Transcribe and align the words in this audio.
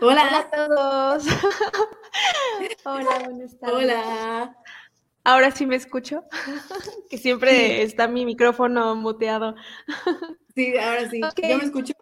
Hola. 0.00 0.22
Hola. 0.22 0.38
a 0.38 0.50
todos. 0.50 1.24
Hola, 2.84 3.18
buenas 3.24 3.58
tardes. 3.58 3.76
Hola. 3.76 4.56
Ahora 5.24 5.50
sí 5.50 5.66
me 5.66 5.76
escucho. 5.76 6.24
que 7.10 7.18
siempre 7.18 7.82
está 7.82 8.08
mi 8.08 8.24
micrófono 8.24 8.94
muteado. 8.96 9.54
Sí, 10.54 10.76
ahora 10.76 11.08
sí. 11.10 11.22
Ok. 11.22 11.40
¿Yo 11.48 11.58
me 11.58 11.64
escucho? 11.64 11.94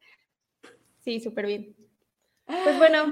Sí, 1.04 1.20
súper 1.20 1.46
bien. 1.46 1.76
Pues 2.46 2.78
bueno, 2.78 3.10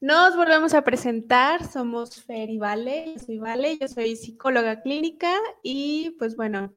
nos 0.00 0.36
volvemos 0.36 0.74
a 0.74 0.82
presentar. 0.82 1.66
Somos 1.66 2.22
Fer 2.22 2.50
y 2.50 2.58
Vale. 2.58 3.14
Yo 3.14 3.20
soy 3.20 3.38
Vale, 3.38 3.78
yo 3.78 3.88
soy 3.88 4.16
psicóloga 4.16 4.82
clínica 4.82 5.34
y 5.62 6.10
pues 6.18 6.36
bueno, 6.36 6.74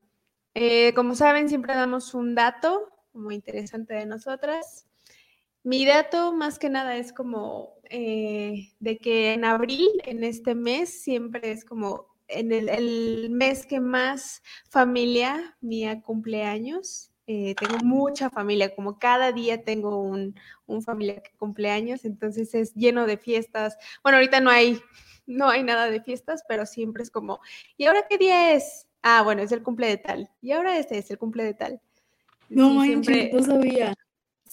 eh, 0.53 0.93
como 0.93 1.15
saben, 1.15 1.49
siempre 1.49 1.73
damos 1.73 2.13
un 2.13 2.35
dato 2.35 2.89
muy 3.13 3.35
interesante 3.35 3.93
de 3.93 4.05
nosotras. 4.05 4.87
Mi 5.63 5.85
dato 5.85 6.33
más 6.33 6.59
que 6.59 6.69
nada 6.69 6.97
es 6.97 7.13
como 7.13 7.75
eh, 7.89 8.69
de 8.79 8.97
que 8.97 9.33
en 9.33 9.45
abril, 9.45 9.87
en 10.05 10.23
este 10.23 10.55
mes, 10.55 11.01
siempre 11.01 11.51
es 11.51 11.63
como 11.63 12.07
en 12.27 12.51
el, 12.51 12.69
el 12.69 13.29
mes 13.29 13.65
que 13.65 13.79
más 13.79 14.41
familia 14.69 15.55
mía 15.61 16.01
cumpleaños. 16.01 17.11
Eh, 17.27 17.55
tengo 17.55 17.77
mucha 17.85 18.29
familia, 18.29 18.75
como 18.75 18.99
cada 18.99 19.31
día 19.31 19.63
tengo 19.63 20.01
un, 20.01 20.35
un 20.65 20.81
familiar 20.81 21.21
que 21.21 21.31
cumpleaños, 21.37 22.03
entonces 22.03 22.53
es 22.53 22.73
lleno 22.73 23.05
de 23.05 23.17
fiestas. 23.17 23.77
Bueno, 24.03 24.17
ahorita 24.17 24.41
no 24.41 24.49
hay, 24.49 24.81
no 25.25 25.47
hay 25.49 25.63
nada 25.63 25.89
de 25.89 26.01
fiestas, 26.01 26.43
pero 26.49 26.65
siempre 26.65 27.03
es 27.03 27.09
como, 27.09 27.39
¿y 27.77 27.85
ahora 27.85 28.05
qué 28.09 28.17
día 28.17 28.53
es? 28.53 28.87
Ah, 29.01 29.21
bueno, 29.21 29.41
es 29.41 29.53
el 29.53 29.63
cumple 29.63 29.87
de 29.87 29.97
tal. 29.97 30.29
Y 30.41 30.51
ahora 30.51 30.77
este 30.77 30.97
es 30.97 31.09
el 31.11 31.17
cumple 31.17 31.45
de 31.45 31.53
tal. 31.53 31.81
No 32.49 32.71
manches, 32.71 33.05
siempre- 33.05 33.31
no 33.33 33.43
sabía. 33.43 33.95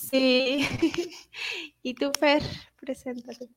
Sí. 0.01 0.67
y 1.83 1.95
tú, 1.95 2.11
Fer, 2.19 2.43
preséntate. 2.81 3.49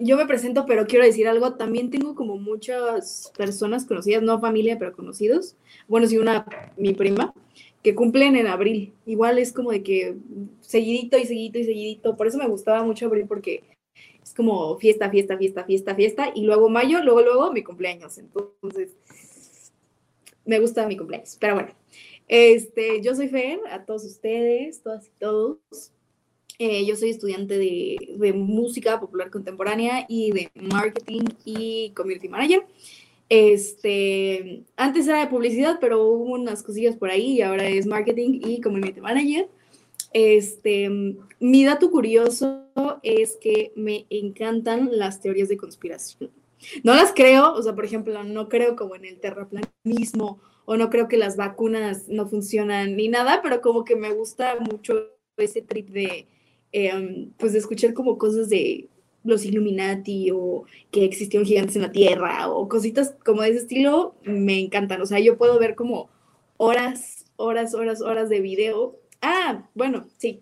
Yo 0.00 0.16
me 0.16 0.26
presento, 0.26 0.64
pero 0.66 0.86
quiero 0.86 1.04
decir 1.04 1.28
algo. 1.28 1.54
También 1.54 1.90
tengo 1.90 2.14
como 2.14 2.36
muchas 2.36 3.32
personas 3.36 3.84
conocidas, 3.84 4.22
no 4.22 4.40
familia, 4.40 4.78
pero 4.78 4.92
conocidos. 4.92 5.56
Bueno, 5.86 6.06
sí, 6.06 6.18
una, 6.18 6.46
mi 6.76 6.94
prima, 6.94 7.32
que 7.82 7.94
cumplen 7.94 8.36
en 8.36 8.46
abril. 8.46 8.92
Igual 9.06 9.38
es 9.38 9.52
como 9.52 9.70
de 9.70 9.82
que 9.82 10.16
seguidito 10.60 11.16
y 11.16 11.26
seguidito 11.26 11.58
y 11.58 11.64
seguidito. 11.64 12.16
Por 12.16 12.26
eso 12.26 12.38
me 12.38 12.48
gustaba 12.48 12.82
mucho 12.84 13.06
abril, 13.06 13.26
porque 13.26 13.62
es 14.22 14.34
como 14.34 14.78
fiesta, 14.78 15.10
fiesta, 15.10 15.38
fiesta, 15.38 15.64
fiesta, 15.64 15.94
fiesta. 15.94 16.32
Y 16.34 16.42
luego 16.42 16.68
mayo, 16.68 17.02
luego, 17.02 17.22
luego 17.22 17.52
mi 17.52 17.62
cumpleaños. 17.62 18.18
Entonces, 18.18 18.96
me 20.44 20.60
gusta 20.60 20.86
mi 20.86 20.96
cumpleaños. 20.96 21.36
Pero 21.40 21.54
bueno, 21.54 21.70
este, 22.28 23.00
yo 23.02 23.14
soy 23.14 23.28
Fer, 23.28 23.60
a 23.70 23.84
todos 23.84 24.04
ustedes, 24.04 24.82
todas 24.82 25.06
y 25.06 25.10
todos. 25.18 25.58
Eh, 26.58 26.84
yo 26.86 26.96
soy 26.96 27.10
estudiante 27.10 27.56
de, 27.56 27.96
de 28.16 28.32
música 28.32 28.98
popular 28.98 29.30
contemporánea 29.30 30.06
y 30.08 30.32
de 30.32 30.50
marketing 30.54 31.22
y 31.44 31.92
community 31.94 32.28
manager. 32.28 32.66
Este, 33.28 34.64
antes 34.76 35.06
era 35.06 35.20
de 35.20 35.26
publicidad, 35.26 35.78
pero 35.80 36.02
hubo 36.04 36.34
unas 36.34 36.62
cosillas 36.62 36.96
por 36.96 37.10
ahí 37.10 37.38
y 37.38 37.42
ahora 37.42 37.68
es 37.68 37.86
marketing 37.86 38.40
y 38.44 38.60
community 38.60 39.00
manager. 39.00 39.48
Este, 40.12 40.88
mi 41.38 41.64
dato 41.64 41.90
curioso 41.90 42.64
es 43.02 43.36
que 43.36 43.72
me 43.76 44.06
encantan 44.08 44.88
las 44.92 45.20
teorías 45.20 45.48
de 45.48 45.58
conspiración. 45.58 46.30
No 46.82 46.94
las 46.94 47.12
creo, 47.12 47.52
o 47.52 47.62
sea, 47.62 47.74
por 47.74 47.84
ejemplo, 47.84 48.24
no 48.24 48.48
creo 48.48 48.74
como 48.74 48.96
en 48.96 49.04
el 49.04 49.20
terraplanismo 49.20 50.40
o 50.70 50.76
no 50.76 50.90
creo 50.90 51.08
que 51.08 51.16
las 51.16 51.38
vacunas 51.38 52.08
no 52.08 52.28
funcionan 52.28 52.94
ni 52.94 53.08
nada, 53.08 53.40
pero 53.42 53.62
como 53.62 53.86
que 53.86 53.96
me 53.96 54.12
gusta 54.12 54.54
mucho 54.60 55.12
ese 55.38 55.62
trip 55.62 55.88
de, 55.88 56.26
eh, 56.72 57.30
pues 57.38 57.54
escuchar 57.54 57.94
como 57.94 58.18
cosas 58.18 58.50
de 58.50 58.86
los 59.24 59.46
Illuminati 59.46 60.30
o 60.30 60.66
que 60.90 61.06
existieron 61.06 61.46
gigantes 61.46 61.76
en 61.76 61.82
la 61.82 61.90
Tierra 61.90 62.50
o 62.50 62.68
cositas 62.68 63.16
como 63.24 63.40
de 63.40 63.48
ese 63.48 63.60
estilo, 63.60 64.14
me 64.24 64.60
encantan. 64.60 65.00
O 65.00 65.06
sea, 65.06 65.18
yo 65.20 65.38
puedo 65.38 65.58
ver 65.58 65.74
como 65.74 66.10
horas, 66.58 67.24
horas, 67.36 67.72
horas, 67.72 68.02
horas 68.02 68.28
de 68.28 68.40
video. 68.40 68.94
Ah, 69.22 69.66
bueno, 69.74 70.06
sí, 70.18 70.40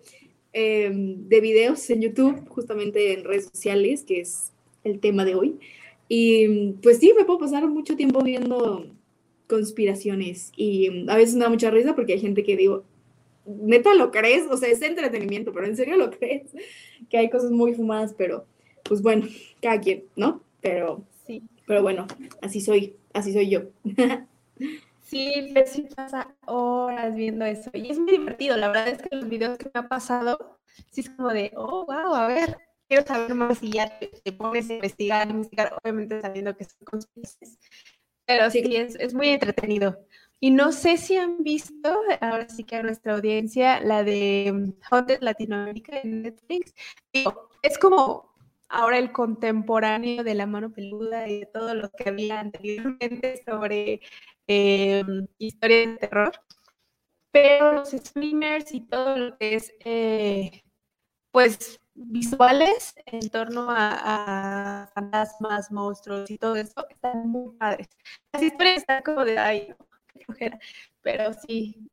eh, 0.51 0.91
de 0.93 1.39
videos 1.39 1.89
en 1.89 2.01
YouTube, 2.01 2.49
justamente 2.49 3.13
en 3.13 3.23
redes 3.23 3.45
sociales, 3.45 4.03
que 4.03 4.19
es 4.19 4.51
el 4.83 4.99
tema 4.99 5.23
de 5.23 5.35
hoy. 5.35 5.57
Y 6.09 6.73
pues 6.83 6.97
sí, 6.97 7.13
me 7.15 7.23
puedo 7.23 7.39
pasar 7.39 7.65
mucho 7.69 7.95
tiempo 7.95 8.21
viendo 8.21 8.96
conspiraciones 9.47 10.51
y 10.55 10.89
mm, 10.89 11.09
a 11.09 11.15
veces 11.17 11.35
me 11.35 11.43
da 11.45 11.49
mucha 11.49 11.71
risa 11.71 11.95
porque 11.95 12.13
hay 12.13 12.19
gente 12.19 12.43
que 12.43 12.57
digo, 12.57 12.85
neta 13.45 13.93
lo 13.93 14.11
crees, 14.11 14.45
o 14.49 14.57
sea, 14.57 14.69
es 14.69 14.81
entretenimiento, 14.81 15.53
pero 15.53 15.65
en 15.67 15.75
serio 15.77 15.97
lo 15.97 16.11
crees, 16.11 16.51
que 17.09 17.17
hay 17.17 17.29
cosas 17.29 17.51
muy 17.51 17.73
fumadas, 17.73 18.13
pero 18.17 18.45
pues 18.83 19.01
bueno, 19.01 19.27
cada 19.61 19.79
quien, 19.79 20.05
¿no? 20.15 20.41
Pero, 20.61 21.03
Sí. 21.25 21.43
pero 21.65 21.81
bueno, 21.81 22.07
así 22.41 22.61
soy, 22.61 22.95
así 23.13 23.33
soy 23.33 23.49
yo. 23.49 23.63
Sí, 25.01 25.53
sí 25.65 25.87
pasa 25.95 26.35
horas 26.45 27.15
viendo 27.15 27.45
eso. 27.45 27.69
Y 27.73 27.91
es 27.91 27.99
muy 27.99 28.11
divertido. 28.11 28.57
La 28.57 28.67
verdad 28.67 28.89
es 28.89 29.01
que 29.01 29.15
los 29.15 29.29
videos 29.29 29.57
que 29.57 29.65
me 29.73 29.79
ha 29.79 29.87
pasado, 29.87 30.59
sí 30.91 31.01
es 31.01 31.09
como 31.09 31.29
de, 31.29 31.51
oh, 31.55 31.85
wow, 31.85 32.13
a 32.13 32.27
ver, 32.27 32.57
quiero 32.89 33.05
saber 33.05 33.33
más 33.35 33.61
y 33.63 33.71
ya 33.71 33.99
te, 33.99 34.07
te 34.07 34.31
pones 34.33 34.69
a 34.69 34.73
investigar, 34.75 35.29
investigar, 35.29 35.77
obviamente 35.81 36.21
sabiendo 36.21 36.55
que 36.57 36.65
son 36.65 36.79
conspiraciones. 36.85 37.57
Pero 38.27 38.51
sí, 38.51 38.61
es, 38.75 38.95
es 38.95 39.13
muy 39.13 39.29
entretenido. 39.29 39.97
Y 40.39 40.51
no 40.51 40.71
sé 40.71 40.97
si 40.97 41.17
han 41.17 41.43
visto, 41.43 41.99
ahora 42.21 42.47
sí 42.47 42.63
que 42.63 42.75
a 42.75 42.83
nuestra 42.83 43.15
audiencia, 43.15 43.79
la 43.79 44.03
de 44.03 44.51
mm, 44.53 44.73
Haunted 44.91 45.21
Latinoamérica 45.21 45.99
en 45.99 46.21
Netflix. 46.21 46.75
Digo, 47.11 47.49
es 47.63 47.79
como 47.79 48.35
ahora 48.69 48.99
el 48.99 49.11
contemporáneo 49.11 50.23
de 50.23 50.35
la 50.35 50.45
mano 50.45 50.71
peluda 50.71 51.27
y 51.27 51.39
de 51.39 51.45
todo 51.47 51.73
lo 51.73 51.89
que 51.89 52.09
había 52.09 52.39
anteriormente 52.39 53.41
sobre 53.45 54.01
eh, 54.47 55.03
historias 55.39 55.93
de 55.93 55.97
terror, 55.97 56.31
pero 57.31 57.73
los 57.73 57.91
streamers 57.91 58.73
y 58.73 58.81
todo 58.81 59.17
lo 59.17 59.37
que 59.37 59.55
es, 59.55 59.73
eh, 59.85 60.63
pues, 61.31 61.79
visuales 61.97 62.95
en 63.05 63.29
torno 63.29 63.69
a, 63.69 64.83
a 64.83 64.87
fantasmas, 64.87 65.71
monstruos 65.71 66.29
y 66.29 66.37
todo 66.37 66.55
eso, 66.55 66.87
están 66.89 67.27
muy 67.27 67.55
padres. 67.57 67.89
Las 68.31 68.43
historias 68.43 68.77
están 68.77 69.01
como 69.03 69.25
de, 69.25 69.37
ay, 69.37 69.69
no, 69.69 69.77
qué 70.13 70.25
flojera, 70.25 70.59
pero 71.01 71.33
sí, 71.33 71.89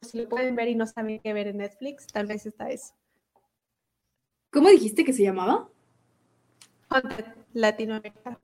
si 0.00 0.22
lo 0.22 0.28
pueden 0.28 0.56
ver 0.56 0.68
y 0.68 0.74
no 0.74 0.86
saben 0.86 1.20
qué 1.20 1.32
ver 1.32 1.48
en 1.48 1.58
Netflix, 1.58 2.06
tal 2.06 2.26
vez 2.26 2.46
está 2.46 2.70
eso. 2.70 2.94
¿Cómo 4.50 4.70
dijiste 4.70 5.04
que 5.04 5.12
se 5.12 5.24
llamaba? 5.24 5.68
Latinoamérica. 7.52 8.40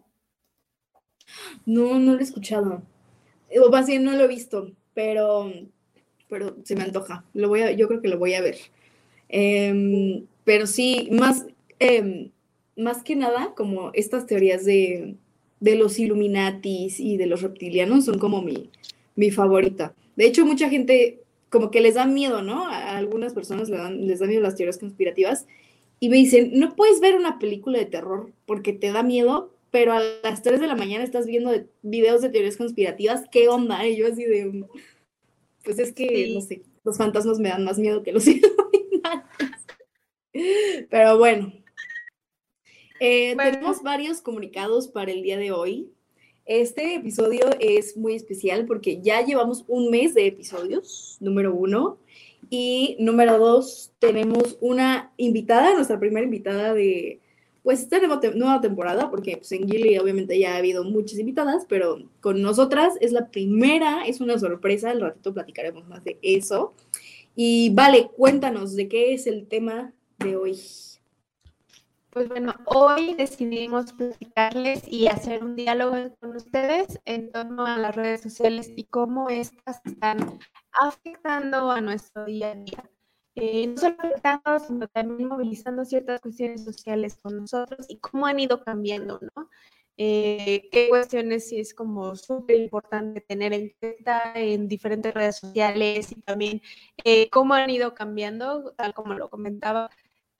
No, 1.65 1.99
no 1.99 2.12
lo 2.12 2.21
he 2.21 2.22
escuchado. 2.22 2.83
O 3.65 3.71
más 3.71 3.87
bien 3.87 4.05
no 4.05 4.12
lo 4.12 4.25
he 4.25 4.28
visto, 4.28 4.72
pero, 4.93 5.51
pero 6.28 6.56
se 6.65 6.77
me 6.77 6.83
antoja. 6.83 7.25
Lo 7.33 7.49
voy 7.49 7.62
a, 7.62 7.72
yo 7.72 7.89
creo 7.89 8.03
que 8.03 8.09
lo 8.09 8.19
voy 8.19 8.34
a 8.34 8.43
ver. 8.43 8.59
Em, 9.28 10.27
pero 10.44 10.66
sí, 10.66 11.09
más, 11.12 11.47
em, 11.78 12.31
más 12.77 13.03
que 13.03 13.16
nada, 13.16 13.54
como 13.57 13.91
estas 13.95 14.27
teorías 14.27 14.65
de, 14.65 15.16
de 15.60 15.74
los 15.77 15.98
Illuminatis 15.98 17.01
y 17.01 17.16
de 17.16 17.27
los 17.27 17.42
reptilianos 17.42 18.04
son 18.07 18.18
como 18.18 18.42
mi, 18.42 18.71
mi 19.16 19.30
favorita. 19.30 19.95
De 20.16 20.27
hecho, 20.27 20.45
mucha 20.47 20.68
gente 20.68 21.21
como 21.51 21.71
que 21.71 21.80
les 21.80 21.95
da 21.95 22.04
miedo, 22.07 22.42
¿no? 22.42 22.66
A 22.66 22.97
algunas 22.97 23.33
personas 23.33 23.68
les 23.71 23.78
dan, 23.78 24.07
les 24.07 24.18
da 24.18 24.27
miedo 24.27 24.42
las 24.42 24.57
teorías 24.57 24.78
conspirativas 24.78 25.47
y 26.01 26.09
me 26.09 26.16
dicen, 26.16 26.51
no 26.54 26.74
puedes 26.74 27.01
ver 27.01 27.15
una 27.16 27.39
película 27.39 27.78
de 27.78 27.86
terror 27.86 28.33
porque 28.47 28.72
te 28.72 28.91
da 28.92 29.03
miedo, 29.04 29.53
pero 29.71 29.92
a 29.92 30.03
las 30.22 30.42
3 30.42 30.60
de 30.60 30.66
la 30.66 30.74
mañana 30.77 31.04
estás 31.04 31.27
viendo 31.27 31.51
de- 31.51 31.66
videos 31.83 32.22
de 32.22 32.30
teorías 32.30 32.57
conspirativas, 32.57 33.22
¿qué 33.30 33.48
onda? 33.48 33.86
Y 33.86 33.97
yo 33.97 34.07
así 34.09 34.24
de, 34.24 34.47
"Mm, 34.47 34.65
pues 35.65 35.78
es 35.78 35.92
que, 35.92 36.09
Sí. 36.27 36.34
no 36.34 36.41
sé, 36.41 36.63
los 36.84 36.98
fantasmas 36.98 37.39
me 37.39 37.48
dan 37.48 37.65
más 37.65 37.78
miedo 37.78 38.03
que 38.03 38.13
los 38.13 38.27
Illuminatis. 38.27 38.64
Pero 40.91 41.19
bueno, 41.19 41.53
Eh, 43.01 43.34
Bueno. 43.34 43.51
tenemos 43.51 43.83
varios 43.83 44.21
comunicados 44.21 44.89
para 44.89 45.10
el 45.13 45.22
día 45.22 45.36
de 45.36 45.53
hoy. 45.53 45.91
Este 46.47 46.95
episodio 46.95 47.45
es 47.60 47.97
muy 47.97 48.15
especial 48.15 48.66
porque 48.66 49.01
ya 49.03 49.25
llevamos 49.25 49.65
un 49.66 49.91
mes 49.91 50.15
de 50.15 50.27
episodios, 50.27 51.16
número 51.21 51.54
uno. 51.54 51.98
Y 52.51 52.97
número 53.01 53.39
dos, 53.39 53.92
tenemos 53.98 54.59
una 54.60 55.13
invitada, 55.16 55.75
nuestra 55.75 55.98
primera 55.98 56.25
invitada 56.25 56.72
de, 56.75 57.21
pues 57.63 57.80
esta 57.83 57.98
nueva, 58.34 58.60
temporada, 58.60 59.10
porque 59.10 59.37
pues, 59.39 59.51
en 59.53 59.69
Gilly 59.69 59.98
obviamente 59.98 60.39
ya 60.39 60.54
ha 60.54 60.59
habido 60.59 60.84
muchas 60.84 61.19
invitadas, 61.19 61.66
pero 61.69 61.98
con 62.21 62.42
nosotras 62.42 62.95
es 63.01 63.13
la 63.13 63.30
primera, 63.30 64.07
es 64.07 64.21
una 64.21 64.39
sorpresa, 64.39 64.91
al 64.91 65.01
ratito 65.01 65.34
platicaremos 65.34 65.87
más 65.89 66.04
de 66.04 66.19
eso. 66.22 66.75
Y 67.34 67.71
vale, 67.75 68.10
cuéntanos 68.16 68.77
de 68.77 68.89
qué 68.89 69.15
es 69.15 69.27
el 69.27 69.47
tema 69.47 69.92
de 70.19 70.37
hoy. 70.37 70.61
Pues 72.11 72.28
bueno, 72.28 72.55
hoy 72.66 73.15
decidimos 73.15 73.93
platicarles 73.93 74.83
y 74.87 75.09
hacer 75.09 75.43
un 75.43 75.57
diálogo 75.57 75.97
con 76.21 76.37
ustedes 76.37 77.01
en 77.05 77.33
torno 77.33 77.66
a 77.66 77.77
las 77.77 77.97
redes 77.97 78.21
sociales 78.22 78.71
y 78.77 78.84
cómo 78.84 79.28
estas 79.31 79.81
están 79.84 80.39
afectando 80.81 81.72
a 81.72 81.81
nuestro 81.81 82.25
día 82.25 82.53
a 82.53 82.55
día. 82.55 82.91
Eh, 83.34 83.66
no 83.66 83.77
solo 83.77 83.97
afectando, 83.99 84.61
sino 84.61 84.87
también 84.87 85.28
movilizando 85.28 85.84
ciertas 85.84 86.21
cuestiones 86.21 86.63
sociales 86.65 87.19
con 87.21 87.37
nosotros 87.37 87.87
y 87.89 87.99
cómo 87.99 88.27
han 88.27 88.39
ido 88.39 88.63
cambiando, 88.63 89.19
¿no? 89.34 89.51
Eh, 89.97 90.69
qué 90.72 90.89
cuestiones 90.89 91.49
sí 91.49 91.61
es 91.61 91.72
como 91.72 92.16
súper 92.16 92.61
importante 92.61 93.21
tener 93.21 93.53
en 93.53 93.72
cuenta 93.81 94.33
en 94.34 94.66
diferentes 94.66 95.15
redes 95.15 95.37
sociales 95.37 96.11
y 96.11 96.21
también 96.22 96.63
eh, 97.05 97.31
cómo 97.31 97.55
han 97.55 97.71
ido 97.71 97.95
cambiando, 97.95 98.72
tal 98.77 98.93
como 98.93 99.15
lo 99.15 99.31
comentaba, 99.31 99.91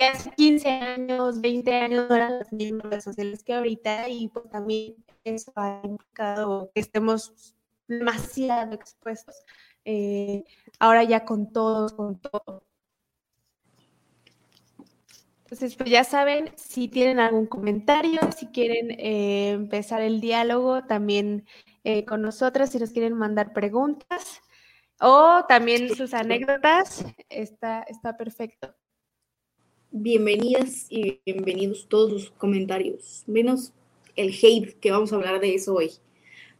hace 0.09 0.31
15 0.33 0.69
años, 0.69 1.41
20 1.41 1.75
años 1.75 2.09
no 2.09 2.17
eran 2.17 2.39
las 2.39 2.53
mismas 2.53 2.85
redes 2.85 3.05
sociales 3.05 3.43
que 3.43 3.55
ahorita 3.55 4.09
y 4.09 4.29
pues 4.29 4.49
también 4.51 4.95
eso 5.25 5.53
ha 5.57 5.81
implicado 5.85 6.71
que 6.75 6.81
estemos 6.81 7.55
demasiado 7.89 8.75
expuestos. 8.75 9.37
ahora 10.79 11.05
ya 11.05 11.25
con 11.25 11.53
todos, 11.53 11.93
con 11.93 12.19
todo. 12.21 12.65
Entonces, 15.45 15.77
pues 15.77 15.91
ya 15.91 16.03
saben, 16.03 16.53
si 16.57 16.89
tienen 16.89 17.21
algún 17.21 17.47
comentario, 17.47 18.19
si 18.37 18.47
quieren 18.47 18.91
eh, 18.99 19.51
empezar 19.51 20.01
el 20.01 20.21
diálogo 20.21 20.85
también 20.85 21.47
eh, 21.85 22.05
con 22.05 22.23
nosotros, 22.23 22.71
si 22.71 22.79
nos 22.79 22.91
quieren 22.91 23.13
mandar 23.15 23.53
preguntas 23.53 24.43
o 25.01 25.45
también 25.47 25.95
sus 25.95 26.13
anécdotas, 26.13 27.05
está, 27.29 27.83
está 27.83 28.17
perfecto. 28.17 28.75
Bienvenidas 29.97 30.87
y 30.91 31.21
bienvenidos 31.25 31.87
todos 31.89 32.11
sus 32.11 32.31
comentarios, 32.33 33.23
menos 33.29 33.73
el 34.17 34.35
hate, 34.35 34.77
que 34.81 34.91
vamos 34.91 35.13
a 35.13 35.15
hablar 35.15 35.39
de 35.39 35.55
eso 35.55 35.73
hoy. 35.73 35.93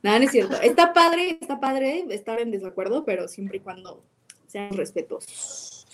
Nada, 0.05 0.21
no 0.21 0.27
es 0.27 0.31
cierto. 0.31 0.55
Está 0.63 0.93
padre, 0.93 1.39
está 1.41 1.59
padre 1.59 2.07
estar 2.11 2.39
en 2.39 2.53
desacuerdo, 2.53 3.05
pero 3.05 3.27
siempre 3.27 3.57
y 3.57 3.61
cuando 3.61 4.05
sean 4.47 4.77
respetuosos. 4.77 5.85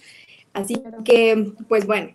Así 0.52 0.82
que, 1.02 1.54
pues 1.66 1.86
bueno, 1.86 2.14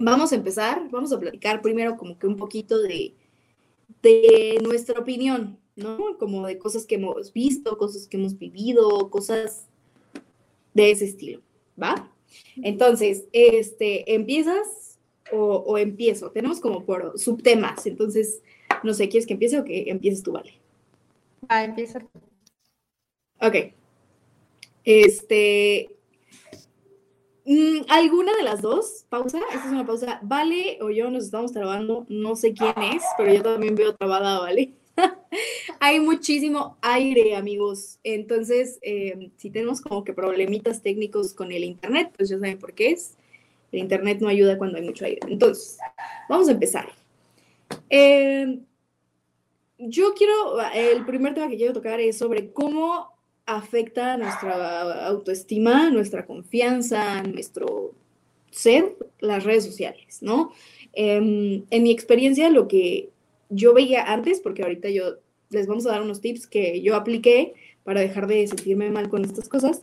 vamos 0.00 0.32
a 0.32 0.36
empezar, 0.36 0.88
vamos 0.90 1.12
a 1.12 1.20
platicar 1.20 1.60
primero 1.60 1.98
como 1.98 2.18
que 2.18 2.26
un 2.26 2.36
poquito 2.36 2.80
de, 2.80 3.12
de 4.00 4.60
nuestra 4.62 4.98
opinión, 4.98 5.58
¿no? 5.76 6.16
Como 6.16 6.46
de 6.46 6.56
cosas 6.56 6.86
que 6.86 6.94
hemos 6.94 7.34
visto, 7.34 7.76
cosas 7.76 8.08
que 8.08 8.16
hemos 8.16 8.38
vivido, 8.38 9.10
cosas 9.10 9.66
de 10.72 10.90
ese 10.90 11.04
estilo, 11.04 11.42
¿va? 11.80 12.10
Entonces, 12.62 13.24
este, 13.32 14.14
¿empiezas 14.14 14.98
o, 15.32 15.76
empiezo? 15.78 16.30
Tenemos 16.30 16.60
como 16.60 16.84
por 16.84 17.18
subtemas, 17.18 17.86
entonces, 17.86 18.42
no 18.82 18.94
sé, 18.94 19.08
¿quieres 19.08 19.26
que 19.26 19.34
empiece 19.34 19.58
o 19.58 19.64
que 19.64 19.90
empieces 19.90 20.22
tú, 20.22 20.32
Vale? 20.32 20.54
Ah, 21.48 21.64
empieza. 21.64 22.00
Ok. 23.40 23.72
Este, 24.84 25.98
Mm, 27.50 27.86
¿Alguna 27.88 28.36
de 28.36 28.42
las 28.42 28.60
dos? 28.60 29.06
Pausa. 29.08 29.38
Esta 29.54 29.64
es 29.64 29.72
una 29.72 29.86
pausa. 29.86 30.20
Vale 30.22 30.76
o 30.82 30.90
yo 30.90 31.10
nos 31.10 31.24
estamos 31.24 31.50
trabando. 31.50 32.04
No 32.10 32.36
sé 32.36 32.52
quién 32.52 32.74
es, 32.92 33.02
pero 33.16 33.32
yo 33.32 33.42
también 33.42 33.74
veo 33.74 33.96
trabada, 33.96 34.38
¿vale? 34.38 34.74
Hay 35.80 36.00
muchísimo 36.00 36.76
aire, 36.80 37.36
amigos. 37.36 37.98
Entonces, 38.04 38.78
eh, 38.82 39.30
si 39.36 39.50
tenemos 39.50 39.80
como 39.80 40.04
que 40.04 40.12
problemitas 40.12 40.82
técnicos 40.82 41.32
con 41.34 41.52
el 41.52 41.64
Internet, 41.64 42.12
pues 42.16 42.28
ya 42.28 42.38
saben 42.38 42.58
por 42.58 42.74
qué 42.74 42.90
es. 42.90 43.14
El 43.72 43.80
Internet 43.80 44.18
no 44.20 44.28
ayuda 44.28 44.58
cuando 44.58 44.78
hay 44.78 44.84
mucho 44.84 45.04
aire. 45.04 45.20
Entonces, 45.28 45.78
vamos 46.28 46.48
a 46.48 46.52
empezar. 46.52 46.88
Eh, 47.90 48.58
yo 49.78 50.14
quiero, 50.14 50.60
el 50.74 51.04
primer 51.04 51.34
tema 51.34 51.48
que 51.48 51.56
quiero 51.56 51.72
tocar 51.72 52.00
es 52.00 52.18
sobre 52.18 52.50
cómo 52.50 53.12
afecta 53.46 54.16
nuestra 54.16 55.06
autoestima, 55.06 55.90
nuestra 55.90 56.26
confianza, 56.26 57.22
nuestro 57.22 57.92
ser, 58.50 58.96
las 59.20 59.44
redes 59.44 59.64
sociales, 59.64 60.18
¿no? 60.20 60.52
Em, 60.92 61.64
en 61.70 61.82
mi 61.82 61.90
experiencia, 61.90 62.50
lo 62.50 62.66
que 62.66 63.10
yo 63.48 63.74
veía 63.74 64.04
antes, 64.12 64.40
porque 64.40 64.62
ahorita 64.62 64.88
yo 64.90 65.16
les 65.50 65.66
vamos 65.66 65.86
a 65.86 65.90
dar 65.90 66.02
unos 66.02 66.20
tips 66.20 66.46
que 66.46 66.82
yo 66.82 66.94
apliqué 66.94 67.54
para 67.84 68.00
dejar 68.00 68.26
de 68.26 68.46
sentirme 68.46 68.90
mal 68.90 69.08
con 69.08 69.24
estas 69.24 69.48
cosas. 69.48 69.82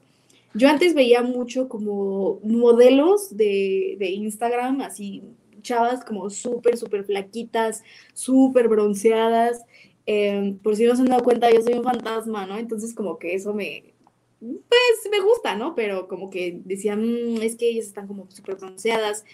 Yo 0.54 0.70
antes 0.70 0.94
veía 0.94 1.22
mucho 1.22 1.68
como 1.68 2.40
modelos 2.44 3.36
de, 3.36 3.96
de 4.00 4.10
Instagram, 4.12 4.82
así 4.82 5.24
chavas 5.62 6.06
como 6.06 6.30
súper, 6.30 6.78
súper 6.78 7.04
flaquitas, 7.04 7.84
súper 8.14 8.68
bronceadas, 8.68 9.64
Em, 10.06 10.58
por 10.60 10.76
si 10.76 10.86
no 10.86 10.96
se 10.96 11.02
han 11.02 11.08
dado 11.08 11.24
cuenta, 11.24 11.52
yo 11.52 11.62
soy 11.62 11.74
un 11.74 11.84
fantasma, 11.84 12.46
¿no? 12.46 12.58
Entonces 12.58 12.94
como 12.94 13.18
que 13.18 13.34
eso 13.34 13.54
me, 13.54 13.96
pues 14.40 15.10
me 15.10 15.20
gusta, 15.20 15.56
¿no? 15.56 15.74
Pero 15.74 16.08
como 16.08 16.30
que 16.30 16.62
decían, 16.64 17.02
mm, 17.02 17.42
es 17.42 17.56
que 17.56 17.70
ellas 17.70 17.88
están 17.88 18.08
como 18.08 18.30
súper 18.30 18.56
bronceadas, 18.56 19.26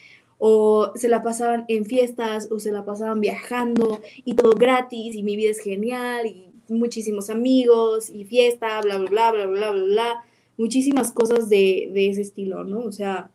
o 0.44 0.92
se 0.96 1.08
la 1.08 1.22
pasaban 1.22 1.66
en 1.68 1.86
fiestas, 1.86 2.50
o 2.52 2.58
se 2.58 2.72
la 2.72 2.84
pasaban 2.84 3.22
viajando, 3.22 4.02
y 4.26 4.34
todo 4.34 4.54
gratis, 4.54 5.16
y 5.16 5.22
mi 5.22 5.36
vida 5.36 5.52
es 5.52 5.60
genial, 5.60 6.26
y 6.26 6.48
muchísimos 6.68 7.30
amigos, 7.30 8.10
y 8.10 8.26
fiesta, 8.26 8.82
bla, 8.82 8.98
bla, 8.98 9.08
bla, 9.08 9.32
bla, 9.32 9.46
bla, 9.46 9.72
bla, 9.72 9.84
bla, 9.84 10.26
muchísimas 10.58 11.12
cosas 11.12 11.48
de, 11.48 11.92
de 11.94 12.10
ese 12.10 12.22
estilo, 12.22 12.64
¿no? 12.64 12.80
O 12.80 12.92
sea, 12.92 13.30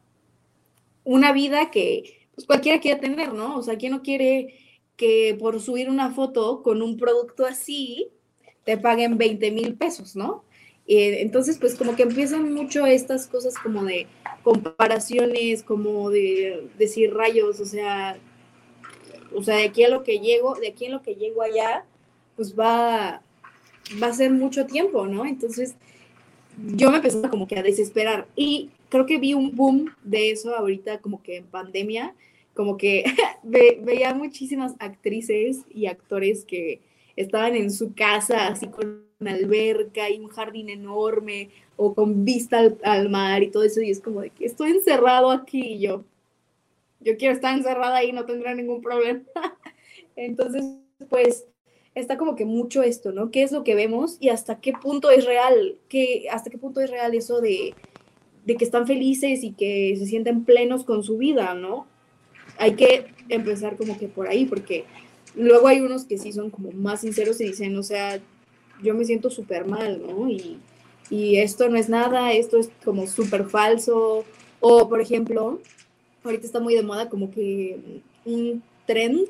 una 1.05 1.31
vida 1.31 1.71
que 1.71 2.27
pues 2.35 2.45
cualquiera 2.45 2.81
quiere 2.81 3.01
tener, 3.01 3.33
¿no? 3.33 3.57
O 3.57 3.63
sea, 3.63 3.79
¿quién 3.79 3.93
no 3.93 4.03
quiere 4.03 4.55
que 4.97 5.37
por 5.39 5.61
subir 5.61 5.89
una 5.89 6.11
foto 6.11 6.61
con 6.65 6.83
un 6.83 6.97
producto 6.97 7.47
así 7.47 8.09
te 8.65 8.79
paguen 8.79 9.17
20 9.17 9.53
mil 9.53 9.77
pesos, 9.77 10.17
¿no? 10.17 10.43
Eh, 10.89 11.23
entonces, 11.23 11.59
pues 11.59 11.75
como 11.75 11.97
que 11.97 12.05
empiezan 12.05 12.53
mucho 12.53 12.87
estas 12.87 13.27
cosas 13.27 13.55
como 13.59 13.85
de 13.85 14.07
comparaciones, 14.43 15.63
como 15.63 16.11
de 16.11 16.69
decir 16.79 17.13
rayos, 17.13 17.59
o 17.61 17.65
sea, 17.65 18.17
o 19.35 19.43
sea, 19.43 19.57
de 19.57 19.65
aquí 19.65 19.83
a 19.83 19.89
lo 19.89 20.05
que 20.05 20.21
llego, 20.21 20.55
de 20.55 20.69
aquí 20.69 20.87
a 20.87 20.91
lo 20.91 21.03
que 21.03 21.17
llego 21.17 21.43
allá, 21.43 21.85
pues 22.37 22.57
va, 22.57 23.23
va 24.01 24.07
a 24.07 24.13
ser 24.13 24.31
mucho 24.31 24.67
tiempo, 24.67 25.07
¿no? 25.07 25.27
Entonces, 25.27 25.75
yo 26.57 26.91
me 26.91 26.99
empecé 26.99 27.29
como 27.29 27.47
que 27.47 27.59
a 27.59 27.63
desesperar 27.63 28.27
y 28.37 28.71
creo 28.89 29.07
que 29.07 29.19
vi 29.19 29.35
un 29.35 29.55
boom 29.55 29.95
de 30.05 30.31
eso 30.31 30.57
ahorita 30.57 31.01
como 31.01 31.23
que 31.23 31.39
en 31.39 31.47
pandemia, 31.47 32.15
como 32.55 32.77
que 32.77 33.05
veía 33.43 34.15
muchísimas 34.15 34.75
actrices 34.79 35.63
y 35.71 35.87
actores 35.87 36.45
que 36.45 36.81
estaban 37.17 37.57
en 37.57 37.71
su 37.71 37.95
casa 37.95 38.49
así 38.49 38.69
con 38.69 39.06
una 39.19 39.33
alberca 39.33 40.11
y 40.11 40.19
un 40.19 40.29
jardín 40.29 40.69
enorme 40.69 41.51
o 41.77 41.95
con 41.95 42.25
vista 42.25 42.61
al, 42.83 43.09
mar 43.09 43.43
y 43.43 43.51
todo 43.51 43.63
eso 43.65 43.81
y 43.81 43.91
es 43.91 44.01
como 44.01 44.21
de 44.21 44.31
que 44.31 44.47
estoy 44.47 44.71
encerrado 44.71 45.31
aquí 45.31 45.61
y 45.61 45.79
yo 45.81 46.05
yo 47.01 47.17
quiero 47.17 47.35
estar 47.35 47.57
encerrada 47.57 47.97
ahí 47.97 48.13
no 48.13 48.25
tendrá 48.25 48.55
ningún 48.55 48.81
problema. 48.81 49.23
Entonces 50.17 50.65
pues 51.09 51.47
está 51.95 52.17
como 52.17 52.37
que 52.37 52.45
mucho 52.45 52.83
esto 52.83 53.13
no 53.13 53.31
qué 53.31 53.43
es 53.43 53.53
lo 53.53 53.65
que 53.65 53.75
vemos 53.75 54.17
y 54.21 54.29
hasta 54.29 54.61
qué 54.61 54.73
punto 54.73 55.11
es 55.11 55.25
real 55.25 55.77
¿Qué, 55.89 56.27
hasta 56.31 56.51
qué 56.51 56.59
punto 56.59 56.81
es 56.81 56.91
real 56.91 57.15
eso 57.15 57.41
de 57.41 57.75
de 58.45 58.57
que 58.57 58.65
están 58.65 58.87
felices 58.87 59.43
y 59.43 59.53
que 59.53 59.95
se 59.99 60.07
sienten 60.07 60.45
plenos 60.45 60.85
con 60.85 61.03
su 61.03 61.17
vida 61.19 61.55
no 61.55 61.87
hay 62.59 62.75
que 62.75 63.07
empezar 63.29 63.77
como 63.77 63.99
que 63.99 64.09
por 64.09 64.29
ahí, 64.29 64.47
porque 64.47 64.85
luego 65.35 65.69
hay 65.69 65.81
unos 65.81 66.05
que 66.05 66.19
sí 66.19 66.33
son 66.33 66.51
como 66.51 66.73
más 66.73 67.01
sinceros 67.01 67.41
y 67.41 67.45
dicen, 67.45 67.77
o 67.77 67.83
sea, 67.83 68.21
yo 68.83 68.95
me 68.95 69.05
siento 69.05 69.31
súper 69.31 69.67
mal, 69.67 70.03
¿no? 70.07 70.29
Y, 70.29 70.59
esto 71.11 71.69
no 71.69 71.77
es 71.77 71.89
nada, 71.89 72.33
esto 72.33 72.59
es 72.59 72.69
como 72.85 73.07
súper 73.07 73.45
falso. 73.45 74.25
O, 74.59 74.89
por 74.89 75.01
ejemplo, 75.01 75.61
ahorita 76.25 76.47
está 76.47 76.59
muy 76.59 76.75
de 76.75 76.83
moda 76.83 77.09
como 77.09 77.31
que 77.31 78.03
un 78.25 78.61
trend 78.87 79.21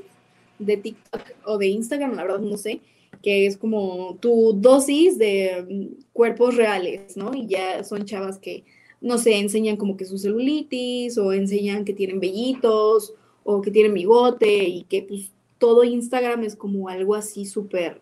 de 0.58 0.78
TikTok 0.78 1.22
o 1.44 1.58
de 1.58 1.66
Instagram, 1.66 2.14
la 2.14 2.22
verdad 2.22 2.38
no 2.38 2.56
sé, 2.56 2.80
que 3.22 3.46
es 3.46 3.58
como 3.58 4.16
tu 4.20 4.54
dosis 4.54 5.18
de 5.18 5.90
cuerpos 6.14 6.56
reales, 6.56 7.16
¿no? 7.16 7.34
Y 7.34 7.46
ya 7.46 7.84
son 7.84 8.06
chavas 8.06 8.38
que 8.38 8.64
no 9.00 9.18
sé, 9.18 9.38
enseñan 9.38 9.76
como 9.76 9.96
que 9.96 10.04
su 10.04 10.18
celulitis 10.18 11.18
o 11.18 11.32
enseñan 11.32 11.84
que 11.84 11.92
tienen 11.92 12.20
vellitos 12.20 13.14
o 13.44 13.60
que 13.60 13.70
tienen 13.70 13.94
bigote 13.94 14.64
y 14.64 14.82
que 14.84 15.02
pues 15.02 15.30
todo 15.58 15.84
Instagram 15.84 16.44
es 16.44 16.56
como 16.56 16.88
algo 16.88 17.14
así 17.14 17.44
súper, 17.44 18.00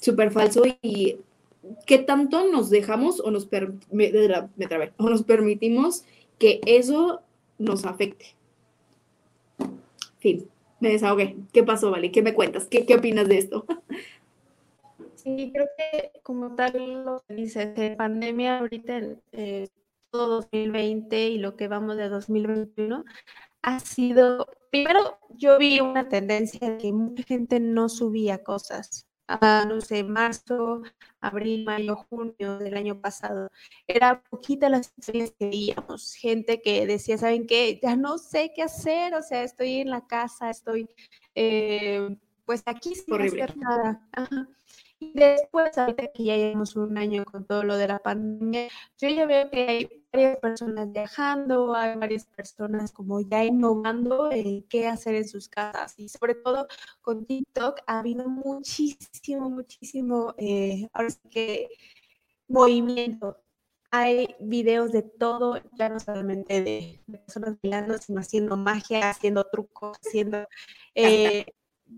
súper 0.00 0.30
falso 0.30 0.62
y 0.82 1.18
qué 1.86 1.98
tanto 1.98 2.50
nos 2.50 2.70
dejamos 2.70 3.20
o 3.20 3.30
nos, 3.30 3.48
me, 3.90 4.12
o 4.96 5.08
nos 5.08 5.22
permitimos 5.22 6.04
que 6.38 6.60
eso 6.66 7.20
nos 7.58 7.84
afecte. 7.84 8.34
Fin. 10.18 10.48
me 10.80 10.90
desahogué. 10.90 11.36
¿Qué 11.52 11.62
pasó, 11.62 11.90
Vale? 11.90 12.10
¿Qué 12.10 12.22
me 12.22 12.34
cuentas? 12.34 12.66
¿Qué, 12.66 12.86
qué 12.86 12.96
opinas 12.96 13.28
de 13.28 13.38
esto? 13.38 13.64
Sí, 15.14 15.50
creo 15.52 15.68
que 15.76 16.12
como 16.22 16.54
tal 16.54 17.04
lo 17.04 17.22
que 17.28 17.34
dices, 17.34 17.74
de 17.76 17.90
pandemia 17.90 18.60
ahorita 18.60 19.00
eh, 19.32 19.68
todo 20.10 20.40
2020 20.40 21.28
y 21.28 21.38
lo 21.38 21.56
que 21.56 21.68
vamos 21.68 21.98
de 21.98 22.08
2021 22.08 23.04
ha 23.62 23.80
sido, 23.80 24.46
primero 24.70 25.18
yo 25.36 25.58
vi 25.58 25.80
una 25.80 26.08
tendencia 26.08 26.70
de 26.70 26.78
que 26.78 26.92
mucha 26.92 27.22
gente 27.24 27.60
no 27.60 27.90
subía 27.90 28.42
cosas. 28.42 29.06
Ah, 29.32 29.64
no 29.64 29.80
sé, 29.80 30.02
marzo, 30.02 30.82
abril, 31.20 31.64
mayo, 31.64 31.94
junio 32.10 32.58
del 32.58 32.76
año 32.76 33.00
pasado. 33.00 33.48
Era 33.86 34.20
poquita 34.24 34.68
las 34.68 34.92
historias 34.98 35.32
que 35.38 35.46
veíamos. 35.48 36.14
Gente 36.14 36.60
que 36.60 36.84
decía, 36.84 37.16
¿saben 37.16 37.46
qué? 37.46 37.78
Ya 37.80 37.94
no 37.94 38.18
sé 38.18 38.50
qué 38.56 38.62
hacer, 38.62 39.14
o 39.14 39.22
sea, 39.22 39.44
estoy 39.44 39.82
en 39.82 39.90
la 39.90 40.04
casa, 40.04 40.50
estoy 40.50 40.88
eh, 41.36 42.16
pues 42.44 42.64
aquí 42.66 42.96
sin 42.96 43.20
hacer 43.20 43.56
nada. 43.56 44.04
Ajá. 44.10 44.48
Y 45.02 45.12
después, 45.14 45.78
ahorita 45.78 46.08
que 46.12 46.24
ya 46.24 46.36
llevamos 46.36 46.76
un 46.76 46.98
año 46.98 47.24
con 47.24 47.46
todo 47.46 47.62
lo 47.62 47.78
de 47.78 47.88
la 47.88 47.98
pandemia, 48.00 48.68
yo 48.98 49.08
ya 49.08 49.24
veo 49.24 49.50
que 49.50 49.66
hay 49.66 50.04
varias 50.12 50.38
personas 50.38 50.92
viajando, 50.92 51.74
hay 51.74 51.96
varias 51.96 52.26
personas 52.26 52.92
como 52.92 53.22
ya 53.22 53.42
innovando 53.42 54.30
en 54.30 54.62
qué 54.64 54.86
hacer 54.88 55.14
en 55.14 55.26
sus 55.26 55.48
casas. 55.48 55.94
Y 55.98 56.10
sobre 56.10 56.34
todo 56.34 56.66
con 57.00 57.24
TikTok 57.24 57.80
ha 57.86 58.00
habido 58.00 58.28
muchísimo, 58.28 59.48
muchísimo, 59.48 60.34
eh, 60.36 60.86
ahora 60.92 61.08
sí 61.08 61.20
que 61.30 61.68
movimiento. 62.48 63.42
Hay 63.90 64.36
videos 64.38 64.92
de 64.92 65.02
todo, 65.02 65.60
ya 65.78 65.88
no 65.88 65.98
solamente 65.98 66.62
de, 66.62 67.02
personas 67.06 67.56
bailando, 67.62 67.96
sino 67.98 68.20
haciendo 68.20 68.56
magia, 68.58 69.10
haciendo 69.10 69.44
trucos, 69.44 69.98
haciendo 70.04 70.46
eh, 70.94 71.46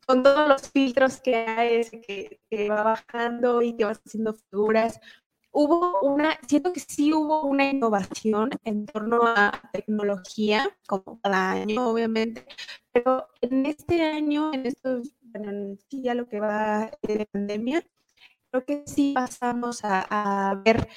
con 0.07 0.23
todos 0.23 0.49
los 0.49 0.71
filtros 0.71 1.21
que 1.21 1.37
hay, 1.37 1.85
que, 1.91 2.41
que 2.51 2.69
va 2.69 2.83
bajando 2.83 3.63
y 3.63 3.77
que 3.77 3.85
vas 3.85 4.01
haciendo 4.05 4.35
figuras, 4.35 5.01
hubo 5.53 6.01
una, 6.01 6.39
siento 6.49 6.73
que 6.73 6.81
sí 6.81 7.13
hubo 7.13 7.43
una 7.43 7.71
innovación 7.71 8.51
en 8.65 8.87
torno 8.87 9.21
a 9.25 9.53
tecnología, 9.73 10.77
como 10.87 11.21
cada 11.21 11.53
año, 11.53 11.89
obviamente, 11.89 12.47
pero 12.91 13.29
en 13.41 13.67
este 13.67 14.03
año, 14.03 14.53
en 14.53 14.67
estos, 14.67 15.15
bueno, 15.21 15.77
sí, 15.89 16.03
ya 16.03 16.15
lo 16.15 16.27
que 16.29 16.41
va 16.41 16.91
de 17.03 17.27
pandemia, 17.27 17.85
creo 18.51 18.65
que 18.65 18.83
sí 18.87 19.13
pasamos 19.15 19.81
a, 19.85 20.61
ver 20.65 20.89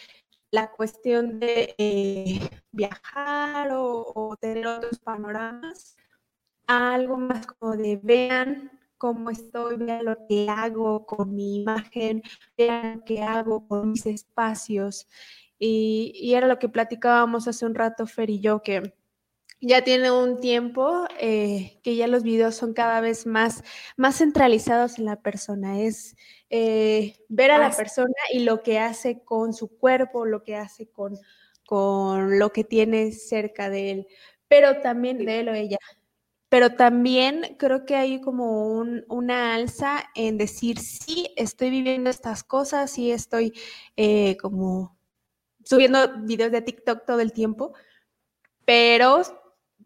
la 0.52 0.72
cuestión 0.72 1.40
de 1.40 1.76
eh, 1.78 2.40
viajar 2.72 3.72
o, 3.74 4.06
o, 4.16 4.38
tener 4.38 4.68
otros 4.68 5.00
panoramas, 5.00 5.98
a 6.68 6.94
algo 6.94 7.18
más 7.18 7.46
como 7.46 7.76
de 7.76 8.00
vean 8.02 8.72
cómo 9.06 9.30
estoy, 9.30 9.78
vean 9.78 10.04
lo 10.04 10.18
que 10.28 10.48
hago 10.50 11.06
con 11.06 11.36
mi 11.36 11.58
imagen, 11.58 12.24
vean 12.58 12.96
lo 12.96 13.06
que 13.06 13.22
hago 13.22 13.68
con 13.68 13.92
mis 13.92 14.04
espacios. 14.08 15.08
Y, 15.60 16.34
era 16.34 16.48
lo 16.48 16.58
que 16.58 16.70
platicábamos 16.70 17.48
hace 17.48 17.68
un 17.68 17.76
rato, 17.76 18.08
Fer 18.08 18.32
y 18.32 18.40
yo, 18.40 18.64
que 18.64 18.96
ya 19.62 19.84
tiene 19.84 20.10
un 20.10 20.40
tiempo 20.40 21.06
eh, 21.20 21.80
que 21.84 21.96
ya 21.96 22.08
los 22.08 22.24
videos 22.24 22.56
son 22.56 22.74
cada 22.74 23.00
vez 23.00 23.28
más, 23.28 23.64
más 23.96 24.18
centralizados 24.18 24.98
en 24.98 25.06
la 25.06 25.22
persona. 25.22 25.82
Es 25.82 26.16
eh, 26.50 27.16
ver 27.30 27.52
a 27.52 27.60
la 27.60 27.70
persona 27.70 28.16
y 28.34 28.40
lo 28.40 28.64
que 28.64 28.80
hace 28.80 29.24
con 29.24 29.54
su 29.54 29.78
cuerpo, 29.78 30.26
lo 30.26 30.44
que 30.44 30.56
hace 30.56 30.90
con, 30.90 31.16
con 31.68 32.40
lo 32.40 32.52
que 32.52 32.64
tiene 32.64 33.12
cerca 33.12 33.70
de 33.70 33.92
él, 33.92 34.08
pero 34.48 34.82
también 34.82 35.24
de 35.24 35.42
él 35.42 35.50
o 35.50 35.54
ella 35.54 35.78
pero 36.50 36.76
también 36.76 37.56
creo 37.58 37.86
que 37.86 37.96
hay 37.96 38.22
como 38.22 38.84
una 39.08 39.56
alza 39.56 40.04
en 40.16 40.38
decir, 40.38 40.80
sí, 40.80 41.30
estoy 41.36 41.70
viviendo 41.70 42.10
estas 42.10 42.44
cosas, 42.44 42.92
sí 42.92 43.12
estoy 43.12 43.54
eh, 43.98 44.38
como 44.38 44.98
subiendo 45.64 46.22
videos 46.24 46.52
de 46.52 46.62
TikTok 46.62 47.06
todo 47.06 47.20
el 47.20 47.34
tiempo, 47.34 47.74
pero 48.66 49.22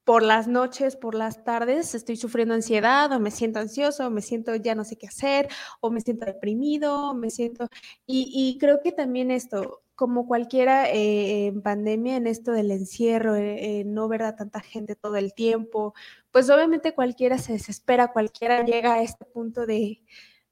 por 0.04 0.24
las 0.24 0.48
noches, 0.48 0.96
por 0.96 1.16
las 1.16 1.44
tardes, 1.44 1.96
estoy 1.96 2.18
sufriendo 2.18 2.56
ansiedad 2.56 3.12
o 3.12 3.20
me 3.20 3.32
siento 3.32 3.60
ansioso, 3.60 4.08
o 4.08 4.10
me 4.10 4.22
siento 4.22 4.56
ya 4.56 4.76
no 4.76 4.84
sé 4.84 4.98
qué 4.98 5.08
hacer, 5.08 5.50
o 5.82 5.92
me 5.92 6.02
siento 6.02 6.26
deprimido, 6.26 7.14
me 7.14 7.30
siento... 7.30 7.68
Y 8.08 8.58
creo 8.60 8.82
que 8.82 8.92
también 8.92 9.30
esto, 9.32 9.84
como 10.00 10.26
cualquiera 10.26 10.90
eh, 10.90 11.48
en 11.48 11.62
pandemia, 11.62 12.16
en 12.16 12.26
esto 12.26 12.54
del 12.54 12.72
encierro, 12.72 13.36
eh, 13.36 13.84
no 13.86 14.08
ver 14.08 14.24
a 14.24 14.38
tanta 14.38 14.62
gente 14.62 14.96
todo 14.96 15.18
el 15.18 15.34
tiempo, 15.34 15.94
pues 16.32 16.50
obviamente 16.50 16.94
cualquiera 16.94 17.38
se 17.38 17.52
desespera, 17.52 18.14
cualquiera 18.14 18.64
llega 18.64 18.94
a 18.94 19.04
este 19.04 19.26
punto 19.26 19.66
de 19.66 20.02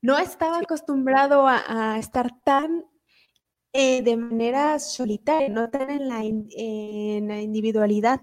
no 0.01 0.17
estaba 0.17 0.59
acostumbrado 0.59 1.47
a, 1.47 1.97
estar 1.97 2.29
tan 2.43 2.83
eh, 3.71 4.01
de 4.01 4.17
manera 4.17 4.79
solitaria, 4.79 5.47
no 5.47 5.69
tan 5.69 5.91
en 5.91 6.09
la, 6.09 6.25
en 6.25 7.29
la 7.29 7.39
individualidad. 7.41 8.19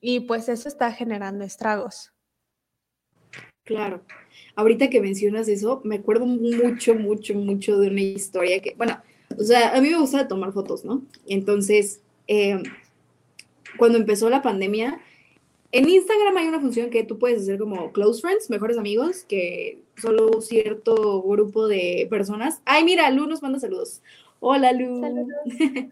Y 0.00 0.20
pues 0.20 0.48
eso 0.48 0.68
está 0.68 0.90
generando 0.90 1.44
estragos. 1.44 2.14
Claro. 3.62 4.06
Ahorita 4.56 4.88
que 4.88 5.02
mencionas 5.02 5.48
eso, 5.48 5.82
me 5.84 5.96
acuerdo 5.96 6.24
mucho, 6.24 6.94
mucho, 6.94 7.34
mucho 7.34 7.78
de 7.78 7.88
una 7.88 8.00
historia 8.00 8.62
que, 8.62 8.74
bueno, 8.74 9.02
o 9.38 9.42
sea, 9.42 9.76
a 9.76 9.80
mí 9.80 9.88
me 9.88 9.98
gusta 9.98 10.28
tomar 10.28 10.52
fotos, 10.52 10.84
¿no? 10.84 11.02
Entonces, 11.26 12.00
eh, 12.26 12.62
cuando 13.78 13.98
empezó 13.98 14.28
la 14.28 14.42
pandemia, 14.42 15.00
en 15.72 15.88
Instagram 15.88 16.36
hay 16.36 16.48
una 16.48 16.60
función 16.60 16.90
que 16.90 17.04
tú 17.04 17.18
puedes 17.18 17.42
hacer 17.42 17.58
como 17.58 17.92
close 17.92 18.20
friends, 18.20 18.50
mejores 18.50 18.76
amigos, 18.76 19.24
que 19.24 19.82
solo 19.96 20.40
cierto 20.40 21.22
grupo 21.22 21.68
de 21.68 22.06
personas. 22.10 22.60
Ay, 22.64 22.84
mira, 22.84 23.10
Lu 23.10 23.26
nos 23.26 23.42
manda 23.42 23.60
saludos. 23.60 24.02
Hola, 24.40 24.72
Lu. 24.72 25.00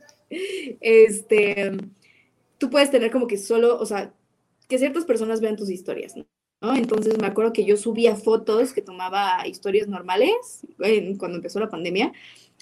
este, 0.81 1.73
tú 2.59 2.71
puedes 2.71 2.91
tener 2.91 3.13
como 3.13 3.29
que 3.29 3.39
solo, 3.39 3.79
o 3.79 3.87
sea, 3.87 4.13
que 4.69 4.79
ciertas 4.79 5.05
personas 5.05 5.41
vean 5.41 5.57
tus 5.57 5.71
historias, 5.71 6.17
¿no? 6.17 6.75
Entonces 6.75 7.17
me 7.19 7.29
acuerdo 7.29 7.53
que 7.53 7.65
yo 7.65 7.77
subía 7.77 8.17
fotos 8.17 8.73
que 8.73 8.83
tomaba 8.83 9.47
historias 9.47 9.87
normales 9.87 10.67
cuando 11.19 11.37
empezó 11.37 11.61
la 11.61 11.71
pandemia 11.71 12.13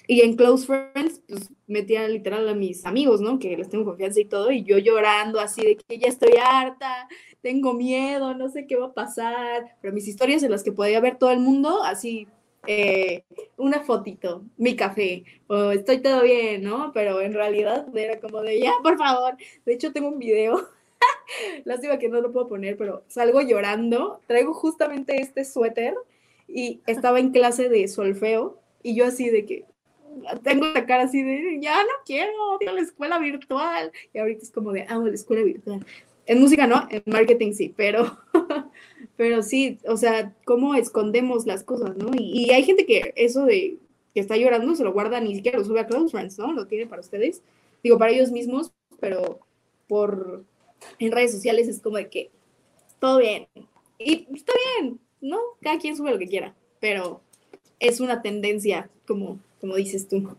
y 0.06 0.20
en 0.20 0.36
Close 0.36 0.66
Friends, 0.66 1.22
pues 1.28 1.50
metía 1.66 2.06
literal 2.08 2.48
a 2.48 2.54
mis 2.54 2.84
amigos, 2.86 3.20
¿no? 3.20 3.38
Que 3.38 3.56
les 3.56 3.68
tengo 3.68 3.84
confianza 3.84 4.20
y 4.20 4.24
todo, 4.24 4.52
y 4.52 4.62
yo 4.62 4.78
llorando 4.78 5.40
así 5.40 5.62
de 5.62 5.76
que 5.76 5.98
ya 5.98 6.08
estoy 6.08 6.34
harta, 6.40 7.08
tengo 7.42 7.74
miedo, 7.74 8.34
no 8.34 8.48
sé 8.48 8.66
qué 8.66 8.76
va 8.76 8.86
a 8.86 8.94
pasar, 8.94 9.76
pero 9.80 9.92
mis 9.92 10.08
historias 10.08 10.42
en 10.42 10.50
las 10.50 10.62
que 10.62 10.72
podía 10.72 11.00
ver 11.00 11.18
todo 11.18 11.30
el 11.30 11.40
mundo, 11.40 11.82
así, 11.82 12.28
eh, 12.66 13.24
una 13.56 13.80
fotito, 13.80 14.44
mi 14.56 14.76
café, 14.76 15.24
o 15.48 15.70
estoy 15.72 15.98
todo 15.98 16.22
bien, 16.22 16.62
¿no? 16.62 16.92
Pero 16.92 17.20
en 17.20 17.32
realidad 17.32 17.86
era 17.96 18.20
como 18.20 18.42
de, 18.42 18.60
ya, 18.60 18.72
por 18.82 18.98
favor, 18.98 19.36
de 19.64 19.72
hecho 19.72 19.92
tengo 19.92 20.08
un 20.08 20.18
video, 20.18 20.68
lástima 21.64 21.98
que 21.98 22.08
no 22.08 22.20
lo 22.20 22.32
puedo 22.32 22.48
poner, 22.48 22.76
pero 22.76 23.02
salgo 23.08 23.40
llorando, 23.40 24.20
traigo 24.26 24.54
justamente 24.54 25.20
este 25.20 25.44
suéter 25.44 25.94
y 26.48 26.80
estaba 26.86 27.18
en 27.18 27.30
clase 27.30 27.68
de 27.68 27.88
solfeo 27.88 28.58
y 28.82 28.94
yo 28.94 29.06
así 29.06 29.30
de 29.30 29.46
que, 29.46 29.64
tengo 30.42 30.66
la 30.66 30.86
cara 30.86 31.04
así 31.04 31.22
de, 31.22 31.58
ya 31.60 31.82
no 31.82 31.90
quiero, 32.04 32.32
odio 32.52 32.72
la 32.72 32.80
escuela 32.80 33.18
virtual. 33.18 33.92
Y 34.12 34.18
ahorita 34.18 34.42
es 34.42 34.50
como 34.50 34.72
de, 34.72 34.84
amo 34.88 35.06
la 35.06 35.14
escuela 35.14 35.42
virtual. 35.42 35.84
En 36.26 36.40
música 36.40 36.66
no, 36.66 36.86
en 36.90 37.02
marketing 37.06 37.52
sí, 37.52 37.72
pero, 37.76 38.18
pero 39.16 39.42
sí, 39.42 39.78
o 39.86 39.96
sea, 39.96 40.34
cómo 40.44 40.74
escondemos 40.74 41.46
las 41.46 41.62
cosas, 41.62 41.96
¿no? 41.96 42.10
Y, 42.14 42.50
hay 42.50 42.64
gente 42.64 42.84
que 42.84 43.12
eso 43.16 43.44
de 43.44 43.78
que 44.12 44.20
está 44.20 44.36
llorando 44.36 44.74
se 44.74 44.82
lo 44.82 44.92
guarda, 44.92 45.20
ni 45.20 45.34
siquiera 45.36 45.58
lo 45.58 45.64
sube 45.64 45.80
a 45.80 45.86
Close 45.86 46.10
Friends, 46.10 46.38
¿no? 46.38 46.52
Lo 46.52 46.66
tiene 46.66 46.86
para 46.86 47.00
ustedes. 47.00 47.42
Digo, 47.82 47.98
para 47.98 48.12
ellos 48.12 48.32
mismos, 48.32 48.72
pero 48.98 49.40
por 49.86 50.44
en 50.98 51.12
redes 51.12 51.32
sociales 51.32 51.68
es 51.68 51.80
como 51.80 51.96
de 51.96 52.08
que 52.08 52.30
todo 52.98 53.18
bien. 53.18 53.46
Y 53.98 54.26
está 54.34 54.52
bien, 54.80 54.98
¿no? 55.20 55.38
Cada 55.60 55.78
quien 55.78 55.96
sube 55.96 56.10
lo 56.10 56.18
que 56.18 56.26
quiera, 56.26 56.54
pero 56.80 57.20
es 57.78 58.00
una 58.00 58.22
tendencia 58.22 58.90
como 59.06 59.38
como 59.60 59.76
dices 59.76 60.08
tú. 60.08 60.36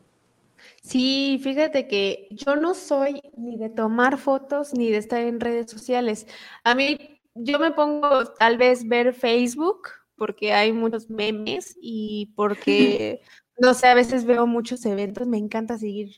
Sí, 0.82 1.40
fíjate 1.44 1.88
que 1.88 2.28
yo 2.32 2.56
no 2.56 2.74
soy 2.74 3.22
ni 3.38 3.58
de 3.58 3.70
tomar 3.70 4.18
fotos 4.18 4.74
ni 4.74 4.90
de 4.90 4.98
estar 4.98 5.22
en 5.22 5.40
redes 5.40 5.70
sociales. 5.70 6.28
A 6.64 6.76
mí, 6.76 7.22
yo 7.36 7.60
me 7.60 7.72
pongo 7.72 8.26
tal 8.34 8.58
vez 8.58 8.88
ver 8.88 9.14
Facebook 9.14 9.90
porque 10.16 10.54
hay 10.54 10.74
muchos 10.74 11.10
memes 11.10 11.78
y 11.82 12.34
porque, 12.36 13.22
no 13.60 13.74
sé, 13.74 13.88
a 13.88 13.94
veces 13.94 14.26
veo 14.26 14.48
muchos 14.48 14.86
eventos, 14.86 15.28
me 15.28 15.38
encanta 15.38 15.78
seguir. 15.78 16.10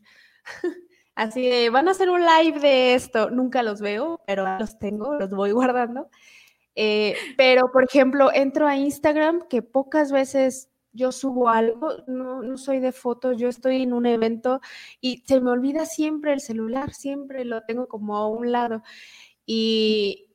Así 1.15 1.49
de, 1.49 1.69
van 1.69 1.89
a 1.89 1.91
hacer 1.91 2.09
un 2.09 2.21
live 2.21 2.59
de 2.61 2.93
esto, 2.93 3.29
nunca 3.29 3.61
los 3.61 3.81
veo, 3.81 4.21
pero 4.25 4.57
los 4.57 4.79
tengo, 4.79 5.15
los 5.15 5.29
voy 5.29 5.51
guardando. 5.51 6.09
Eh, 6.75 7.15
pero, 7.35 7.71
por 7.73 7.83
ejemplo, 7.83 8.31
entro 8.33 8.65
a 8.67 8.77
Instagram, 8.77 9.47
que 9.49 9.61
pocas 9.61 10.13
veces 10.13 10.69
yo 10.93 11.11
subo 11.11 11.49
algo, 11.49 12.03
no, 12.07 12.41
no 12.41 12.57
soy 12.57 12.79
de 12.79 12.91
fotos, 12.91 13.37
yo 13.37 13.49
estoy 13.49 13.83
en 13.83 13.93
un 13.93 14.05
evento 14.05 14.61
y 15.01 15.23
se 15.27 15.41
me 15.41 15.51
olvida 15.51 15.85
siempre 15.85 16.33
el 16.33 16.41
celular, 16.41 16.93
siempre 16.93 17.45
lo 17.45 17.63
tengo 17.63 17.87
como 17.87 18.17
a 18.17 18.27
un 18.27 18.51
lado. 18.51 18.83
Y, 19.45 20.27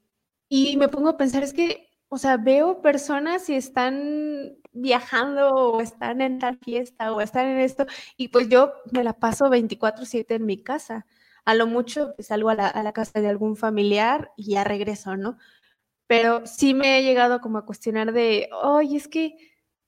y 0.48 0.76
me 0.76 0.88
pongo 0.88 1.10
a 1.10 1.16
pensar, 1.16 1.42
es 1.42 1.52
que 1.54 1.94
o 2.14 2.18
sea, 2.18 2.36
veo 2.36 2.80
personas 2.80 3.48
y 3.48 3.56
están 3.56 4.56
viajando 4.72 5.48
o 5.48 5.80
están 5.80 6.20
en 6.20 6.38
tal 6.38 6.58
fiesta 6.58 7.12
o 7.12 7.20
están 7.20 7.48
en 7.48 7.58
esto 7.58 7.86
y 8.16 8.28
pues 8.28 8.48
yo 8.48 8.72
me 8.92 9.02
la 9.02 9.14
paso 9.14 9.46
24/7 9.50 10.36
en 10.36 10.46
mi 10.46 10.62
casa. 10.62 11.06
A 11.44 11.54
lo 11.54 11.66
mucho 11.66 12.14
pues, 12.14 12.28
salgo 12.28 12.50
a 12.50 12.54
la, 12.54 12.92
casa 12.92 13.20
de 13.20 13.28
algún 13.28 13.56
familiar 13.56 14.30
y 14.36 14.52
ya 14.52 14.62
regreso, 14.64 15.16
¿no? 15.16 15.38
Pero 16.06 16.46
sí 16.46 16.74
me 16.74 16.98
he 16.98 17.02
llegado 17.02 17.40
como 17.40 17.58
a 17.58 17.66
cuestionar 17.66 18.12
de, 18.12 18.48
oye, 18.62 18.96
es 18.96 19.08
que 19.08 19.36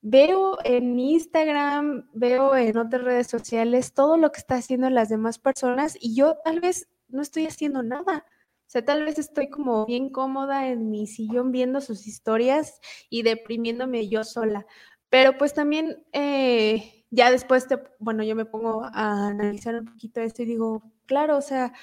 veo 0.01 0.57
en 0.63 0.99
Instagram, 0.99 2.09
veo 2.13 2.55
en 2.55 2.77
otras 2.77 3.03
redes 3.03 3.27
sociales 3.27 3.93
todo 3.93 4.17
lo 4.17 4.31
que 4.31 4.39
está 4.39 4.55
haciendo 4.55 4.89
las 4.89 5.09
demás 5.09 5.39
personas 5.39 5.97
y 5.99 6.15
yo 6.15 6.37
tal 6.43 6.59
vez 6.61 6.87
no 7.07 7.21
estoy 7.21 7.45
haciendo 7.45 7.83
nada. 7.83 8.25
O 8.67 8.69
sea, 8.69 8.83
tal 8.83 9.05
vez 9.05 9.17
estoy 9.17 9.49
como 9.49 9.85
bien 9.85 10.09
cómoda 10.09 10.67
en 10.67 10.89
mi 10.89 11.07
sillón 11.07 11.51
viendo 11.53 11.79
sus 11.79 12.05
historias 12.05 12.81
y 13.09 13.23
deprimiéndome 13.23 14.09
yo 14.09 14.25
sola. 14.25 14.65
Pero 15.09 15.37
pues 15.37 15.53
también 15.53 16.03
eh, 16.11 17.05
ya 17.09 17.31
después, 17.31 17.67
te, 17.67 17.81
bueno, 17.99 18.23
yo 18.23 18.35
me 18.35 18.45
pongo 18.45 18.83
a 18.83 19.27
analizar 19.27 19.75
un 19.75 19.85
poquito 19.85 20.19
esto 20.21 20.41
y 20.43 20.45
digo, 20.45 20.83
claro, 21.05 21.37
o 21.37 21.41
sea, 21.41 21.73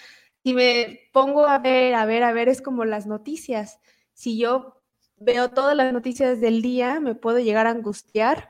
si 0.42 0.52
me 0.52 1.00
pongo 1.12 1.46
a 1.46 1.58
ver, 1.58 1.94
a 1.94 2.04
ver, 2.04 2.22
a 2.22 2.32
ver, 2.32 2.48
es 2.50 2.60
como 2.60 2.84
las 2.84 3.06
noticias. 3.06 3.80
Si 4.12 4.38
yo 4.38 4.82
veo 5.24 5.50
todas 5.50 5.76
las 5.76 5.92
noticias 5.92 6.40
del 6.40 6.62
día, 6.62 7.00
me 7.00 7.14
puedo 7.14 7.38
llegar 7.38 7.66
a 7.66 7.70
angustiar 7.70 8.48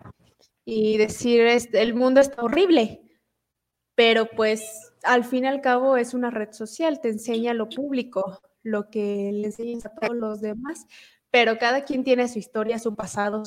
y 0.65 0.97
decir, 0.99 1.47
el 1.73 1.95
mundo 1.95 2.21
está 2.21 2.43
horrible. 2.43 3.01
Pero 3.95 4.29
pues 4.29 4.93
al 5.05 5.25
fin 5.25 5.45
y 5.45 5.47
al 5.47 5.61
cabo 5.61 5.97
es 5.97 6.15
una 6.15 6.31
red 6.31 6.53
social, 6.53 7.01
te 7.01 7.11
enseña 7.11 7.55
lo 7.55 7.69
público, 7.69 8.41
lo 8.63 8.91
que 8.91 9.31
le 9.33 9.47
enseñas 9.47 9.87
a 9.87 9.95
todos 9.95 10.17
los 10.17 10.41
demás, 10.41 10.87
pero 11.31 11.59
cada 11.59 11.85
quien 11.85 12.03
tiene 12.03 12.29
su 12.29 12.39
historia, 12.39 12.79
su 12.79 12.95
pasado, 12.95 13.43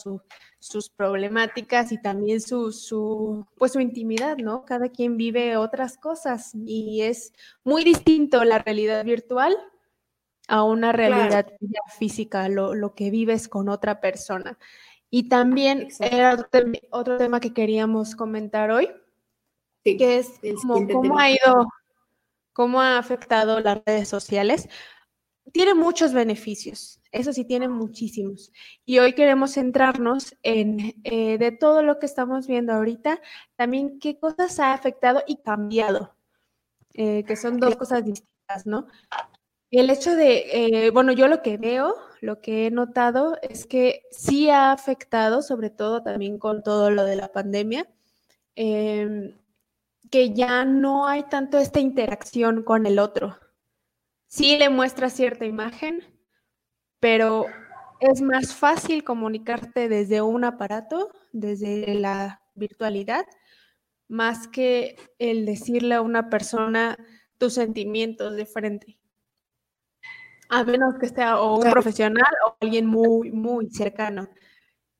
sus 0.60 0.90
problemáticas 0.90 1.92
y 1.92 2.02
también 2.02 2.40
su, 2.40 2.72
su, 2.72 3.46
pues 3.58 3.74
su 3.74 3.80
intimidad, 3.80 4.38
¿no? 4.38 4.64
Cada 4.66 4.90
quien 4.90 5.18
vive 5.18 5.58
otras 5.58 5.98
cosas 5.98 6.52
y 6.54 7.02
es 7.02 7.34
muy 7.64 7.84
distinto 7.84 8.44
la 8.44 8.60
realidad 8.60 9.04
virtual 9.04 9.58
a 10.48 10.64
una 10.64 10.92
realidad 10.92 11.48
física, 11.98 12.48
lo, 12.50 12.96
que 12.96 13.10
vives 13.10 13.48
con 13.48 13.70
otra 13.70 14.00
persona. 14.00 14.58
Y 15.10 15.30
también 15.30 15.90
era 16.00 16.38
otro 16.92 17.18
tema 17.18 17.40
que 17.40 17.54
queríamos 17.54 18.16
comentar 18.16 18.72
hoy, 18.72 18.90
que 19.84 20.18
es 20.18 20.40
cómo 20.66 21.20
ha 21.20 21.32
ido, 21.32 21.68
cómo 22.54 22.82
ha 22.82 22.98
afectado 22.98 23.60
las 23.60 23.82
redes 23.86 24.08
sociales. 24.08 24.68
Tiene 25.54 25.74
muchos 25.74 26.12
beneficios, 26.14 27.00
eso 27.12 27.32
sí, 27.32 27.46
tiene 27.46 27.70
muchísimos. 27.70 28.52
Y 28.86 29.00
hoy 29.00 29.14
queremos 29.14 29.54
centrarnos 29.54 30.36
en, 30.44 30.96
eh, 31.04 31.38
de 31.38 31.52
todo 31.52 31.84
lo 31.84 32.00
que 32.00 32.06
estamos 32.06 32.48
viendo 32.48 32.74
ahorita, 32.74 33.22
también 33.56 34.00
qué 34.00 34.20
cosas 34.20 34.60
ha 34.60 34.74
afectado 34.74 35.24
y 35.26 35.38
cambiado, 35.38 36.16
eh, 36.94 37.24
que 37.26 37.38
son 37.38 37.60
dos 37.60 37.78
cosas 37.78 38.04
distintas, 38.04 38.66
¿no? 38.66 38.88
El 39.72 39.90
hecho 39.90 40.16
de, 40.16 40.86
eh, 40.86 40.92
bueno, 40.92 41.12
yo 41.12 41.28
lo 41.28 41.42
que 41.42 41.58
veo, 41.58 41.96
lo 42.22 42.40
que 42.42 42.68
he 42.68 42.72
notado 42.72 43.38
es 43.42 43.66
que 43.66 44.04
sí 44.12 44.50
ha 44.50 44.72
afectado, 44.72 45.42
sobre 45.42 45.70
todo 45.70 46.02
también 46.04 46.40
con 46.40 46.64
todo 46.64 46.90
lo 46.90 47.04
de 47.04 47.18
la 47.18 47.32
pandemia, 47.34 47.86
em, 48.56 49.38
que 50.10 50.34
ya 50.34 50.66
no 50.66 51.08
hay 51.08 51.24
tanto 51.24 51.58
esta 51.58 51.80
interacción 51.82 52.64
con 52.64 52.86
el 52.86 53.00
otro. 53.00 53.38
Sí 54.28 54.58
le 54.58 54.70
muestra 54.70 55.10
cierta 55.10 55.46
imagen, 55.46 56.04
pero 57.00 57.46
es 58.00 58.22
más 58.22 58.56
fácil 58.56 59.04
comunicarte 59.04 59.90
desde 59.90 60.22
un 60.22 60.44
aparato, 60.46 61.12
desde 61.34 61.96
la 61.96 62.42
virtualidad, 62.56 63.26
más 64.08 64.48
que 64.48 64.96
el 65.20 65.46
decirle 65.46 65.96
a 65.96 66.02
una 66.02 66.30
persona 66.30 66.98
tus 67.38 67.54
sentimientos 67.54 68.36
de 68.36 68.46
frente. 68.46 68.97
A 70.50 70.64
menos 70.64 70.96
que 71.00 71.10
sea 71.10 71.40
o 71.40 71.58
un 71.58 71.70
profesional 71.70 72.32
o 72.46 72.56
alguien 72.62 72.86
muy, 72.86 73.32
muy 73.32 73.70
cercano. 73.70 74.30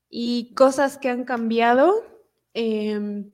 Y 0.10 0.54
cosas 0.56 0.98
que 0.98 1.10
han 1.10 1.24
cambiado, 1.24 2.06
em, 2.54 3.32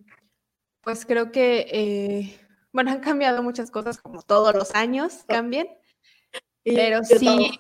pues 0.82 1.06
creo 1.06 1.32
que, 1.32 1.68
eh, 1.72 2.40
bueno, 2.72 2.92
han 2.98 3.02
cambiado 3.02 3.44
muchas 3.44 3.72
cosas 3.72 3.98
como 3.98 4.22
todos 4.22 4.54
los 4.54 4.74
años 4.76 5.24
cambian, 5.28 5.68
pero 6.64 7.04
sí, 7.04 7.60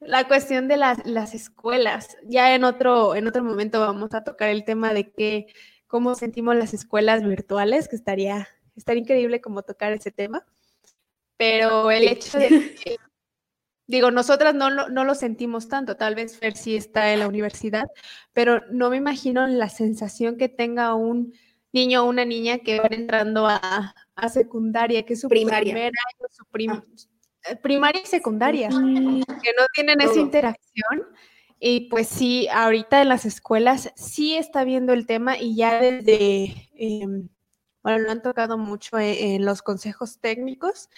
la 0.00 0.26
cuestión 0.28 0.68
de 0.68 0.76
las, 0.76 1.04
las, 1.06 1.34
escuelas, 1.34 2.16
ya 2.24 2.54
en 2.54 2.64
otro, 2.64 3.14
en 3.14 3.26
otro 3.26 3.42
momento 3.42 3.80
vamos 3.80 4.14
a 4.14 4.24
tocar 4.24 4.50
el 4.50 4.64
tema 4.64 4.92
de 4.92 5.10
que, 5.10 5.46
cómo 5.86 6.14
sentimos 6.14 6.56
las 6.56 6.74
escuelas 6.74 7.22
virtuales, 7.22 7.88
que 7.88 7.96
estaría, 7.96 8.48
estaría 8.76 9.02
increíble 9.02 9.40
como 9.40 9.62
tocar 9.62 9.92
ese 9.92 10.10
tema, 10.10 10.44
pero 11.36 11.90
el 11.90 12.08
hecho 12.08 12.38
de 12.38 12.74
que, 12.74 12.96
digo, 13.86 14.10
nosotras 14.10 14.54
no, 14.54 14.70
no, 14.70 15.04
lo 15.04 15.14
sentimos 15.14 15.68
tanto, 15.68 15.96
tal 15.96 16.14
vez 16.14 16.38
Fer 16.38 16.56
sí 16.56 16.76
está 16.76 17.12
en 17.12 17.20
la 17.20 17.28
universidad, 17.28 17.86
pero 18.32 18.62
no 18.70 18.90
me 18.90 18.96
imagino 18.96 19.46
la 19.46 19.68
sensación 19.68 20.36
que 20.36 20.48
tenga 20.48 20.94
un 20.94 21.32
niño 21.72 22.02
o 22.02 22.08
una 22.08 22.24
niña 22.24 22.58
que 22.58 22.80
van 22.80 22.92
entrando 22.92 23.46
a, 23.46 23.94
secundaria, 24.32 25.04
que 25.04 25.12
es 25.12 25.20
su 25.20 25.28
primaria. 25.28 25.74
primer 25.74 25.92
año, 25.92 26.26
su 26.30 26.44
eh, 27.48 27.56
primaria 27.56 28.00
y 28.02 28.06
secundaria, 28.06 28.68
que 28.70 28.74
no 28.76 29.66
tienen 29.74 30.00
esa 30.00 30.18
interacción. 30.18 31.04
Y 31.58 31.88
pues 31.88 32.08
sí, 32.08 32.48
ahorita 32.48 33.00
en 33.00 33.08
las 33.08 33.24
escuelas 33.24 33.92
sí 33.96 34.36
está 34.36 34.64
viendo 34.64 34.92
el 34.92 35.06
tema 35.06 35.38
y 35.38 35.56
ya 35.56 35.80
desde, 35.80 36.68
em, 36.74 37.28
bueno, 37.82 37.98
lo 37.98 38.10
han 38.10 38.22
tocado 38.22 38.58
mucho 38.58 38.98
e, 38.98 39.34
en, 39.34 39.44
los 39.44 39.62
consejos 39.62 40.18
técnicos, 40.20 40.90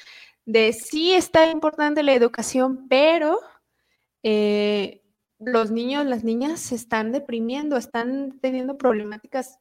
de 0.49 0.73
sí 0.73 1.13
está 1.13 1.51
importante 1.51 2.03
la 2.03 2.15
educación, 2.15 2.87
pero 2.89 3.39
eh, 4.23 5.03
los 5.39 5.71
niños, 5.71 6.07
las 6.07 6.25
niñas 6.25 6.59
se 6.61 6.75
están 6.75 7.13
deprimiendo, 7.13 7.77
están 7.77 8.39
teniendo 8.41 8.79
problemáticas 8.79 9.59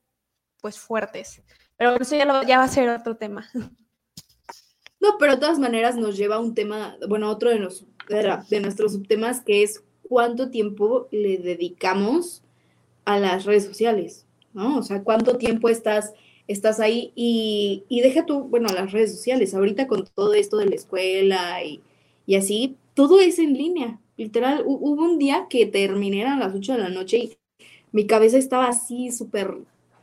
pues 0.62 0.80
fuertes. 0.80 1.44
Pero 1.76 1.98
eso 1.98 2.16
ya, 2.16 2.42
ya 2.46 2.60
va 2.60 2.64
a 2.64 2.70
ser 2.70 2.90
otro 2.90 3.18
tema. 3.18 3.48
No, 5.00 5.20
pero 5.20 5.34
de 5.34 5.42
todas 5.42 5.60
maneras 5.60 5.96
nos 5.96 6.18
lleva 6.18 6.38
a 6.38 6.40
un 6.40 6.56
tema, 6.56 6.98
bueno, 7.08 7.30
otro 7.30 7.52
de, 7.52 8.40
de 8.50 8.60
nuestros 8.60 8.94
subtemas 8.94 9.42
que 9.42 9.62
es 9.62 9.84
cuánto 10.02 10.50
tiempo 10.50 11.08
le 11.12 11.38
dedicamos 11.38 12.42
a 13.06 13.20
las 13.20 13.46
redes 13.46 13.66
sociales, 13.66 14.26
¿no? 14.54 14.80
O 14.80 14.82
sea, 14.82 15.04
cuánto 15.04 15.38
tiempo 15.38 15.70
estás, 15.70 16.14
estás 16.48 16.80
ahí 16.80 17.12
y, 17.16 17.84
y 17.90 18.02
deja 18.02 18.26
tú, 18.26 18.44
bueno, 18.44 18.70
las 18.74 18.92
redes 18.92 19.12
sociales, 19.12 19.54
ahorita 19.54 19.88
con 19.88 20.06
todo 20.06 20.34
esto 20.34 20.58
de 20.58 20.68
la 20.68 20.76
escuela 20.76 21.64
y, 21.64 21.82
y 22.26 22.36
así, 22.36 22.78
todo 22.94 23.20
es 23.20 23.40
en 23.40 23.54
línea. 23.54 24.00
Literal, 24.18 24.64
hubo 24.66 25.04
un 25.04 25.20
día 25.20 25.48
que 25.50 25.66
terminé 25.66 26.26
a 26.26 26.38
las 26.38 26.56
8 26.56 26.74
de 26.74 26.80
la 26.80 26.90
noche 26.90 27.18
y 27.18 27.38
mi 27.92 28.08
cabeza 28.08 28.38
estaba 28.38 28.68
así 28.68 29.12
súper 29.12 29.56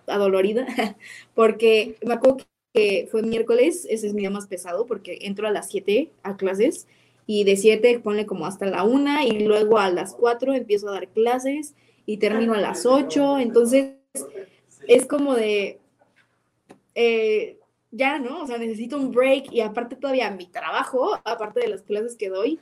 adolorida, 0.07 0.67
porque 1.35 1.97
me 2.05 2.15
acuerdo 2.15 2.39
que 2.73 3.09
fue 3.11 3.23
miércoles, 3.23 3.87
ese 3.89 4.07
es 4.07 4.15
mi 4.15 4.23
día 4.23 4.31
más 4.31 4.47
pesado, 4.47 4.87
porque 4.87 5.19
entro 5.23 5.47
a 5.47 5.53
las 5.53 5.71
7 5.71 6.11
a 6.23 6.37
clases 6.37 6.87
y 7.27 7.45
de 7.45 7.57
7 7.57 8.01
ponle 8.01 8.27
como 8.27 8.47
hasta 8.47 8.67
la 8.67 8.85
1 8.85 9.23
y 9.23 9.45
luego 9.45 9.79
a 9.79 9.91
las 9.91 10.15
4 10.15 10.55
empiezo 10.55 10.89
a 10.89 10.93
dar 10.93 11.09
clases 11.09 11.75
y 12.07 12.19
termino 12.19 12.55
a 12.55 12.61
las 12.61 12.85
8, 12.85 13.39
entonces 13.39 13.95
es 14.87 15.07
como 15.07 15.35
de, 15.35 15.79
eh, 16.95 17.59
ya, 17.91 18.19
¿no? 18.19 18.43
O 18.43 18.47
sea, 18.47 18.59
necesito 18.59 18.97
un 18.97 19.13
break 19.13 19.53
y 19.53 19.61
aparte 19.61 19.97
todavía 19.97 20.31
mi 20.31 20.47
trabajo, 20.47 21.15
aparte 21.25 21.61
de 21.61 21.69
las 21.69 21.83
clases 21.83 22.17
que 22.17 22.29
doy, 22.29 22.59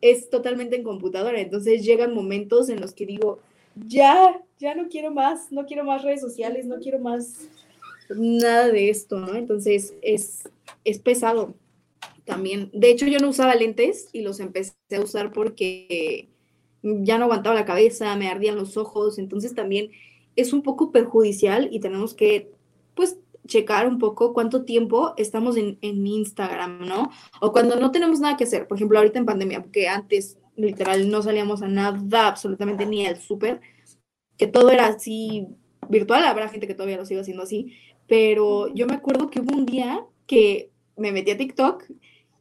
es 0.00 0.30
totalmente 0.30 0.76
en 0.76 0.82
computadora, 0.82 1.40
entonces 1.40 1.84
llegan 1.84 2.14
momentos 2.14 2.70
en 2.70 2.80
los 2.80 2.94
que 2.94 3.04
digo, 3.04 3.40
ya, 3.76 4.40
ya 4.58 4.74
no 4.74 4.88
quiero 4.88 5.12
más, 5.12 5.52
no 5.52 5.66
quiero 5.66 5.84
más 5.84 6.02
redes 6.02 6.20
sociales, 6.20 6.66
no 6.66 6.78
quiero 6.78 6.98
más 6.98 7.48
nada 8.08 8.68
de 8.68 8.90
esto, 8.90 9.20
¿no? 9.20 9.34
Entonces 9.34 9.94
es, 10.02 10.48
es 10.84 10.98
pesado 10.98 11.54
también. 12.24 12.70
De 12.72 12.90
hecho, 12.90 13.06
yo 13.06 13.18
no 13.18 13.28
usaba 13.28 13.54
lentes 13.54 14.08
y 14.12 14.22
los 14.22 14.40
empecé 14.40 14.74
a 14.96 15.00
usar 15.00 15.32
porque 15.32 16.28
ya 16.82 17.18
no 17.18 17.24
aguantaba 17.24 17.54
la 17.54 17.64
cabeza, 17.64 18.16
me 18.16 18.28
ardían 18.28 18.56
los 18.56 18.76
ojos, 18.76 19.18
entonces 19.18 19.54
también 19.54 19.90
es 20.36 20.52
un 20.52 20.62
poco 20.62 20.92
perjudicial 20.92 21.68
y 21.70 21.80
tenemos 21.80 22.14
que, 22.14 22.50
pues, 22.94 23.18
checar 23.46 23.86
un 23.86 23.98
poco 23.98 24.32
cuánto 24.32 24.64
tiempo 24.64 25.14
estamos 25.16 25.56
en, 25.56 25.78
en 25.82 26.06
Instagram, 26.06 26.86
¿no? 26.86 27.10
O 27.40 27.52
cuando 27.52 27.76
no 27.76 27.90
tenemos 27.90 28.20
nada 28.20 28.36
que 28.36 28.44
hacer, 28.44 28.68
por 28.68 28.76
ejemplo, 28.76 28.98
ahorita 28.98 29.18
en 29.18 29.26
pandemia, 29.26 29.62
porque 29.62 29.88
antes 29.88 30.38
literal 30.56 31.10
no 31.10 31.22
salíamos 31.22 31.62
a 31.62 31.68
nada, 31.68 32.28
absolutamente 32.28 32.86
ni 32.86 33.06
al 33.06 33.16
súper, 33.18 33.60
que 34.36 34.46
todo 34.46 34.70
era 34.70 34.86
así 34.86 35.48
virtual, 35.88 36.24
habrá 36.24 36.48
gente 36.48 36.66
que 36.66 36.74
todavía 36.74 36.96
lo 36.96 37.04
sigue 37.04 37.20
haciendo 37.20 37.42
así, 37.42 37.74
pero 38.06 38.72
yo 38.74 38.86
me 38.86 38.94
acuerdo 38.94 39.30
que 39.30 39.40
hubo 39.40 39.56
un 39.56 39.66
día 39.66 40.04
que 40.26 40.70
me 40.96 41.12
metí 41.12 41.30
a 41.30 41.36
TikTok 41.36 41.84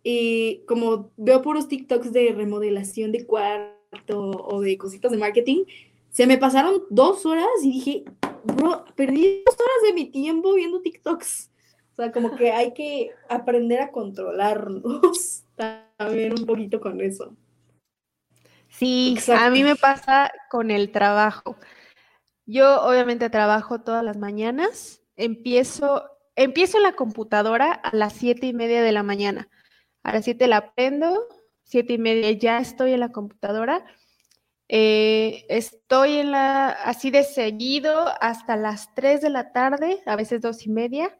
y 0.03 0.61
como 0.67 1.11
veo 1.17 1.41
puros 1.41 1.67
TikToks 1.67 2.11
de 2.11 2.33
remodelación 2.33 3.11
de 3.11 3.25
cuartos 3.25 4.35
o 4.39 4.61
de 4.61 4.77
cositas 4.77 5.11
de 5.11 5.17
marketing, 5.17 5.63
se 6.09 6.27
me 6.27 6.37
pasaron 6.37 6.83
dos 6.89 7.25
horas 7.25 7.47
y 7.63 7.71
dije, 7.71 8.03
bro, 8.43 8.85
perdí 8.95 9.43
dos 9.45 9.55
horas 9.55 9.77
de 9.87 9.93
mi 9.93 10.11
tiempo 10.11 10.53
viendo 10.53 10.81
TikToks. 10.81 11.51
O 11.93 12.01
sea, 12.01 12.11
como 12.11 12.35
que 12.35 12.51
hay 12.51 12.73
que 12.73 13.11
aprender 13.27 13.81
a 13.81 13.91
controlarnos 13.91 15.43
también 15.97 16.33
un 16.39 16.45
poquito 16.45 16.79
con 16.79 17.01
eso. 17.01 17.35
Sí, 18.69 19.17
a 19.35 19.49
mí 19.49 19.63
me 19.63 19.75
pasa 19.75 20.31
con 20.49 20.71
el 20.71 20.91
trabajo. 20.91 21.57
Yo 22.45 22.81
obviamente 22.81 23.29
trabajo 23.29 23.81
todas 23.81 24.03
las 24.03 24.17
mañanas. 24.17 25.01
Empiezo, 25.15 26.09
empiezo 26.35 26.77
en 26.77 26.83
la 26.83 26.93
computadora 26.93 27.73
a 27.73 27.95
las 27.95 28.13
siete 28.13 28.47
y 28.47 28.53
media 28.53 28.81
de 28.81 28.91
la 28.91 29.03
mañana. 29.03 29.49
A 30.03 30.13
las 30.13 30.23
siete 30.23 30.47
la 30.47 30.73
prendo, 30.73 31.27
siete 31.63 31.93
y 31.93 31.97
media 31.97 32.31
ya 32.31 32.59
estoy 32.59 32.93
en 32.93 33.01
la 33.01 33.11
computadora. 33.11 33.85
Eh, 34.69 35.45
estoy 35.49 36.19
en 36.19 36.31
la, 36.31 36.69
así 36.69 37.11
de 37.11 37.23
seguido 37.23 38.07
hasta 38.21 38.55
las 38.55 38.93
tres 38.95 39.21
de 39.21 39.29
la 39.29 39.51
tarde, 39.51 40.01
a 40.05 40.15
veces 40.15 40.41
dos 40.41 40.65
y 40.65 40.69
media. 40.69 41.19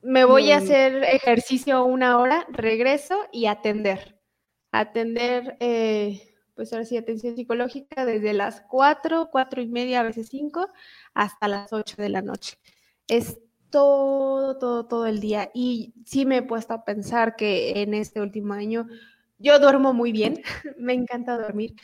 Me 0.00 0.24
voy 0.24 0.52
a 0.52 0.58
hacer 0.58 1.04
ejercicio 1.04 1.84
una 1.84 2.18
hora, 2.18 2.46
regreso 2.48 3.18
y 3.32 3.46
atender 3.46 4.16
atender, 4.80 5.56
eh, 5.60 6.22
pues 6.54 6.72
ahora 6.72 6.84
sí, 6.84 6.96
atención 6.96 7.36
psicológica 7.36 8.04
desde 8.04 8.32
las 8.32 8.62
4, 8.62 9.28
4 9.30 9.62
y 9.62 9.68
media, 9.68 10.00
a 10.00 10.04
veces 10.04 10.28
5, 10.28 10.68
hasta 11.14 11.48
las 11.48 11.72
8 11.72 11.96
de 11.98 12.08
la 12.08 12.22
noche. 12.22 12.58
Es 13.08 13.38
todo, 13.70 14.58
todo, 14.58 14.86
todo 14.86 15.06
el 15.06 15.20
día. 15.20 15.50
Y 15.54 15.94
sí 16.04 16.24
me 16.26 16.38
he 16.38 16.42
puesto 16.42 16.74
a 16.74 16.84
pensar 16.84 17.36
que 17.36 17.82
en 17.82 17.94
este 17.94 18.20
último 18.20 18.54
año 18.54 18.86
yo 19.38 19.58
duermo 19.58 19.92
muy 19.92 20.12
bien, 20.12 20.42
me 20.78 20.94
encanta 20.94 21.38
dormir, 21.38 21.74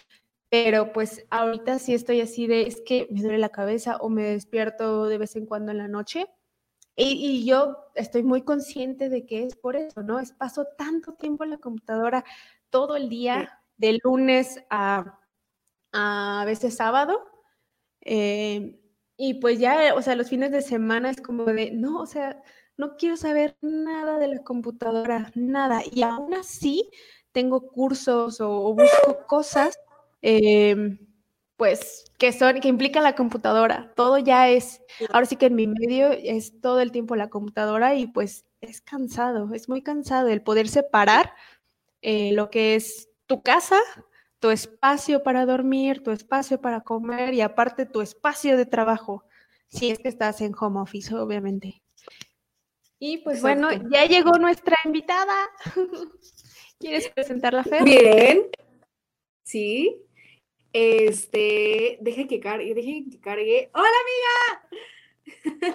pero 0.49 0.93
pues 0.93 1.25
ahorita 1.31 1.79
sí 1.79 1.95
estoy 1.95 2.21
así 2.21 2.47
de, 2.47 2.63
es 2.63 2.83
que 2.83 3.09
me 3.11 3.23
duele 3.23 3.39
la 3.39 3.49
cabeza 3.49 3.97
o 3.99 4.09
me 4.09 4.25
despierto 4.25 5.07
de 5.07 5.19
vez 5.19 5.37
en 5.37 5.47
cuando 5.47 5.73
en 5.73 5.79
la 5.79 5.89
noche. 5.89 6.27
Y, 6.95 7.13
y, 7.13 7.47
yo 7.47 7.79
estoy 7.95 8.23
muy 8.23 8.43
consciente 8.43 9.09
de 9.09 9.25
que 9.25 9.45
es 9.45 9.57
por 9.57 9.77
eso, 9.77 10.03
¿no? 10.03 10.21
Es 10.21 10.33
paso 10.33 10.67
tanto 10.77 11.15
tiempo 11.15 11.43
en 11.43 11.51
la 11.51 11.57
computadora, 11.57 12.23
todo 12.69 12.97
el 12.97 13.09
día, 13.09 13.63
de 13.83 13.99
lunes 14.05 14.63
a, 14.71 15.19
a, 15.93 16.45
veces 16.47 16.77
sábado. 16.77 17.21
Eh, 18.01 18.79
y 19.17 19.35
pues 19.35 19.59
ya, 19.59 19.95
o 19.95 20.03
sea, 20.03 20.17
los 20.17 20.29
fines 20.29 20.53
de 20.53 20.63
semana 20.63 21.11
es 21.11 21.21
como 21.21 21.45
de, 21.45 21.71
no, 21.73 22.01
o 22.01 22.07
sea, 22.07 22.43
no 22.77 22.97
quiero 22.97 23.17
saber 23.17 23.57
nada 23.61 24.19
de 24.19 24.29
la 24.29 24.43
computadora, 24.43 25.31
nada. 25.35 25.83
Y 25.91 26.03
aún 26.03 26.35
así 26.35 26.91
tengo 27.33 27.69
cursos 27.69 28.41
o, 28.41 28.75
busco 28.75 29.27
cosas, 29.27 29.79
em, 30.21 30.99
pues, 31.57 32.05
que 32.19 32.33
son, 32.33 32.61
que 32.61 32.69
implican 32.69 33.03
la 33.03 33.15
computadora. 33.15 33.93
Todo 33.97 34.19
ya 34.19 34.49
es, 34.49 34.83
ahora 35.11 35.27
sí 35.27 35.37
que 35.37 35.47
en 35.47 35.55
mi 35.55 35.67
medio 35.67 36.11
es 36.13 36.61
todo 36.61 36.81
el 36.81 36.93
tiempo 36.93 37.17
la 37.17 37.31
computadora 37.31 37.95
y 37.95 38.07
pues 38.07 38.45
es 38.61 38.81
cansado, 38.81 39.53
es 39.55 39.69
muy 39.69 39.83
cansado 39.83 40.29
el 40.29 40.43
poder 40.43 40.69
separar 40.69 41.35
eh, 42.01 42.33
lo 42.33 42.51
que 42.51 42.75
es 42.77 43.09
tu 43.27 43.43
casa, 43.43 43.79
tu 44.39 44.51
espacio 44.51 45.23
para 45.23 45.47
dormir, 45.47 46.03
tu 46.03 46.11
espacio 46.11 46.61
para 46.61 46.81
comer 46.81 47.35
y 47.35 47.41
aparte 47.41 47.87
tu 47.87 48.01
espacio 48.01 48.57
de 48.57 48.67
trabajo, 48.67 49.25
si 49.69 49.91
es 49.91 49.99
que 49.99 50.09
estás 50.09 50.41
en 50.41 50.53
home 50.59 50.81
office, 50.81 51.15
obviamente. 51.15 51.83
Y 52.99 53.19
pues 53.19 53.41
bueno, 53.43 53.69
ya 53.91 54.05
llegó 54.05 54.39
nuestra 54.39 54.77
invitada. 54.85 55.35
¿Quieres 56.83 57.09
presentarla, 57.11 57.63
Fer? 57.63 57.85
Bien. 57.85 58.49
Sí. 59.45 60.03
Este, 60.73 61.97
deje 62.01 62.27
que 62.27 62.41
cargue, 62.41 62.75
deje 62.75 63.05
que 63.09 63.21
cargue. 63.21 63.71
¡Hola, 63.73 63.87
amiga! 64.03 65.71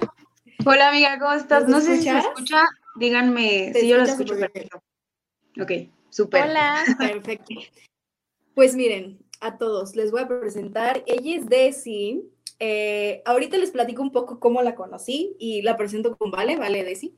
Hola, 0.65 0.89
amiga, 0.89 1.17
¿cómo 1.17 1.32
estás? 1.32 1.65
No 1.70 1.80
sé 1.80 1.96
si 1.96 2.10
se 2.10 2.17
escucha. 2.17 2.65
Díganme 2.98 3.72
si 3.74 3.88
yo 3.88 3.96
la 3.96 4.04
escucho 4.04 4.38
perfecto. 4.38 4.84
Ok. 5.62 5.72
Hola. 6.34 6.84
Perfecto. 7.00 7.56
Pues 8.54 8.76
miren, 8.76 9.17
a 9.39 9.58
todos 9.58 9.96
les 9.96 10.12
voy 10.12 10.24
a 10.24 10.28
presentar. 10.28 11.06
Ella 11.08 11.38
es 11.38 11.48
Desi. 11.48 12.30
Eh, 12.60 13.22
ahorita 13.24 13.58
les 13.58 13.72
platico 13.72 14.02
un 14.02 14.12
poco 14.12 14.41
cómo 14.41 14.62
la 14.62 14.76
conocí 14.76 15.38
y 15.39 15.62
la 15.62 15.78
presento 15.78 16.17
con 16.17 16.32
Vale, 16.32 16.58
Vale 16.58 16.84
Desi. 16.84 17.15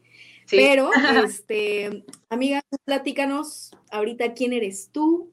Pero, 0.52 0.92
este, 1.26 2.06
amiga, 2.30 2.62
platícanos 2.86 3.72
ahorita 3.92 4.34
quién 4.34 4.54
eres 4.54 4.90
tú, 4.92 5.32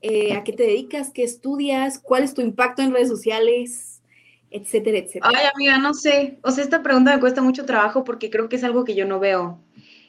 eh, 0.00 0.34
a 0.34 0.44
qué 0.44 0.52
te 0.52 0.62
dedicas, 0.64 1.10
qué 1.12 1.22
estudias, 1.22 1.98
cuál 1.98 2.22
es 2.22 2.34
tu 2.34 2.40
impacto 2.40 2.82
en 2.82 2.92
redes 2.92 3.08
sociales, 3.08 4.02
etcétera, 4.50 4.98
etcétera. 4.98 5.32
Ay, 5.34 5.46
amiga, 5.54 5.78
no 5.78 5.94
sé. 5.94 6.38
O 6.42 6.50
sea, 6.50 6.64
esta 6.64 6.82
pregunta 6.82 7.14
me 7.14 7.20
cuesta 7.20 7.42
mucho 7.42 7.66
trabajo 7.66 8.04
porque 8.04 8.30
creo 8.30 8.48
que 8.48 8.56
es 8.56 8.64
algo 8.64 8.84
que 8.84 8.94
yo 8.94 9.06
no 9.06 9.20
veo. 9.20 9.62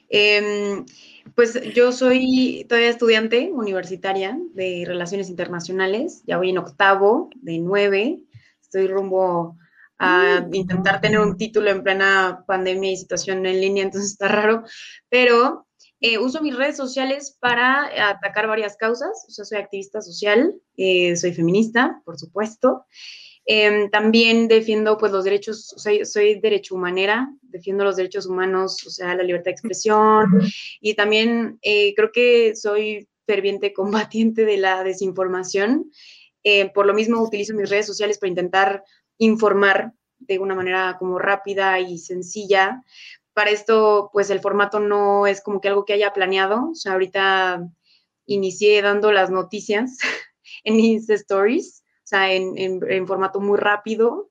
Eh, 0.10 0.84
pues 1.36 1.74
yo 1.74 1.91
soy 1.91 2.65
todavía 2.67 2.89
estudiante 2.89 3.52
universitaria 3.54 4.38
de 4.54 4.84
Relaciones 4.86 5.30
Internacionales, 5.30 6.24
ya 6.26 6.38
voy 6.38 6.50
en 6.50 6.58
octavo 6.58 7.30
de 7.36 7.60
nueve, 7.60 8.20
estoy 8.62 8.88
rumbo 8.88 9.58
a 9.98 10.41
mm. 10.41 10.54
intentar 10.56 11.00
tener 11.00 11.20
un 11.20 11.38
título 11.38 11.70
en 11.70 11.84
plena 11.84 12.44
pandemia 12.48 12.91
y 12.91 12.98
situación 12.98 13.46
en 13.46 13.62
línea, 13.62 13.84
entonces 13.84 14.12
está 14.12 14.28
raro, 14.28 14.63
pero 15.10 15.67
eh, 16.02 16.18
uso 16.18 16.42
mis 16.42 16.56
redes 16.56 16.76
sociales 16.76 17.38
para 17.40 18.10
atacar 18.10 18.48
varias 18.48 18.76
causas, 18.76 19.26
soy 19.30 19.58
activista 19.58 20.02
social, 20.02 20.56
eh, 20.76 21.16
soy 21.16 21.34
feminista, 21.34 22.02
por 22.06 22.20
supuesto, 22.20 22.86
Em, 23.46 23.90
también 23.90 24.48
defiendo 24.48 24.98
pues 24.98 25.12
los 25.12 25.24
derechos, 25.24 25.74
soy, 25.76 26.06
soy 26.06 26.40
derecho 26.40 26.76
humanera, 26.76 27.34
defiendo 27.42 27.84
los 27.84 27.96
derechos 27.96 28.28
humanos, 28.28 28.86
o 28.86 28.90
sea, 28.90 29.16
la 29.16 29.24
libertad 29.24 29.46
de 29.46 29.52
expresión 29.52 30.26
y 30.80 30.94
también 30.94 31.58
eh, 31.62 31.94
creo 31.96 32.12
que 32.12 32.56
soy 32.56 33.08
ferviente 33.26 33.74
combatiente 34.14 34.46
de 34.46 34.58
la 34.58 34.84
desinformación. 34.84 35.92
Eh, 36.44 36.72
por 36.74 36.86
lo 36.86 36.94
mismo 36.94 37.22
utilizo 37.22 37.54
mis 37.54 37.70
redes 37.70 37.86
sociales 37.86 38.18
para 38.18 38.30
intentar 38.30 38.84
informar 39.18 39.94
de 40.20 40.40
una 40.40 40.56
manera 40.56 40.96
como 41.00 41.18
rápida 41.18 41.80
y 41.80 41.98
sencilla. 41.98 42.84
Para 43.34 43.52
esto, 43.52 44.10
pues 44.12 44.30
el 44.30 44.41
formato 44.41 44.80
no 44.80 45.28
es 45.28 45.41
como 45.41 45.62
que 45.62 45.70
algo 45.70 45.86
que 45.86 45.94
haya 45.94 46.13
planeado. 46.13 46.72
O 46.72 46.76
sea, 46.76 46.94
ahorita 46.94 47.67
inicié 48.26 48.82
dando 48.82 49.12
las 49.12 49.30
noticias 49.30 49.98
en 50.63 50.80
Insta 50.80 51.13
Stories 51.13 51.82
sea, 52.12 52.34
en, 52.34 53.08
formato 53.08 53.39
muy 53.39 53.58
rápido. 53.58 54.30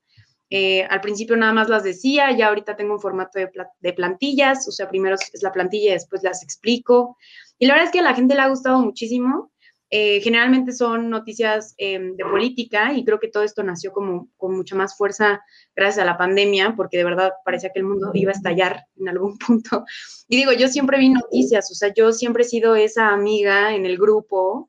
Eh, 0.50 0.84
al 0.84 1.00
principio 1.00 1.36
nada 1.36 1.52
más 1.52 1.68
las 1.68 1.84
decía, 1.84 2.36
ya 2.36 2.48
ahorita 2.48 2.76
tengo 2.76 2.94
un 2.94 3.00
formato 3.00 3.38
de, 3.38 3.92
plantillas, 3.92 4.66
o 4.68 4.72
sea, 4.72 4.88
primero 4.88 5.14
es 5.14 5.42
la 5.42 5.52
plantilla 5.52 5.92
después 5.92 6.22
las 6.22 6.42
explico. 6.42 7.16
Y 7.58 7.66
la 7.66 7.74
verdad 7.74 7.86
es 7.86 7.92
que 7.92 8.00
a 8.00 8.02
la 8.02 8.14
gente 8.14 8.34
le 8.34 8.42
ha 8.42 8.48
gustado 8.48 8.80
muchísimo. 8.80 9.49
Eh, 9.92 10.20
generalmente 10.20 10.70
son 10.72 11.10
noticias 11.10 11.74
em, 11.76 12.14
de 12.14 12.24
política 12.24 12.92
y 12.94 13.04
creo 13.04 13.18
que 13.18 13.26
todo 13.26 13.42
esto 13.42 13.64
nació 13.64 13.92
como 13.92 14.28
con 14.36 14.56
mucha 14.56 14.76
más 14.76 14.96
fuerza 14.96 15.42
gracias 15.74 16.02
a 16.02 16.06
la 16.06 16.16
pandemia, 16.16 16.74
porque 16.76 16.96
de 16.96 17.04
verdad 17.04 17.32
parecía 17.44 17.70
que 17.72 17.80
el 17.80 17.86
mundo 17.86 18.12
iba 18.14 18.30
a 18.30 18.34
estallar 18.34 18.86
en 18.96 19.08
algún 19.08 19.36
punto. 19.46 19.84
Y 20.28 20.36
digo, 20.36 20.52
yo 20.52 20.68
siempre 20.68 20.98
vi 20.98 21.08
noticias, 21.08 21.70
o 21.72 21.74
sea, 21.74 21.92
yo 21.92 22.12
siempre 22.12 22.44
he 22.44 22.46
sido 22.48 22.76
esa 22.76 23.08
amiga 23.08 23.74
en 23.74 23.84
el 23.84 23.98
grupo 23.98 24.68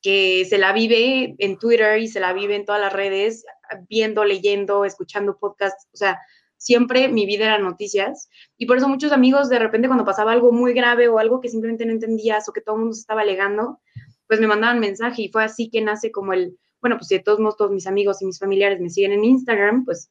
que 0.00 0.46
se 0.48 0.56
la 0.56 0.72
vive 0.72 1.34
en 1.38 1.58
Twitter 1.58 1.98
y 1.98 2.08
se 2.08 2.20
la 2.20 2.32
vive 2.32 2.56
en 2.56 2.64
todas 2.64 2.80
las 2.80 2.92
redes, 2.92 3.44
viendo, 3.88 4.24
leyendo, 4.24 4.84
escuchando 4.86 5.36
podcasts, 5.36 5.86
o 5.92 5.96
sea, 5.96 6.18
siempre 6.56 7.08
mi 7.08 7.26
vida 7.26 7.44
era 7.44 7.58
noticias 7.58 8.30
y 8.56 8.66
por 8.66 8.78
eso 8.78 8.88
muchos 8.88 9.12
amigos 9.12 9.48
de 9.48 9.58
repente 9.58 9.88
cuando 9.88 10.04
pasaba 10.04 10.32
algo 10.32 10.52
muy 10.52 10.72
grave 10.72 11.08
o 11.08 11.18
algo 11.18 11.40
que 11.40 11.48
simplemente 11.48 11.84
no 11.84 11.92
entendías 11.92 12.48
o 12.48 12.52
que 12.52 12.62
todo 12.62 12.76
el 12.76 12.80
mundo 12.80 12.94
se 12.94 13.00
estaba 13.00 13.20
alegando, 13.20 13.80
pues 14.26 14.40
me 14.40 14.46
mandaban 14.46 14.80
mensaje 14.80 15.22
y 15.22 15.28
fue 15.28 15.44
así 15.44 15.70
que 15.70 15.80
nace 15.80 16.10
como 16.10 16.32
el, 16.32 16.58
bueno, 16.80 16.96
pues 16.96 17.08
si 17.08 17.16
de 17.16 17.22
todos 17.22 17.38
modos 17.38 17.56
todos 17.56 17.70
mis 17.70 17.86
amigos 17.86 18.22
y 18.22 18.26
mis 18.26 18.38
familiares 18.38 18.80
me 18.80 18.90
siguen 18.90 19.12
en 19.12 19.24
Instagram, 19.24 19.84
pues, 19.84 20.10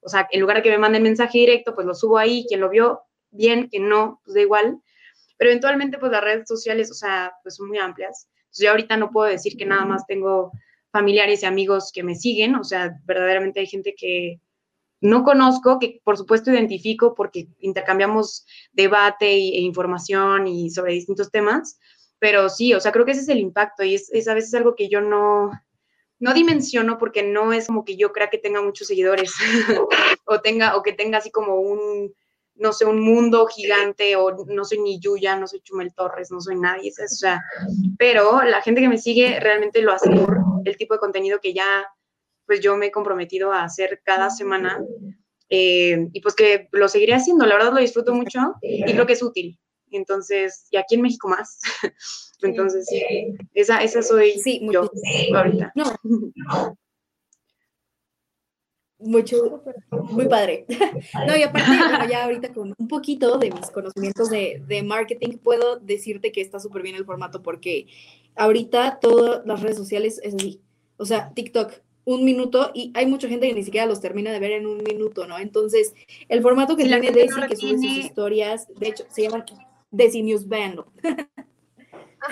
o 0.00 0.08
sea, 0.08 0.28
en 0.30 0.40
lugar 0.40 0.58
de 0.58 0.62
que 0.62 0.70
me 0.70 0.78
manden 0.78 1.02
mensaje 1.02 1.38
directo, 1.38 1.74
pues 1.74 1.86
lo 1.86 1.94
subo 1.94 2.18
ahí, 2.18 2.46
quien 2.48 2.60
lo 2.60 2.68
vio 2.68 3.02
bien, 3.30 3.68
que 3.70 3.80
no, 3.80 4.20
pues 4.24 4.34
da 4.34 4.40
igual, 4.40 4.80
pero 5.36 5.50
eventualmente 5.50 5.98
pues 5.98 6.12
las 6.12 6.22
redes 6.22 6.48
sociales, 6.48 6.90
o 6.90 6.94
sea, 6.94 7.32
pues 7.42 7.56
son 7.56 7.68
muy 7.68 7.78
amplias. 7.78 8.28
Yo 8.52 8.70
ahorita 8.70 8.96
no 8.96 9.10
puedo 9.10 9.30
decir 9.30 9.56
que 9.56 9.66
nada 9.66 9.84
más 9.84 10.06
tengo 10.06 10.52
familiares 10.90 11.42
y 11.42 11.46
amigos 11.46 11.92
que 11.92 12.02
me 12.02 12.14
siguen, 12.14 12.56
o 12.56 12.64
sea, 12.64 12.98
verdaderamente 13.04 13.60
hay 13.60 13.66
gente 13.66 13.94
que 13.96 14.40
no 15.00 15.22
conozco, 15.22 15.78
que 15.78 16.00
por 16.02 16.16
supuesto 16.16 16.50
identifico 16.50 17.14
porque 17.14 17.48
intercambiamos 17.60 18.46
debate 18.72 19.30
e 19.30 19.60
información 19.60 20.48
y 20.48 20.70
sobre 20.70 20.94
distintos 20.94 21.30
temas, 21.30 21.78
pero 22.18 22.48
sí, 22.48 22.74
o 22.74 22.80
sea, 22.80 22.92
creo 22.92 23.04
que 23.04 23.12
ese 23.12 23.22
es 23.22 23.28
el 23.28 23.38
impacto 23.38 23.84
y 23.84 23.94
es, 23.94 24.28
a 24.28 24.34
veces 24.34 24.54
algo 24.54 24.74
que 24.74 24.88
yo 24.88 25.00
no, 25.00 25.50
no 26.18 26.34
dimensiono 26.34 26.98
porque 26.98 27.22
no 27.22 27.52
es 27.52 27.66
como 27.66 27.84
que 27.84 27.96
yo 27.96 28.12
crea 28.12 28.30
que 28.30 28.38
tenga 28.38 28.62
muchos 28.62 28.88
seguidores 28.88 29.32
o 30.24 30.40
tenga 30.40 30.76
o 30.76 30.82
que 30.82 30.92
tenga 30.92 31.18
así 31.18 31.30
como 31.30 31.56
un 31.60 32.12
no 32.58 32.72
sé, 32.72 32.84
un 32.84 33.00
mundo 33.00 33.46
gigante 33.46 34.16
o 34.16 34.44
no 34.46 34.64
soy 34.64 34.80
ni 34.80 34.98
Yuya, 35.00 35.36
no 35.36 35.46
soy 35.46 35.60
Chumel 35.60 35.94
Torres, 35.94 36.30
no 36.30 36.40
soy 36.40 36.56
nadie, 36.56 36.90
o 36.90 37.08
sea, 37.08 37.40
pero 37.98 38.42
la 38.42 38.60
gente 38.62 38.80
que 38.80 38.88
me 38.88 38.98
sigue 38.98 39.38
realmente 39.40 39.80
lo 39.80 39.92
hace 39.92 40.10
por 40.10 40.38
el 40.64 40.76
tipo 40.76 40.94
de 40.94 41.00
contenido 41.00 41.38
que 41.40 41.54
ya, 41.54 41.86
pues 42.46 42.60
yo 42.60 42.76
me 42.76 42.86
he 42.86 42.90
comprometido 42.90 43.52
a 43.52 43.62
hacer 43.62 44.02
cada 44.04 44.30
semana 44.30 44.84
eh, 45.48 46.08
y 46.12 46.20
pues 46.20 46.34
que 46.34 46.68
lo 46.72 46.88
seguiré 46.88 47.14
haciendo, 47.14 47.46
la 47.46 47.54
verdad 47.54 47.72
lo 47.72 47.80
disfruto 47.80 48.12
mucho 48.12 48.40
y 48.60 48.82
creo 48.82 49.06
que 49.06 49.12
es 49.12 49.22
útil. 49.22 49.58
Entonces, 49.92 50.66
y 50.70 50.76
aquí 50.76 50.94
en 50.94 51.02
México 51.02 51.28
más. 51.28 51.60
Entonces, 52.42 52.88
esa, 53.54 53.82
esa 53.82 54.02
soy 54.02 54.38
sí, 54.38 54.60
yo 54.70 54.90
ahorita. 55.34 55.72
No. 55.74 56.76
Mucho, 59.00 59.62
muy 60.10 60.26
padre. 60.26 60.66
No, 61.26 61.36
y 61.36 61.42
aparte, 61.42 61.70
ya 62.10 62.24
ahorita 62.24 62.52
con 62.52 62.74
un 62.76 62.88
poquito 62.88 63.38
de 63.38 63.50
mis 63.50 63.70
conocimientos 63.70 64.28
de, 64.30 64.62
de 64.66 64.82
marketing, 64.82 65.38
puedo 65.38 65.78
decirte 65.78 66.32
que 66.32 66.40
está 66.40 66.58
súper 66.58 66.82
bien 66.82 66.96
el 66.96 67.04
formato 67.04 67.42
porque 67.42 67.86
ahorita 68.34 68.98
todas 69.00 69.46
las 69.46 69.62
redes 69.62 69.76
sociales 69.76 70.20
es 70.22 70.34
así. 70.34 70.60
O 70.96 71.04
sea, 71.04 71.32
TikTok, 71.32 71.72
un 72.04 72.24
minuto 72.24 72.70
y 72.74 72.90
hay 72.94 73.06
mucha 73.06 73.28
gente 73.28 73.46
que 73.46 73.54
ni 73.54 73.62
siquiera 73.62 73.86
los 73.86 74.00
termina 74.00 74.32
de 74.32 74.40
ver 74.40 74.52
en 74.52 74.66
un 74.66 74.82
minuto, 74.82 75.26
¿no? 75.26 75.38
Entonces, 75.38 75.94
el 76.28 76.42
formato 76.42 76.76
que 76.76 76.84
tiene 76.84 77.12
Desi, 77.12 77.40
que 77.48 77.56
sube 77.56 77.76
sus 77.76 77.84
historias, 77.84 78.66
de 78.78 78.88
hecho, 78.88 79.04
se 79.10 79.22
llama 79.22 79.44
Desi 79.90 80.22
News 80.22 80.46
Band. 80.48 80.80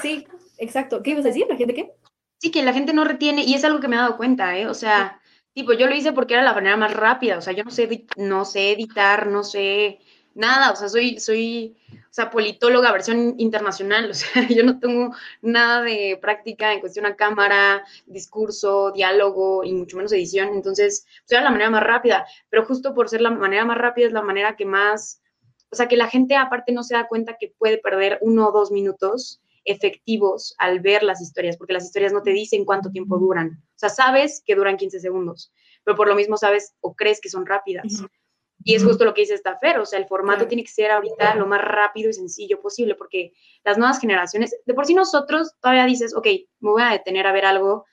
sí, 0.02 0.26
exacto. 0.58 1.02
¿Qué 1.02 1.10
ibas 1.10 1.24
a 1.24 1.28
decir? 1.28 1.46
¿La 1.48 1.56
gente 1.56 1.74
qué? 1.74 1.92
Sí, 2.38 2.50
que 2.50 2.62
la 2.62 2.72
gente 2.72 2.92
no 2.92 3.04
retiene, 3.04 3.44
y 3.44 3.54
es 3.54 3.64
algo 3.64 3.80
que 3.80 3.88
me 3.88 3.96
he 3.96 3.98
dado 3.98 4.16
cuenta, 4.16 4.58
¿eh? 4.58 4.66
O 4.66 4.74
sea, 4.74 5.20
tipo, 5.54 5.72
yo 5.72 5.86
lo 5.86 5.94
hice 5.94 6.12
porque 6.12 6.34
era 6.34 6.42
la 6.42 6.52
manera 6.52 6.76
más 6.76 6.92
rápida, 6.94 7.38
o 7.38 7.40
sea, 7.40 7.54
yo 7.54 7.64
no 7.64 7.70
sé, 7.70 8.06
no 8.16 8.44
sé 8.44 8.72
editar, 8.72 9.26
no 9.26 9.42
sé 9.42 10.00
nada, 10.34 10.70
o 10.70 10.76
sea, 10.76 10.88
soy, 10.88 11.18
soy, 11.18 11.76
o 11.92 12.12
sea, 12.12 12.30
politóloga 12.30 12.92
versión 12.92 13.34
internacional, 13.38 14.10
o 14.10 14.14
sea, 14.14 14.46
yo 14.48 14.62
no 14.64 14.78
tengo 14.78 15.14
nada 15.42 15.82
de 15.82 16.18
práctica 16.20 16.72
en 16.74 16.80
cuestión 16.80 17.06
a 17.06 17.16
cámara, 17.16 17.84
discurso, 18.06 18.92
diálogo 18.92 19.64
y 19.64 19.72
mucho 19.72 19.96
menos 19.96 20.12
edición, 20.12 20.50
entonces, 20.54 21.06
pues 21.20 21.32
era 21.32 21.42
la 21.42 21.50
manera 21.50 21.70
más 21.70 21.82
rápida, 21.82 22.26
pero 22.50 22.66
justo 22.66 22.94
por 22.94 23.08
ser 23.08 23.22
la 23.22 23.30
manera 23.30 23.64
más 23.64 23.78
rápida 23.78 24.08
es 24.08 24.12
la 24.12 24.22
manera 24.22 24.56
que 24.56 24.66
más, 24.66 25.22
o 25.70 25.76
sea, 25.76 25.88
que 25.88 25.96
la 25.96 26.08
gente 26.08 26.36
aparte 26.36 26.72
no 26.72 26.82
se 26.82 26.94
da 26.94 27.08
cuenta 27.08 27.36
que 27.38 27.54
puede 27.58 27.78
perder 27.78 28.18
uno 28.22 28.48
o 28.48 28.52
dos 28.52 28.70
minutos 28.70 29.40
efectivos 29.64 30.54
al 30.58 30.80
ver 30.80 31.02
las 31.02 31.20
historias, 31.20 31.56
porque 31.56 31.72
las 31.72 31.84
historias 31.84 32.12
no 32.12 32.22
te 32.22 32.30
dicen 32.30 32.64
cuánto 32.64 32.90
tiempo 32.90 33.18
duran. 33.18 33.62
O 33.62 33.78
sea, 33.78 33.88
sabes 33.88 34.42
que 34.46 34.54
duran 34.54 34.76
15 34.76 35.00
segundos, 35.00 35.52
pero 35.84 35.96
por 35.96 36.08
lo 36.08 36.14
mismo 36.14 36.36
sabes 36.36 36.74
o 36.80 36.94
crees 36.94 37.20
que 37.20 37.28
son 37.28 37.44
rápidas. 37.46 38.04
Y 38.64 38.74
es 38.74 38.84
justo 38.84 39.04
lo 39.04 39.12
que 39.12 39.20
dice 39.20 39.34
esta 39.34 39.58
Fer, 39.58 39.78
o 39.78 39.86
sea, 39.86 39.98
el 39.98 40.06
formato 40.06 40.48
tiene 40.48 40.64
que 40.64 40.70
ser 40.70 40.90
ahorita 40.90 41.34
lo 41.34 41.46
más 41.46 41.60
rápido 41.60 42.10
y 42.10 42.14
sencillo 42.14 42.60
posible, 42.60 42.94
porque 42.94 43.32
las 43.64 43.76
nuevas 43.76 44.00
generaciones, 44.00 44.56
de 44.64 44.74
por 44.74 44.86
sí 44.86 44.94
nosotros 44.94 45.52
todavía 45.60 45.84
dices, 45.84 46.14
ok, 46.16 46.26
me 46.60 46.70
voy 46.70 46.82
a 46.82 46.90
detener 46.90 47.26
a 47.26 47.32
ver 47.32 47.44
algo 47.44 47.84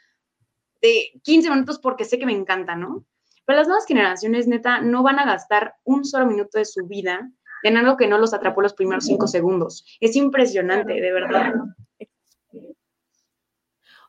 de 0.82 1.12
15 1.24 1.50
minutos 1.50 1.80
porque 1.80 2.06
sé 2.06 2.18
que 2.18 2.26
me 2.26 2.34
encanta, 2.34 2.76
¿no? 2.76 3.06
Pero 3.46 3.58
las 3.58 3.68
nuevas 3.68 3.86
generaciones, 3.86 4.48
neta, 4.48 4.82
no 4.82 5.04
van 5.04 5.20
a 5.20 5.26
gastar 5.26 5.76
un 5.84 6.06
solo 6.06 6.26
minuto 6.26 6.58
de 6.58 6.66
su 6.66 6.88
vida 6.88 7.30
en 7.64 7.78
algo 7.78 7.98
que 7.98 8.08
no 8.08 8.18
los 8.18 8.34
atrapó 8.34 8.62
los 8.62 8.74
primeros 8.74 9.06
cinco 9.06 9.28
segundos. 9.28 9.86
Es 10.00 10.16
impresionante, 10.16 10.94
de 10.94 11.12
verdad. 11.12 11.54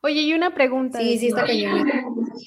Oye, 0.04 0.20
y 0.20 0.34
una 0.34 0.52
pregunta. 0.52 0.98
Sí, 0.98 1.16
sí, 1.16 1.28
está 1.28 1.46
cañón. 1.46 1.88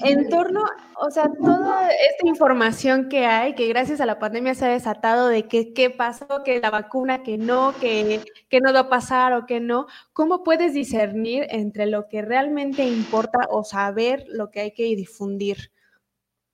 En 0.04 0.30
torno, 0.30 0.64
o 0.96 1.10
sea, 1.10 1.28
toda 1.44 1.90
esta 1.90 2.28
información 2.28 3.10
que 3.10 3.26
hay, 3.26 3.56
que 3.56 3.68
gracias 3.68 4.00
a 4.00 4.06
la 4.06 4.20
pandemia 4.20 4.54
se 4.54 4.66
ha 4.66 4.70
desatado 4.70 5.28
de 5.28 5.48
que 5.48 5.74
qué 5.74 5.90
pasó, 5.90 6.44
que 6.46 6.60
la 6.60 6.70
vacuna, 6.70 7.24
que 7.24 7.40
no, 7.40 7.74
que, 7.82 8.24
que 8.48 8.60
no 8.60 8.72
va 8.74 8.82
a 8.82 8.90
pasar 8.90 9.34
o 9.34 9.48
que 9.48 9.60
no, 9.60 9.88
¿cómo 10.14 10.44
puedes 10.44 10.76
discernir 10.76 11.48
entre 11.50 11.88
lo 11.88 12.08
que 12.08 12.22
realmente 12.22 12.84
importa 12.84 13.48
o 13.50 13.64
saber 13.64 14.26
lo 14.28 14.52
que 14.52 14.60
hay 14.60 14.74
que 14.74 14.84
difundir? 14.96 15.72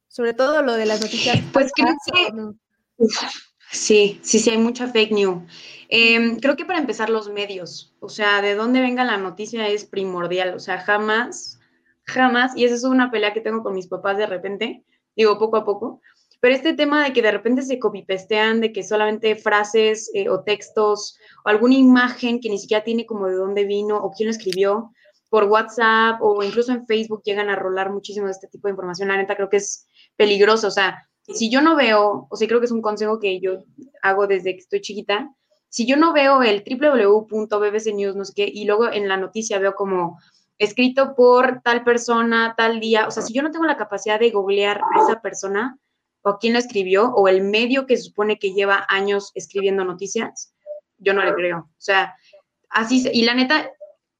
Sobre 0.07 0.33
todo 0.33 0.61
lo 0.61 0.71
de 0.71 0.85
las 0.85 1.01
noticias. 1.01 1.37
Pues 1.51 1.73
creo 1.75 1.95
que... 2.13 2.31
Sí, 3.73 4.19
sí, 4.21 4.37
sí, 4.37 4.51
hay 4.51 4.59
mucha 4.59 4.87
fake 4.87 5.11
news. 5.11 5.41
Em, 5.89 6.39
creo 6.39 6.55
que 6.55 6.63
para 6.63 6.77
empezar 6.79 7.09
los 7.09 7.29
medios, 7.29 7.91
o 7.99 8.07
sea, 8.07 8.41
de 8.41 8.53
dónde 8.53 8.81
venga 8.81 9.03
la 9.03 9.17
noticia 9.17 9.67
es 9.67 9.85
primordial, 9.85 10.53
o 10.53 10.59
sea, 10.59 10.79
jamás, 10.79 11.59
jamás, 12.03 12.55
y 12.55 12.65
esa 12.65 12.75
es 12.75 12.83
una 12.83 13.09
pelea 13.09 13.33
que 13.33 13.41
tengo 13.41 13.63
con 13.63 13.73
mis 13.73 13.87
papás 13.87 14.17
de 14.17 14.27
repente, 14.27 14.83
digo 15.15 15.39
poco 15.39 15.57
a 15.57 15.65
poco, 15.65 16.01
pero 16.39 16.53
este 16.53 16.73
tema 16.73 17.03
de 17.03 17.13
que 17.13 17.23
de 17.23 17.31
repente 17.31 17.63
se 17.63 17.79
copipestean, 17.79 18.61
de 18.61 18.71
que 18.71 18.83
solamente 18.83 19.35
frases 19.35 20.11
eh, 20.13 20.29
o 20.29 20.43
textos 20.43 21.17
o 21.43 21.49
alguna 21.49 21.73
imagen 21.75 22.39
que 22.39 22.49
ni 22.49 22.59
siquiera 22.59 22.83
tiene 22.83 23.07
como 23.07 23.27
de 23.27 23.35
dónde 23.35 23.65
vino 23.65 23.97
o 23.97 24.11
quién 24.11 24.27
lo 24.27 24.31
escribió 24.31 24.91
por 25.29 25.45
WhatsApp 25.45 26.21
o 26.21 26.43
incluso 26.43 26.71
en 26.73 26.85
Facebook 26.85 27.23
llegan 27.23 27.49
a 27.49 27.55
rolar 27.55 27.91
muchísimo 27.91 28.27
de 28.27 28.33
este 28.33 28.47
tipo 28.47 28.67
de 28.67 28.73
información, 28.73 29.07
la 29.07 29.17
neta 29.17 29.35
creo 29.35 29.49
que 29.49 29.57
es 29.57 29.87
peligroso, 30.15 30.67
o 30.67 30.71
sea, 30.71 31.09
si 31.27 31.49
yo 31.49 31.61
no 31.61 31.75
veo, 31.75 32.27
o 32.29 32.35
sea, 32.35 32.47
creo 32.47 32.59
que 32.59 32.65
es 32.65 32.71
un 32.71 32.81
consejo 32.81 33.19
que 33.19 33.39
yo 33.39 33.63
hago 34.01 34.27
desde 34.27 34.53
que 34.53 34.59
estoy 34.59 34.81
chiquita, 34.81 35.33
si 35.69 35.85
yo 35.85 35.97
no 35.97 36.13
veo 36.13 36.43
el 36.43 36.63
www.bbc 36.63 37.93
news, 37.93 38.15
no 38.15 38.25
sé 38.25 38.33
qué, 38.35 38.51
y 38.53 38.65
luego 38.65 38.91
en 38.91 39.07
la 39.07 39.17
noticia 39.17 39.57
veo 39.59 39.73
como 39.75 40.19
escrito 40.59 41.15
por 41.15 41.61
tal 41.61 41.83
persona, 41.83 42.53
tal 42.57 42.79
día, 42.79 43.07
o 43.07 43.11
sea, 43.11 43.23
si 43.23 43.33
yo 43.33 43.41
no 43.41 43.51
tengo 43.51 43.65
la 43.65 43.77
capacidad 43.77 44.19
de 44.19 44.31
googlear 44.31 44.81
a 44.81 45.03
esa 45.03 45.21
persona 45.21 45.77
o 46.21 46.37
quién 46.37 46.53
la 46.53 46.59
escribió 46.59 47.11
o 47.13 47.27
el 47.27 47.41
medio 47.41 47.85
que 47.85 47.97
se 47.97 48.03
supone 48.03 48.37
que 48.37 48.53
lleva 48.53 48.85
años 48.87 49.31
escribiendo 49.33 49.83
noticias, 49.83 50.53
yo 50.97 51.13
no 51.13 51.23
le 51.23 51.33
creo. 51.33 51.57
O 51.57 51.81
sea, 51.81 52.15
así, 52.69 53.09
y 53.11 53.23
la 53.23 53.33
neta, 53.33 53.71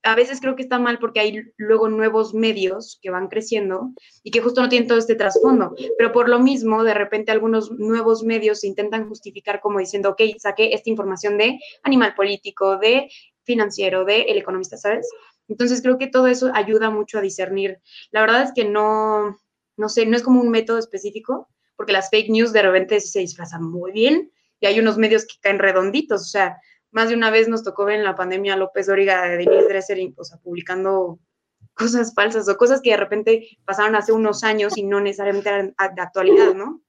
a 0.03 0.15
veces 0.15 0.41
creo 0.41 0.55
que 0.55 0.63
está 0.63 0.79
mal 0.79 0.99
porque 0.99 1.21
hay 1.21 1.43
luego 1.57 1.87
nuevos 1.87 2.33
medios 2.33 2.99
que 3.01 3.09
van 3.09 3.29
creciendo 3.29 3.93
y 4.21 4.31
que 4.31 4.41
justo 4.41 4.61
no 4.61 4.69
tienen 4.69 4.87
todo 4.87 4.97
este 4.97 5.15
trasfondo. 5.15 5.73
Pero 5.97 6.11
por 6.11 6.27
lo 6.27 6.39
mismo, 6.39 6.83
de 6.83 6.93
repente 6.93 7.31
algunos 7.31 7.71
nuevos 7.71 8.23
medios 8.23 8.59
se 8.59 8.67
intentan 8.67 9.07
justificar 9.07 9.61
como 9.61 9.79
diciendo, 9.79 10.09
ok, 10.09 10.21
saqué 10.37 10.73
esta 10.73 10.89
información 10.89 11.37
de 11.37 11.57
animal 11.83 12.13
político, 12.15 12.77
de 12.77 13.09
financiero, 13.45 14.03
de 14.03 14.23
el 14.23 14.37
economista, 14.37 14.77
¿sabes? 14.77 15.09
Entonces 15.47 15.81
creo 15.81 15.97
que 15.97 16.07
todo 16.07 16.27
eso 16.27 16.51
ayuda 16.53 16.89
mucho 16.89 17.17
a 17.17 17.21
discernir. 17.21 17.79
La 18.11 18.21
verdad 18.21 18.43
es 18.43 18.51
que 18.53 18.65
no, 18.65 19.37
no 19.77 19.89
sé, 19.89 20.05
no 20.05 20.17
es 20.17 20.23
como 20.23 20.41
un 20.41 20.49
método 20.49 20.79
específico, 20.79 21.47
porque 21.77 21.93
las 21.93 22.09
fake 22.09 22.29
news 22.29 22.53
de 22.53 22.61
repente 22.61 22.99
se 22.99 23.19
disfrazan 23.19 23.63
muy 23.63 23.91
bien 23.91 24.31
y 24.59 24.65
hay 24.65 24.79
unos 24.79 24.97
medios 24.97 25.25
que 25.25 25.35
caen 25.41 25.59
redonditos, 25.59 26.21
o 26.21 26.25
sea, 26.25 26.57
más 26.93 27.09
de 27.09 27.15
una 27.15 27.31
vez 27.31 27.47
nos 27.47 27.63
tocó 27.63 27.85
ver 27.85 27.97
en 27.97 28.03
la 28.03 28.15
pandemia 28.15 28.53
a 28.53 28.57
López 28.57 28.85
Dóriga 28.85 29.23
de 29.23 29.37
Denise 29.37 29.67
Dresser, 29.67 29.99
o 30.15 30.23
sea, 30.23 30.37
publicando 30.37 31.19
cosas 31.73 32.13
falsas 32.13 32.47
o 32.47 32.55
cosas 32.55 32.81
que 32.81 32.91
de 32.91 32.97
repente 32.97 33.57
pasaron 33.65 33.95
hace 33.95 34.11
unos 34.11 34.43
años 34.43 34.77
y 34.77 34.83
no 34.83 35.01
necesariamente 35.01 35.49
eran 35.49 35.75
de 35.95 36.01
actualidad, 36.01 36.53
¿no? 36.53 36.83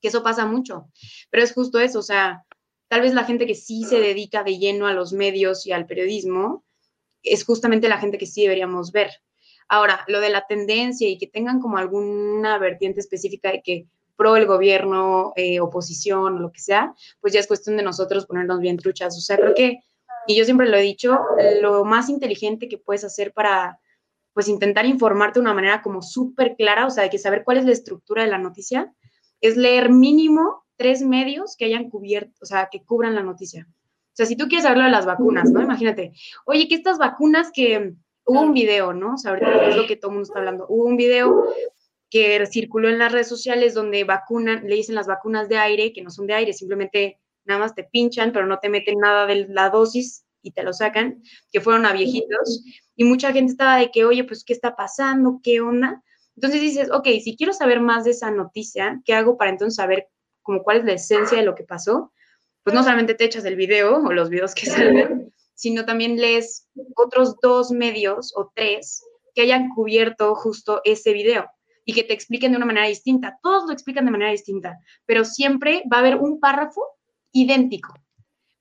Que 0.00 0.08
eso 0.08 0.24
pasa 0.24 0.44
mucho. 0.44 0.90
Pero 1.30 1.44
es 1.44 1.52
justo 1.52 1.78
eso, 1.78 2.00
o 2.00 2.02
sea, 2.02 2.44
tal 2.88 3.00
vez 3.00 3.14
la 3.14 3.24
gente 3.24 3.46
que 3.46 3.54
sí 3.54 3.84
se 3.84 4.00
dedica 4.00 4.42
de 4.42 4.58
lleno 4.58 4.88
a 4.88 4.92
los 4.92 5.12
medios 5.12 5.66
y 5.66 5.72
al 5.72 5.86
periodismo 5.86 6.64
es 7.22 7.44
justamente 7.44 7.88
la 7.88 7.98
gente 7.98 8.18
que 8.18 8.26
sí 8.26 8.42
deberíamos 8.42 8.90
ver. 8.90 9.10
Ahora, 9.68 10.04
lo 10.08 10.20
de 10.20 10.30
la 10.30 10.46
tendencia 10.46 11.08
y 11.08 11.16
que 11.16 11.28
tengan 11.28 11.60
como 11.60 11.78
alguna 11.78 12.58
vertiente 12.58 13.00
específica 13.00 13.52
de 13.52 13.62
que 13.62 13.86
pro 14.16 14.36
el 14.36 14.46
gobierno, 14.46 15.32
eh, 15.36 15.60
oposición 15.60 16.40
lo 16.40 16.52
que 16.52 16.60
sea, 16.60 16.94
pues 17.20 17.32
ya 17.32 17.40
es 17.40 17.46
cuestión 17.46 17.76
de 17.76 17.82
nosotros 17.82 18.26
ponernos 18.26 18.60
bien 18.60 18.76
truchas. 18.76 19.16
O 19.16 19.20
sea, 19.20 19.36
creo 19.36 19.54
que, 19.54 19.80
y 20.26 20.36
yo 20.36 20.44
siempre 20.44 20.68
lo 20.68 20.76
he 20.76 20.82
dicho, 20.82 21.18
lo 21.60 21.84
más 21.84 22.08
inteligente 22.08 22.68
que 22.68 22.78
puedes 22.78 23.04
hacer 23.04 23.32
para, 23.32 23.78
pues 24.32 24.48
intentar 24.48 24.84
informarte 24.84 25.38
de 25.38 25.42
una 25.42 25.54
manera 25.54 25.82
como 25.82 26.02
súper 26.02 26.56
clara, 26.56 26.86
o 26.86 26.90
sea, 26.90 27.04
de 27.04 27.10
que 27.10 27.18
saber 27.18 27.44
cuál 27.44 27.58
es 27.58 27.64
la 27.64 27.72
estructura 27.72 28.24
de 28.24 28.30
la 28.30 28.38
noticia, 28.38 28.92
es 29.40 29.56
leer 29.56 29.90
mínimo 29.90 30.64
tres 30.76 31.02
medios 31.02 31.56
que 31.56 31.66
hayan 31.66 31.88
cubierto, 31.88 32.32
o 32.42 32.46
sea, 32.46 32.68
que 32.70 32.82
cubran 32.84 33.14
la 33.14 33.22
noticia. 33.22 33.66
O 33.68 34.16
sea, 34.16 34.26
si 34.26 34.36
tú 34.36 34.48
quieres 34.48 34.66
hablar 34.66 34.86
de 34.86 34.92
las 34.92 35.06
vacunas, 35.06 35.50
¿no? 35.50 35.60
Imagínate, 35.60 36.12
oye, 36.46 36.68
que 36.68 36.74
estas 36.74 36.98
vacunas 36.98 37.50
que 37.52 37.94
hubo 38.26 38.40
un 38.40 38.54
video, 38.54 38.92
¿no? 38.92 39.14
O 39.14 39.18
sea, 39.18 39.34
es 39.36 39.76
lo 39.76 39.86
que 39.86 39.96
todo 39.96 40.10
el 40.10 40.14
mundo 40.16 40.28
está 40.28 40.38
hablando. 40.38 40.66
Hubo 40.68 40.84
un 40.84 40.96
video 40.96 41.44
que 42.14 42.46
circuló 42.46 42.88
en 42.88 43.00
las 43.00 43.10
redes 43.10 43.26
sociales 43.26 43.74
donde 43.74 44.04
vacunan, 44.04 44.68
le 44.68 44.76
dicen 44.76 44.94
las 44.94 45.08
vacunas 45.08 45.48
de 45.48 45.56
aire, 45.56 45.92
que 45.92 46.00
no 46.00 46.10
son 46.10 46.28
de 46.28 46.34
aire, 46.34 46.52
simplemente 46.52 47.18
nada 47.44 47.58
más 47.58 47.74
te 47.74 47.82
pinchan, 47.82 48.32
pero 48.32 48.46
no 48.46 48.60
te 48.60 48.68
meten 48.68 49.00
nada 49.00 49.26
de 49.26 49.48
la 49.48 49.68
dosis 49.68 50.24
y 50.40 50.52
te 50.52 50.62
lo 50.62 50.72
sacan, 50.72 51.24
que 51.50 51.60
fueron 51.60 51.86
a 51.86 51.92
viejitos. 51.92 52.62
Y 52.94 53.02
mucha 53.02 53.32
gente 53.32 53.50
estaba 53.50 53.78
de 53.78 53.90
que, 53.90 54.04
oye, 54.04 54.22
pues, 54.22 54.44
¿qué 54.44 54.52
está 54.52 54.76
pasando? 54.76 55.40
¿Qué 55.42 55.60
onda? 55.60 56.04
Entonces 56.36 56.60
dices, 56.60 56.88
ok, 56.92 57.04
si 57.20 57.36
quiero 57.36 57.52
saber 57.52 57.80
más 57.80 58.04
de 58.04 58.12
esa 58.12 58.30
noticia, 58.30 59.02
¿qué 59.04 59.12
hago 59.14 59.36
para 59.36 59.50
entonces 59.50 59.74
saber 59.74 60.06
como 60.42 60.62
cuál 60.62 60.76
es 60.76 60.84
la 60.84 60.92
esencia 60.92 61.38
de 61.38 61.44
lo 61.44 61.56
que 61.56 61.64
pasó? 61.64 62.12
Pues 62.62 62.74
no 62.74 62.84
solamente 62.84 63.14
te 63.14 63.24
echas 63.24 63.44
el 63.44 63.56
video 63.56 63.96
o 63.96 64.12
los 64.12 64.30
videos 64.30 64.54
que 64.54 64.66
salen, 64.66 65.32
sino 65.54 65.84
también 65.84 66.20
lees 66.20 66.68
otros 66.94 67.40
dos 67.42 67.72
medios 67.72 68.32
o 68.36 68.52
tres 68.54 69.02
que 69.34 69.42
hayan 69.42 69.70
cubierto 69.70 70.36
justo 70.36 70.80
ese 70.84 71.12
video 71.12 71.50
y 71.84 71.92
que 71.92 72.04
te 72.04 72.14
expliquen 72.14 72.52
de 72.52 72.56
una 72.56 72.66
manera 72.66 72.86
distinta. 72.86 73.38
Todos 73.42 73.66
lo 73.66 73.72
explican 73.72 74.04
de 74.04 74.10
manera 74.10 74.30
distinta, 74.30 74.78
pero 75.06 75.24
siempre 75.24 75.82
va 75.92 75.98
a 75.98 76.00
haber 76.00 76.16
un 76.16 76.40
párrafo 76.40 76.82
idéntico. 77.32 77.92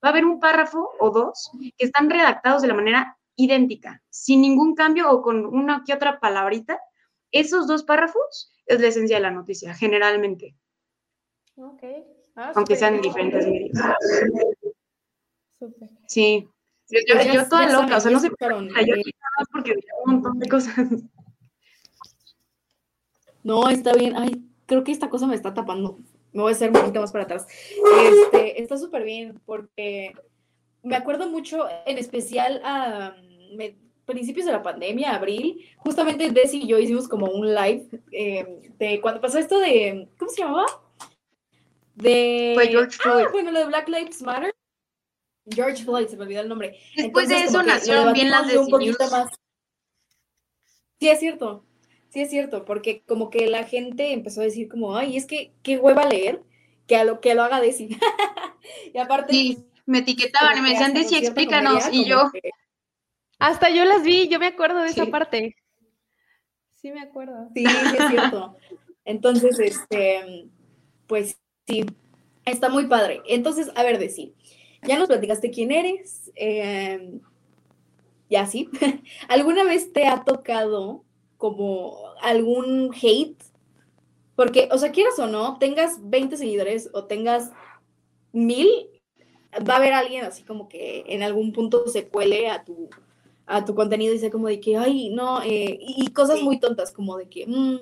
Va 0.03 0.09
a 0.09 0.11
haber 0.11 0.25
un 0.25 0.39
párrafo 0.39 0.91
o 0.99 1.09
dos 1.09 1.51
que 1.77 1.85
están 1.85 2.09
redactados 2.09 2.61
de 2.61 2.67
la 2.67 2.73
manera 2.73 3.17
idéntica, 3.35 4.01
sin 4.09 4.41
ningún 4.41 4.75
cambio 4.75 5.09
o 5.11 5.21
con 5.21 5.45
una 5.45 5.83
que 5.85 5.93
otra 5.93 6.19
palabrita. 6.19 6.79
Esos 7.31 7.67
dos 7.67 7.83
párrafos 7.83 8.53
es 8.65 8.81
la 8.81 8.87
esencia 8.87 9.17
de 9.17 9.23
la 9.23 9.31
noticia, 9.31 9.73
generalmente. 9.73 10.55
Ok. 11.55 11.83
Ah, 12.35 12.51
aunque 12.55 12.75
sean 12.75 12.99
diferentes 13.01 13.45
medios. 13.47 13.77
Sí. 16.07 16.49
Yo, 16.89 16.99
yo, 17.33 17.47
toda 17.47 17.71
loca, 17.71 17.97
o 17.97 17.99
sea, 17.99 18.11
no 18.11 18.19
sé. 18.19 18.29
Yo 18.29 18.95
porque 19.51 19.73
un 20.05 20.15
montón 20.15 20.39
de 20.39 20.49
cosas. 20.49 20.75
No, 23.43 23.69
está 23.69 23.93
bien. 23.93 24.15
Ay, 24.15 24.43
creo 24.65 24.83
que 24.83 24.91
esta 24.91 25.09
cosa 25.09 25.27
me 25.27 25.35
está 25.35 25.53
tapando. 25.53 25.99
Me 26.31 26.41
voy 26.41 26.51
a 26.51 26.55
hacer 26.55 26.69
un 26.69 26.79
poquito 26.79 27.01
más 27.01 27.11
para 27.11 27.25
atrás. 27.25 27.45
Este, 28.23 28.61
está 28.61 28.77
súper 28.77 29.03
bien 29.03 29.39
porque 29.45 30.13
me 30.81 30.95
acuerdo 30.95 31.29
mucho, 31.29 31.67
en 31.85 31.97
especial 31.97 32.61
a 32.63 33.15
principios 34.05 34.45
de 34.45 34.51
la 34.51 34.63
pandemia, 34.63 35.15
abril, 35.15 35.65
justamente 35.77 36.29
Desi 36.29 36.63
y 36.63 36.67
yo 36.67 36.77
hicimos 36.77 37.07
como 37.07 37.27
un 37.27 37.53
live 37.53 37.87
eh, 38.11 38.71
de 38.77 38.99
cuando 38.99 39.21
pasó 39.21 39.37
esto 39.37 39.59
de, 39.59 40.09
¿cómo 40.17 40.29
se 40.29 40.41
llamaba? 40.41 40.65
De... 41.95 42.51
Fue 42.55 42.67
George 42.67 42.97
Floyd. 42.97 43.25
bueno, 43.31 43.51
lo 43.51 43.59
de 43.59 43.65
Black 43.65 43.87
Lives 43.87 44.21
Matter. 44.21 44.53
George 45.45 45.83
Floyd, 45.83 46.07
se 46.07 46.17
me 46.17 46.23
olvidó 46.23 46.41
el 46.41 46.49
nombre. 46.49 46.77
Después 46.95 47.29
de 47.29 47.43
eso 47.43 47.61
nacieron 47.63 48.13
bien 48.13 48.29
las 48.29 48.47
de 48.47 48.57
un 48.57 48.69
poquito 48.69 49.09
más. 49.09 49.29
Sí, 50.99 51.09
es 51.09 51.19
cierto. 51.19 51.65
Sí, 52.13 52.21
es 52.21 52.29
cierto, 52.29 52.63
porque 52.63 53.01
como 53.07 53.31
que 53.31 53.47
la 53.47 53.63
gente 53.63 54.13
empezó 54.13 54.41
a 54.41 54.43
decir 54.43 54.69
como, 54.69 54.95
ay, 54.95 55.17
es 55.17 55.25
que 55.25 55.51
qué 55.63 55.79
hueva 55.79 56.05
leer, 56.05 56.43
que 56.85 56.95
a 56.95 57.05
lo 57.05 57.19
que 57.19 57.33
lo 57.33 57.41
haga 57.41 57.59
Desi. 57.59 57.89
y 58.93 58.97
aparte... 58.99 59.33
Sí, 59.33 59.65
me 59.87 59.97
etiquetaban 59.97 60.59
y 60.59 60.61
me 60.61 60.69
decían, 60.69 60.93
Desi, 60.93 61.15
explícanos, 61.15 61.89
y 61.91 62.05
yo... 62.05 62.31
Hasta 63.39 63.71
yo 63.71 63.83
las 63.85 64.03
vi, 64.03 64.27
yo 64.27 64.37
me 64.37 64.45
acuerdo 64.45 64.83
de 64.83 64.89
esa 64.89 65.07
parte. 65.07 65.55
Sí, 66.75 66.91
me 66.91 67.01
acuerdo. 67.01 67.49
Sí, 67.55 67.65
sí, 67.65 67.95
es 67.97 68.07
cierto. 68.09 68.57
Entonces, 69.05 69.57
este, 69.57 70.51
pues 71.07 71.39
sí, 71.65 71.83
está 72.45 72.69
muy 72.69 72.85
padre. 72.85 73.23
Entonces, 73.27 73.71
a 73.73 73.81
ver, 73.81 73.97
Desi, 73.97 74.35
ya 74.83 74.99
nos 74.99 75.07
platicaste 75.07 75.49
quién 75.49 75.71
eres, 75.71 76.31
eh, 76.35 77.19
ya 78.29 78.45
sí. 78.45 78.69
¿Alguna 79.29 79.63
vez 79.63 79.91
te 79.93 80.05
ha 80.05 80.23
tocado 80.23 81.02
como 81.43 81.97
algún 82.21 82.91
hate, 82.95 83.35
porque, 84.33 84.69
o 84.71 84.77
sea, 84.77 84.93
quieras 84.93 85.19
o 85.19 85.27
no, 85.27 85.59
tengas 85.59 85.97
20 86.09 86.37
seguidores 86.37 86.89
o 86.93 87.03
tengas 87.03 87.51
mil, 88.31 88.69
va 89.69 89.73
a 89.73 89.77
haber 89.77 89.91
alguien 89.91 90.23
así 90.23 90.43
como 90.43 90.69
que 90.69 91.03
en 91.05 91.21
algún 91.21 91.51
punto 91.51 91.85
se 91.89 92.07
cuele 92.07 92.49
a 92.49 92.63
tu, 92.63 92.89
a 93.45 93.65
tu 93.65 93.75
contenido 93.75 94.13
y 94.13 94.19
sea 94.19 94.31
como 94.31 94.47
de 94.47 94.61
que, 94.61 94.77
ay, 94.77 95.09
no, 95.09 95.41
eh, 95.43 95.77
y 95.81 96.07
cosas 96.13 96.41
muy 96.41 96.61
tontas 96.61 96.93
como 96.93 97.17
de 97.17 97.27
que, 97.27 97.45
mm, 97.45 97.79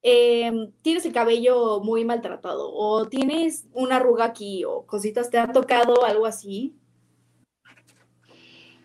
em, 0.00 0.72
tienes 0.80 1.04
el 1.04 1.12
cabello 1.12 1.80
muy 1.80 2.06
maltratado 2.06 2.72
o 2.74 3.08
tienes 3.08 3.66
una 3.74 3.96
arruga 3.96 4.24
aquí 4.24 4.64
o 4.64 4.86
cositas, 4.86 5.28
¿te 5.28 5.36
ha 5.36 5.52
tocado 5.52 6.06
algo 6.06 6.24
así? 6.24 6.74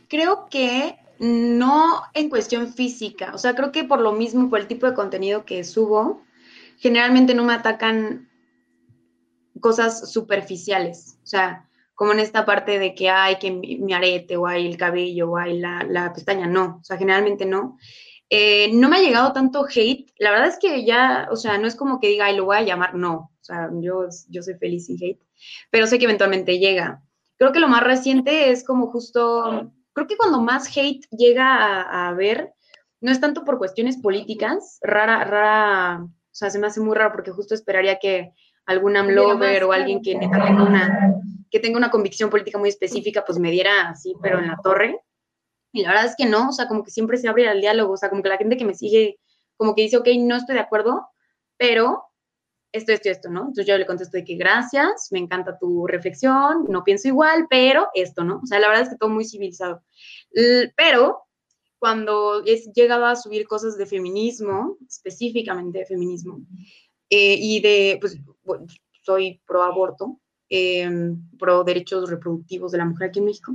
Creo 0.10 0.48
que 0.50 0.98
no 1.20 2.02
en 2.14 2.30
cuestión 2.30 2.74
física, 2.74 3.32
o 3.34 3.38
sea, 3.38 3.56
creo 3.56 3.72
que 3.72 3.84
por 3.84 4.02
lo 4.02 4.12
mismo, 4.12 4.50
por 4.50 4.60
el 4.60 4.68
tipo 4.68 4.86
de 4.86 4.94
contenido 4.94 5.46
que 5.46 5.64
subo, 5.64 6.22
generalmente 6.78 7.34
no 7.34 7.44
me 7.44 7.54
atacan 7.54 8.30
cosas 9.60 10.12
superficiales, 10.12 11.18
o 11.24 11.28
sea, 11.28 11.68
como 11.96 12.12
en 12.12 12.20
esta 12.20 12.46
parte 12.46 12.78
de 12.78 12.94
que 12.94 13.10
hay 13.10 13.38
que 13.38 13.52
mi, 13.52 13.92
arete 13.94 14.38
o 14.38 14.46
hay 14.46 14.68
el 14.68 14.78
cabello 14.78 15.32
o 15.32 15.38
hay 15.38 15.58
la, 15.58 16.12
pestaña, 16.14 16.46
no, 16.46 16.78
o 16.82 16.84
sea, 16.84 16.98
generalmente 16.98 17.46
no. 17.46 17.78
Eh, 18.30 18.72
no 18.74 18.90
me 18.90 18.98
ha 18.98 19.02
llegado 19.02 19.34
tanto 19.34 19.66
hate, 19.66 20.12
la 20.20 20.32
verdad 20.32 20.48
es 20.48 20.60
que 20.60 20.86
ya, 20.86 21.28
o 21.32 21.36
sea, 21.36 21.58
no 21.58 21.68
es 21.68 21.76
como 21.76 22.00
que 22.00 22.10
diga, 22.10 22.26
ay, 22.26 22.36
lo 22.36 22.46
voy 22.46 22.58
a 22.58 22.62
llamar, 22.62 22.94
no, 22.94 23.32
o 23.40 23.44
sea, 23.44 23.70
yo, 23.74 24.06
yo 24.30 24.44
soy 24.44 24.56
feliz 24.56 24.86
sin 24.86 25.02
hate, 25.02 25.22
pero 25.72 25.88
sé 25.88 25.98
que 25.98 26.06
eventualmente 26.06 26.60
llega. 26.60 27.02
Creo 27.38 27.52
que 27.52 27.60
lo 27.60 27.68
más 27.68 27.84
reciente 27.84 28.52
es 28.52 28.64
como 28.64 28.88
justo 28.88 29.72
creo 29.98 30.06
que 30.06 30.18
cuando 30.18 30.40
más 30.42 30.68
hate 30.78 31.08
llega 31.10 31.82
a, 31.82 32.14
ver, 32.14 32.54
no 33.02 33.12
es 33.12 33.20
tanto 33.20 33.44
por 33.44 33.58
cuestiones 33.58 33.98
políticas, 33.98 34.78
rara, 34.84 35.24
rara, 35.24 36.04
o 36.04 36.10
sea, 36.30 36.52
se 36.52 36.60
me 36.60 36.68
hace 36.68 36.82
muy 36.82 36.96
raro 36.96 37.14
porque 37.14 37.32
justo 37.32 37.56
esperaría 37.56 37.98
que 37.98 38.32
algún 38.68 38.96
amlover 38.96 39.64
o 39.64 39.72
alguien 39.72 40.04
que 40.04 40.16
tenga 40.20 40.52
una, 40.52 41.16
que 41.50 41.60
tenga 41.60 41.80
una 41.80 41.90
convicción 41.90 42.30
política 42.30 42.60
muy 42.60 42.70
específica, 42.70 43.26
pues 43.26 43.40
me 43.40 43.50
diera 43.50 43.90
así, 43.90 44.14
pero 44.22 44.38
en 44.38 44.50
la 44.50 44.60
torre. 44.64 45.02
Y 45.72 45.82
la 45.82 45.90
verdad 45.90 46.06
es 46.06 46.16
que 46.16 46.28
no, 46.28 46.50
o 46.50 46.52
sea, 46.52 46.68
como 46.68 46.84
que 46.84 46.92
siempre 46.92 47.18
se 47.18 47.28
abre 47.28 47.50
el 47.50 47.62
diálogo, 47.62 47.94
o 47.94 47.98
sea, 47.98 48.12
como 48.12 48.22
que 48.22 48.30
la 48.30 48.38
gente 48.38 48.56
que 48.56 48.66
me 48.66 48.76
sigue, 48.76 49.20
como 49.56 49.74
que 49.74 49.82
dice, 49.82 49.98
ok, 49.98 50.10
no 50.20 50.36
estoy 50.36 50.54
de 50.54 50.62
acuerdo, 50.62 51.08
pero 51.58 52.04
esto, 52.72 52.92
esto, 52.92 53.10
esto, 53.10 53.30
¿no? 53.30 53.42
Entonces 53.42 53.66
yo 53.66 53.78
le 53.78 53.86
contesto 53.86 54.18
de 54.18 54.24
que 54.24 54.36
gracias, 54.36 55.08
me 55.12 55.20
encanta 55.20 55.58
tu 55.58 55.88
reflexión, 55.88 56.66
no 56.70 56.84
pienso 56.84 57.08
igual, 57.08 57.48
pero 57.50 57.88
esto, 57.94 58.24
¿no? 58.24 58.42
O 58.44 58.46
sea, 58.46 58.60
la 58.60 58.68
verdad 58.68 58.84
es 58.84 58.90
que 58.90 58.98
todo 58.98 59.10
muy 59.10 59.26
civilizado. 59.26 59.84
Pero 60.76 61.24
cuando 61.80 62.44
he 62.46 62.58
llegado 62.74 63.06
a 63.06 63.16
subir 63.16 63.48
cosas 63.48 63.78
de 63.78 63.86
feminismo, 63.86 64.78
específicamente 64.88 65.80
de 65.80 65.86
feminismo, 65.86 66.42
eh, 67.10 67.38
y 67.40 67.62
de, 67.62 67.98
pues, 68.02 68.18
soy 69.02 69.42
pro 69.46 69.64
aborto, 69.64 70.20
em, 70.50 71.18
pro 71.38 71.64
derechos 71.64 72.10
reproductivos 72.10 72.72
de 72.72 72.78
la 72.80 72.86
mujer 72.86 73.10
aquí 73.10 73.20
en 73.20 73.26
México, 73.26 73.54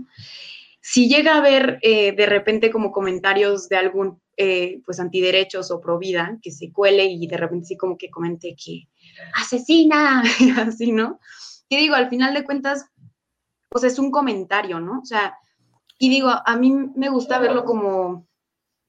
si 0.80 1.08
llega 1.08 1.34
a 1.34 1.38
haber 1.38 1.78
eh, 1.82 2.12
de 2.12 2.26
repente 2.26 2.70
como 2.70 2.90
comentarios 2.90 3.68
de 3.68 3.76
algún 3.76 4.20
eh, 4.36 4.80
pues 4.84 4.98
antiderechos 4.98 5.70
o 5.70 5.80
pro 5.80 5.98
vida 5.98 6.38
que 6.42 6.50
se 6.50 6.72
cuele 6.72 7.04
y 7.04 7.26
de 7.26 7.36
repente 7.36 7.66
sí 7.66 7.76
como 7.76 7.96
que 7.96 8.10
comente 8.10 8.56
que 8.56 8.88
asesina, 9.34 10.22
así, 10.58 10.92
¿no? 10.92 11.20
Y 11.68 11.76
digo, 11.76 11.94
al 11.94 12.08
final 12.08 12.34
de 12.34 12.44
cuentas, 12.44 12.86
pues 13.68 13.84
es 13.84 13.98
un 13.98 14.10
comentario, 14.10 14.80
¿no? 14.80 15.00
O 15.00 15.04
sea, 15.04 15.36
y 15.98 16.10
digo, 16.10 16.30
a 16.30 16.56
mí 16.56 16.72
me 16.94 17.08
gusta 17.08 17.38
verlo 17.38 17.64
como, 17.64 18.26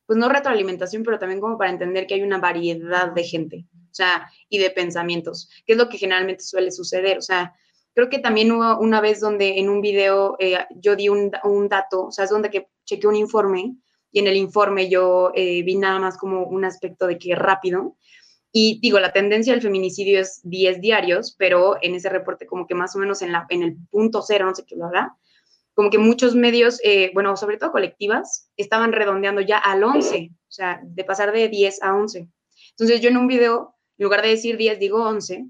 pues 0.06 0.18
no 0.18 0.30
retroalimentación, 0.30 1.04
pero 1.04 1.20
también 1.20 1.40
como 1.40 1.58
para 1.58 1.72
entender 1.72 2.08
que 2.08 2.16
hay 2.16 2.24
una 2.24 2.40
variedad 2.40 3.12
de 3.12 3.24
gente, 3.24 3.66
o 3.72 3.94
sea, 3.94 4.30
y 4.50 4.58
de 4.58 4.72
pensamientos, 4.72 5.50
que 5.66 5.74
es 5.74 5.78
lo 5.78 5.90
que 5.90 5.98
generalmente 5.98 6.44
suele 6.44 6.72
suceder, 6.72 7.18
o 7.18 7.22
sea, 7.22 7.54
creo 7.94 8.10
que 8.10 8.20
también 8.20 8.52
hubo 8.52 8.80
una 8.80 9.00
vez 9.00 9.20
donde 9.20 9.60
en 9.60 9.70
un 9.70 9.82
video 9.82 10.36
eh, 10.40 10.66
yo 10.76 10.96
di 10.96 11.10
un, 11.10 11.32
un, 11.44 11.70
dato, 11.70 12.08
o 12.08 12.12
sea, 12.12 12.26
es 12.26 12.32
donde 12.32 12.50
que 12.50 12.68
chequeé 12.86 13.08
un 13.08 13.16
informe 13.16 13.76
y 14.12 14.20
en 14.20 14.28
el 14.28 14.36
informe 14.36 14.90
yo 14.90 15.32
eh, 15.36 15.64
vi 15.64 15.76
nada 15.76 16.00
más 16.00 16.18
como 16.18 16.46
un 16.46 16.66
aspecto 16.66 17.08
de 17.08 17.18
que 17.18 17.36
rápido, 17.36 17.96
y 18.56 18.80
digo, 18.82 19.00
la 19.00 19.12
tendencia 19.12 19.52
del 19.52 19.64
feminicidio 19.64 20.22
es 20.22 20.40
10 20.44 20.80
diarios, 20.80 21.36
pero 21.40 21.78
en 21.82 21.96
ese 21.96 22.08
reporte 22.08 22.46
como 22.46 22.68
que 22.68 22.76
más 22.76 22.96
o 22.96 23.00
menos 23.00 23.24
en, 23.24 23.32
la, 23.32 23.48
en 23.50 23.64
el 23.64 23.76
punto 23.90 24.22
cero, 24.22 24.46
no 24.46 24.54
sé 24.54 24.64
qué 24.64 24.76
lo 24.76 24.86
haga, 24.86 25.18
como 25.74 25.90
que 25.90 25.98
muchos 25.98 26.36
medios, 26.36 26.80
eh, 26.84 27.10
bueno, 27.16 27.36
sobre 27.36 27.58
todo 27.58 27.72
colectivas, 27.72 28.52
estaban 28.56 28.94
redondeando 28.94 29.42
ya 29.42 29.58
al 29.58 29.84
11, 29.84 30.30
o 30.32 30.52
sea, 30.52 30.80
de 30.84 31.04
pasar 31.04 31.32
de 31.32 31.50
10 31.50 31.82
a 31.82 31.96
11. 31.96 32.30
Entonces 32.70 33.02
yo 33.02 33.10
en 33.10 33.18
un 33.18 33.28
video, 33.28 33.76
en 33.98 34.04
lugar 34.04 34.22
de 34.22 34.30
decir 34.30 34.56
10, 34.56 34.78
digo 34.80 35.04
11, 35.04 35.48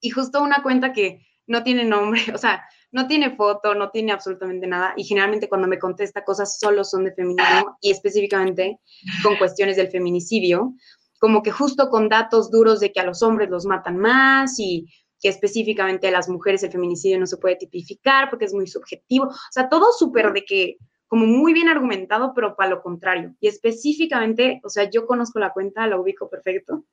y 0.00 0.10
justo 0.10 0.40
una 0.40 0.62
cuenta 0.62 0.92
que 0.92 1.26
no 1.48 1.64
tiene 1.64 1.84
nombre, 1.84 2.22
o 2.34 2.38
sea, 2.38 2.64
no 2.92 3.08
tiene 3.08 3.34
foto, 3.34 3.74
no 3.74 3.90
tiene 3.90 4.12
absolutamente 4.12 4.68
nada, 4.68 4.94
y 4.96 5.02
generalmente 5.02 5.48
cuando 5.48 5.66
me 5.66 5.80
contesta 5.80 6.22
cosas 6.22 6.60
solo 6.60 6.84
son 6.84 7.04
de 7.04 7.14
feminismo 7.14 7.78
y 7.80 7.90
específicamente 7.90 8.78
con 9.24 9.36
cuestiones 9.38 9.76
del 9.76 9.90
feminicidio, 9.90 10.74
como 11.22 11.40
que 11.44 11.52
justo 11.52 11.88
con 11.88 12.08
datos 12.08 12.50
duros 12.50 12.80
de 12.80 12.90
que 12.90 12.98
a 12.98 13.06
los 13.06 13.22
hombres 13.22 13.48
los 13.48 13.64
matan 13.64 13.96
más 13.96 14.58
y 14.58 14.88
que 15.20 15.28
específicamente 15.28 16.08
a 16.08 16.10
las 16.10 16.28
mujeres 16.28 16.64
el 16.64 16.72
feminicidio 16.72 17.20
no 17.20 17.28
se 17.28 17.36
puede 17.36 17.54
tipificar 17.54 18.28
porque 18.28 18.46
es 18.46 18.52
muy 18.52 18.66
subjetivo. 18.66 19.26
O 19.26 19.52
sea, 19.52 19.68
todo 19.68 19.92
súper 19.92 20.32
de 20.32 20.44
que, 20.44 20.78
como 21.06 21.24
muy 21.26 21.52
bien 21.52 21.68
argumentado, 21.68 22.32
pero 22.34 22.56
para 22.56 22.70
lo 22.70 22.82
contrario. 22.82 23.36
Y 23.38 23.46
específicamente, 23.46 24.60
o 24.64 24.68
sea, 24.68 24.90
yo 24.90 25.06
conozco 25.06 25.38
la 25.38 25.52
cuenta, 25.52 25.86
la 25.86 25.96
ubico 25.96 26.28
perfecto. 26.28 26.86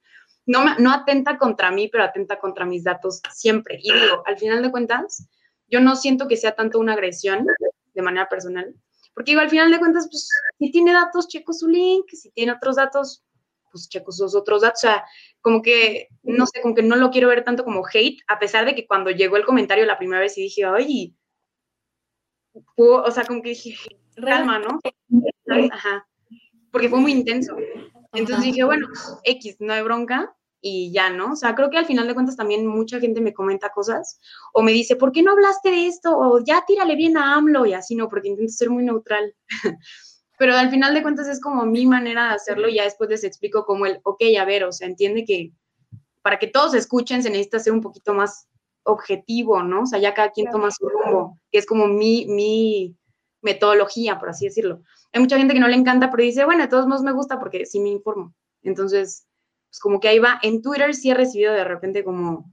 No, 0.46 0.78
no 0.78 0.92
atenta 0.92 1.40
contra 1.40 1.72
mí, 1.72 1.88
pero 1.88 2.04
atenta 2.04 2.40
contra 2.40 2.68
mis 2.68 2.84
datos 2.84 3.22
siempre. 3.34 3.80
Y 3.82 3.92
digo, 3.92 4.22
al 4.28 4.38
final 4.38 4.62
de 4.62 4.70
cuentas, 4.70 5.28
yo 5.68 5.80
no 5.80 5.96
siento 5.96 6.28
que 6.28 6.38
sea 6.38 6.52
tanto 6.52 6.78
una 6.78 6.94
agresión 6.94 7.48
de 7.96 8.02
manera 8.04 8.30
personal, 8.30 8.76
porque 9.20 9.32
digo, 9.32 9.42
al 9.42 9.50
final 9.50 9.72
de 9.72 9.80
cuentas, 9.80 10.08
pues, 10.10 10.30
si 10.60 10.72
tiene 10.72 10.94
datos, 10.94 11.28
checo 11.28 11.52
su 11.52 11.68
link, 11.68 12.06
si 12.12 12.32
tiene 12.32 12.54
otros 12.54 12.78
datos, 12.78 13.24
pues 13.72 13.90
checo 13.90 14.12
sus 14.12 14.36
otros 14.36 14.62
datos, 14.62 14.84
o 14.84 14.88
sea, 14.88 15.04
como 15.42 15.62
que, 15.62 16.08
no 16.24 16.46
sé, 16.46 16.62
como 16.62 16.76
que 16.76 16.84
no 16.84 16.96
lo 16.96 17.12
quiero 17.12 17.30
ver 17.30 17.44
tanto 17.44 17.64
como 17.64 17.84
hate, 17.92 18.22
a 18.28 18.40
pesar 18.40 18.66
de 18.66 18.76
que 18.76 18.88
cuando 18.88 19.12
llegó 19.12 19.38
el 19.38 19.46
comentario 19.46 19.86
la 19.86 19.98
primera 19.98 20.22
vez 20.22 20.38
y 20.38 20.44
dije, 20.44 20.66
ay, 20.66 21.16
o 22.76 23.12
sea, 23.12 23.26
como 23.26 23.42
que 23.42 23.50
dije, 23.50 23.76
calma, 24.16 24.60
¿no? 24.60 24.80
Ajá, 25.72 26.08
porque 26.72 26.90
fue 26.90 27.00
muy 27.00 27.12
intenso. 27.12 27.56
Entonces 28.14 28.46
dije, 28.46 28.64
bueno, 28.64 28.88
X, 29.24 29.58
no 29.60 29.74
hay 29.74 29.84
bronca, 29.84 30.36
y 30.62 30.92
ya, 30.92 31.10
¿no? 31.10 31.34
O 31.34 31.36
sea, 31.36 31.56
creo 31.56 31.70
que 31.70 31.78
al 31.78 31.86
final 31.86 32.08
de 32.08 32.14
cuentas 32.14 32.36
también 32.36 32.68
mucha 32.68 33.00
gente 33.00 33.22
me 33.22 33.34
comenta 33.34 33.70
cosas 33.70 34.20
o 34.54 34.62
me 34.62 34.72
dice, 34.72 34.96
¿por 34.96 35.12
qué 35.12 35.22
no 35.22 35.32
hablaste 35.32 35.72
de 35.72 35.88
esto? 35.88 36.18
O 36.18 36.44
ya 36.44 36.64
tírale 36.66 36.96
bien 36.96 37.18
a 37.18 37.36
AMLO 37.36 37.66
y 37.66 37.74
así, 37.74 37.96
no, 37.96 38.10
porque 38.10 38.30
intento 38.30 38.52
ser 38.52 38.70
muy 38.70 38.84
neutral. 38.84 39.34
Pero 40.40 40.56
al 40.56 40.70
final 40.70 40.94
de 40.94 41.02
cuentas 41.02 41.28
es 41.28 41.42
como 41.42 41.66
mi 41.66 41.86
manera 41.86 42.30
de 42.30 42.36
hacerlo 42.36 42.70
y 42.70 42.76
ya 42.76 42.86
después 42.86 43.10
les 43.10 43.26
explico 43.26 43.66
como 43.66 43.86
el, 43.86 44.00
ok, 44.04 44.22
a 44.40 44.46
ver, 44.46 44.64
o 44.64 44.72
sea, 44.72 44.88
entiende 44.88 45.26
que 45.26 45.52
para 46.22 46.40
que 46.40 46.48
todos 46.48 46.74
escuchen 46.74 47.22
se 47.22 47.30
necesita 47.30 47.60
ser 47.60 47.74
un 47.74 47.82
poquito 47.82 48.14
más 48.14 48.48
objetivo, 48.84 49.62
¿no? 49.64 49.82
O 49.82 49.86
sea, 49.86 50.00
ya 50.00 50.14
cada 50.14 50.32
quien 50.32 50.50
toma 50.50 50.72
su 50.72 50.88
rumbo, 50.88 51.38
que 51.52 51.60
es 51.60 51.66
como 51.66 51.88
mi, 51.88 52.26
mi 52.28 52.96
metodología, 53.42 54.18
por 54.18 54.30
así 54.30 54.46
decirlo. 54.46 54.82
Hay 55.12 55.20
mucha 55.20 55.38
gente 55.38 55.54
que 55.54 55.60
no 55.60 55.68
le 55.68 55.76
encanta, 55.76 56.10
pero 56.10 56.24
dice, 56.24 56.46
bueno, 56.46 56.64
de 56.64 56.70
todos 56.70 56.88
modos 56.88 57.04
me 57.04 57.12
gusta 57.12 57.38
porque 57.38 57.66
sí 57.66 57.82
me 57.82 57.90
informo. 57.90 58.34
Entonces, 58.64 59.28
pues 59.70 59.80
como 59.82 60.00
que 60.00 60.08
ahí 60.08 60.20
va. 60.20 60.40
En 60.42 60.62
Twitter 60.62 60.96
sí 60.96 61.12
he 61.12 61.16
recibido 61.16 61.52
de 61.52 61.66
repente 61.66 62.06
como 62.06 62.50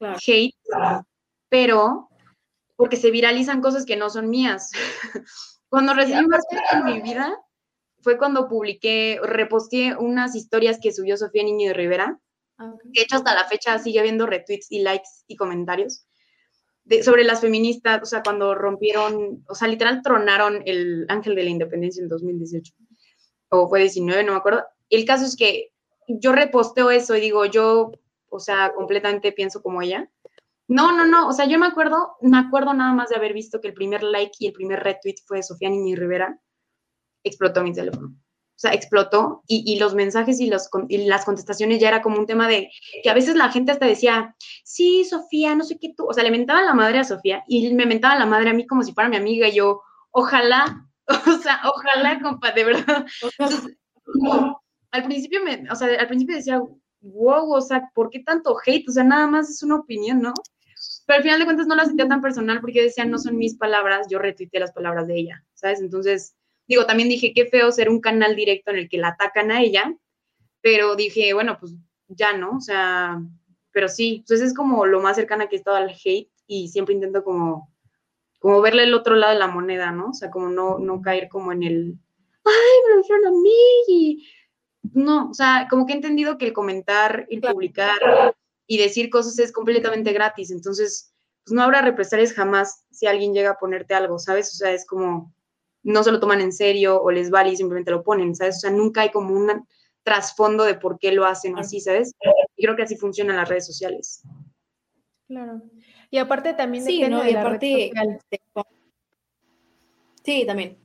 hate, 0.00 0.56
pero 1.48 2.08
porque 2.74 2.96
se 2.96 3.12
viralizan 3.12 3.60
cosas 3.60 3.86
que 3.86 3.96
no 3.96 4.10
son 4.10 4.28
mías. 4.28 4.72
cuando 5.70 5.94
recibí 5.94 6.26
más 6.26 6.44
en 6.72 6.84
mi 6.84 7.00
vida 7.00 7.38
fue 8.02 8.18
cuando 8.18 8.48
publiqué, 8.48 9.18
reposteé 9.22 9.96
unas 9.96 10.34
historias 10.34 10.78
que 10.82 10.92
subió 10.92 11.16
Sofía 11.16 11.44
Niño 11.44 11.68
de 11.68 11.74
Rivera, 11.74 12.20
ah, 12.58 12.74
que 12.92 13.00
de 13.00 13.04
hecho 13.04 13.16
hasta 13.16 13.34
la 13.34 13.44
fecha 13.44 13.78
sigue 13.78 14.00
habiendo 14.00 14.26
retweets 14.26 14.70
y 14.70 14.80
likes 14.80 15.08
y 15.26 15.36
comentarios. 15.36 16.06
sobre 17.02 17.22
las 17.22 17.40
feministas, 17.40 18.02
o 18.02 18.06
sea, 18.06 18.22
cuando 18.22 18.54
rompieron, 18.54 19.44
o 19.48 19.54
sea, 19.54 19.68
literal 19.68 20.02
tronaron 20.02 20.62
el 20.66 21.06
Ángel 21.08 21.36
de 21.36 21.44
la 21.44 21.50
Independencia 21.50 22.02
en 22.02 22.08
2018, 22.08 22.74
o 23.50 23.68
fue 23.68 23.80
19, 23.80 24.24
no 24.24 24.32
me 24.32 24.38
acuerdo. 24.38 24.64
El 24.88 25.04
caso 25.04 25.24
es 25.24 25.36
que 25.36 25.72
yo 26.08 26.32
reposteo 26.32 26.90
eso 26.90 27.14
y 27.14 27.20
digo, 27.20 27.44
yo, 27.44 27.92
o 28.28 28.40
sea, 28.40 28.72
completamente 28.74 29.30
pienso 29.30 29.62
como 29.62 29.82
ella. 29.82 30.10
No, 30.70 30.92
no, 30.92 31.04
no, 31.04 31.28
o 31.28 31.32
sea, 31.32 31.46
yo 31.46 31.58
me 31.58 31.66
acuerdo, 31.66 32.16
me 32.22 32.38
acuerdo 32.38 32.72
nada 32.74 32.92
más 32.92 33.08
de 33.10 33.16
haber 33.16 33.32
visto 33.32 33.60
que 33.60 33.68
el 33.68 33.74
primer 33.74 34.02
like 34.02 34.32
y 34.38 34.46
el 34.46 34.52
primer 34.52 34.80
retweet 34.80 35.16
fue 35.26 35.38
de 35.38 35.42
Sofía 35.42 35.68
Niño 35.68 35.96
Rivera, 35.96 36.38
explotó 37.24 37.62
mi 37.62 37.72
teléfono. 37.72 38.08
O 38.08 38.60
sea, 38.60 38.72
explotó 38.72 39.42
y, 39.46 39.78
los 39.78 39.94
mensajes 39.94 40.38
y, 40.38 40.48
los, 40.48 40.68
las 40.88 41.24
contestaciones 41.24 41.80
ya 41.80 41.88
era 41.88 42.02
como 42.02 42.18
un 42.18 42.26
tema 42.26 42.46
de 42.46 42.70
que 43.02 43.10
a 43.10 43.14
veces 43.14 43.34
la 43.34 43.50
gente 43.50 43.72
hasta 43.72 43.86
decía, 43.86 44.36
sí, 44.64 45.04
Sofía, 45.04 45.54
no 45.54 45.64
sé 45.64 45.78
qué 45.78 45.94
tú, 45.96 46.06
o 46.06 46.12
sea, 46.12 46.22
le 46.22 46.30
mentaba 46.30 46.62
la 46.62 46.74
madre 46.74 46.98
a 46.98 47.04
Sofía 47.04 47.42
y 47.48 47.72
me 47.74 47.86
mentaba 47.86 48.18
la 48.18 48.26
madre 48.26 48.50
a 48.50 48.54
mí 48.54 48.66
como 48.66 48.82
si 48.82 48.92
fuera 48.92 49.08
mi 49.08 49.16
amiga 49.16 49.48
y 49.48 49.54
yo, 49.54 49.80
ojalá, 50.10 50.86
o 51.08 51.42
sea, 51.42 51.60
ojalá, 51.64 52.20
compa, 52.20 52.52
de 52.52 52.64
verdad 52.64 53.06
al 54.90 55.04
principio 55.04 55.42
me, 55.42 55.70
o 55.70 55.74
sea, 55.74 55.88
al 55.98 56.08
principio 56.08 56.36
decía, 56.36 56.60
wow, 57.00 57.52
o 57.52 57.60
sea, 57.60 57.90
¿por 57.94 58.10
qué 58.10 58.20
tanto 58.20 58.56
hate? 58.64 58.88
O 58.88 58.92
sea, 58.92 59.04
nada 59.04 59.26
más 59.26 59.48
es 59.50 59.62
una 59.62 59.76
opinión, 59.76 60.20
¿no? 60.20 60.32
Pero 61.10 61.18
al 61.18 61.22
final 61.24 61.40
de 61.40 61.44
cuentas 61.44 61.66
no 61.66 61.74
la 61.74 61.86
sentía 61.86 62.06
tan 62.06 62.20
personal 62.20 62.60
porque 62.60 62.82
decía, 62.82 63.04
no 63.04 63.18
son 63.18 63.36
mis 63.36 63.56
palabras, 63.56 64.06
yo 64.08 64.20
retuiteé 64.20 64.60
las 64.60 64.70
palabras 64.70 65.08
de 65.08 65.18
ella, 65.18 65.44
¿sabes? 65.54 65.80
Entonces, 65.80 66.36
digo, 66.68 66.86
también 66.86 67.08
dije, 67.08 67.32
qué 67.34 67.46
feo 67.46 67.72
ser 67.72 67.88
un 67.88 68.00
canal 68.00 68.36
directo 68.36 68.70
en 68.70 68.76
el 68.76 68.88
que 68.88 68.98
la 68.98 69.08
atacan 69.08 69.50
a 69.50 69.60
ella, 69.60 69.92
pero 70.60 70.94
dije, 70.94 71.34
bueno, 71.34 71.56
pues 71.58 71.74
ya, 72.06 72.34
¿no? 72.34 72.58
O 72.58 72.60
sea, 72.60 73.20
pero 73.72 73.88
sí, 73.88 74.22
pues 74.28 74.40
es 74.40 74.54
como 74.54 74.86
lo 74.86 75.00
más 75.00 75.16
cercana 75.16 75.48
que 75.48 75.56
he 75.56 75.58
estado 75.58 75.78
al 75.78 75.90
hate 75.90 76.30
y 76.46 76.68
siempre 76.68 76.94
intento 76.94 77.24
como, 77.24 77.74
como 78.38 78.60
verle 78.60 78.84
el 78.84 78.94
otro 78.94 79.16
lado 79.16 79.32
de 79.32 79.40
la 79.40 79.48
moneda, 79.48 79.90
¿no? 79.90 80.10
O 80.10 80.14
sea, 80.14 80.30
como 80.30 80.48
no, 80.48 80.78
no 80.78 81.02
caer 81.02 81.28
como 81.28 81.50
en 81.50 81.64
el, 81.64 81.98
ay, 82.44 82.76
me 82.86 82.94
lo 82.94 83.00
hicieron 83.00 83.26
a 83.26 83.30
mí 83.32 83.50
y 83.88 84.28
no, 84.92 85.30
o 85.30 85.34
sea, 85.34 85.66
como 85.68 85.86
que 85.86 85.92
he 85.92 85.96
entendido 85.96 86.38
que 86.38 86.46
el 86.46 86.52
comentar, 86.52 87.26
el 87.30 87.40
publicar 87.40 87.98
y 88.70 88.78
decir 88.78 89.10
cosas 89.10 89.36
es 89.40 89.50
completamente 89.50 90.12
gratis, 90.12 90.52
entonces, 90.52 91.12
pues 91.44 91.52
no 91.54 91.62
habrá 91.64 91.82
represalias 91.82 92.32
jamás 92.32 92.84
si 92.92 93.08
alguien 93.08 93.34
llega 93.34 93.50
a 93.50 93.58
ponerte 93.58 93.94
algo, 93.94 94.20
¿sabes? 94.20 94.54
O 94.54 94.56
sea, 94.58 94.70
es 94.70 94.86
como, 94.86 95.34
no 95.82 96.04
se 96.04 96.12
lo 96.12 96.20
toman 96.20 96.40
en 96.40 96.52
serio 96.52 97.02
o 97.02 97.10
les 97.10 97.30
vale 97.30 97.50
y 97.50 97.56
simplemente 97.56 97.90
lo 97.90 98.04
ponen, 98.04 98.32
¿sabes? 98.36 98.58
O 98.58 98.60
sea, 98.60 98.70
nunca 98.70 99.00
hay 99.00 99.10
como 99.10 99.34
un 99.34 99.66
trasfondo 100.04 100.62
de 100.62 100.76
por 100.76 101.00
qué 101.00 101.10
lo 101.10 101.26
hacen 101.26 101.58
así, 101.58 101.80
¿sabes? 101.80 102.12
Y 102.54 102.62
creo 102.62 102.76
que 102.76 102.84
así 102.84 102.96
funcionan 102.96 103.38
las 103.38 103.48
redes 103.48 103.66
sociales. 103.66 104.22
Claro. 105.26 105.62
Y 106.08 106.18
aparte 106.18 106.54
también 106.54 106.84
sí, 106.84 107.02
depende 107.02 107.24
de 107.24 107.32
la 107.32 107.40
aparte, 107.40 107.90
Sí, 110.22 110.44
también. 110.46 110.78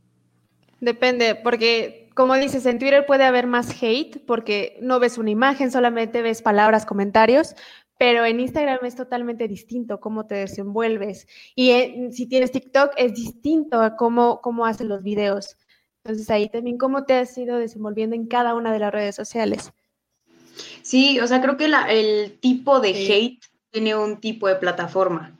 Depende, 0.79 1.35
porque 1.35 2.04
como 2.15 2.35
dices, 2.35 2.65
en 2.65 2.79
Twitter 2.79 3.05
puede 3.05 3.25
haber 3.25 3.45
más 3.45 3.69
hate 3.83 4.25
porque 4.25 4.77
no 4.81 4.99
ves 4.99 5.17
una 5.17 5.29
imagen, 5.29 5.69
solamente 5.69 6.21
ves 6.21 6.41
palabras, 6.41 6.85
comentarios, 6.85 7.55
pero 7.97 8.25
en 8.25 8.39
Instagram 8.39 8.79
es 8.83 8.95
totalmente 8.95 9.49
distinto 9.49 9.99
cómo 9.99 10.25
te 10.25 10.35
desenvuelves. 10.35 11.27
Y 11.55 11.71
si 12.11 12.25
tienes 12.25 12.51
TikTok 12.51 12.93
es 12.95 13.15
distinto 13.15 13.81
a 13.81 13.97
cómo, 13.97 14.39
cómo 14.41 14.65
hacen 14.65 14.87
los 14.87 15.03
videos. 15.03 15.57
Entonces 16.03 16.29
ahí 16.29 16.49
también 16.49 16.77
cómo 16.77 17.03
te 17.03 17.15
has 17.15 17.37
ido 17.37 17.57
desenvolviendo 17.57 18.15
en 18.15 18.27
cada 18.27 18.55
una 18.55 18.71
de 18.71 18.79
las 18.79 18.93
redes 18.93 19.15
sociales. 19.15 19.73
Sí, 20.83 21.19
o 21.19 21.27
sea, 21.27 21.41
creo 21.41 21.57
que 21.57 21.65
el 21.65 22.39
tipo 22.39 22.79
de 22.79 22.91
hate 22.91 23.43
tiene 23.71 23.93
un 23.93 24.21
tipo 24.21 24.47
de 24.47 24.55
plataforma. 24.55 25.37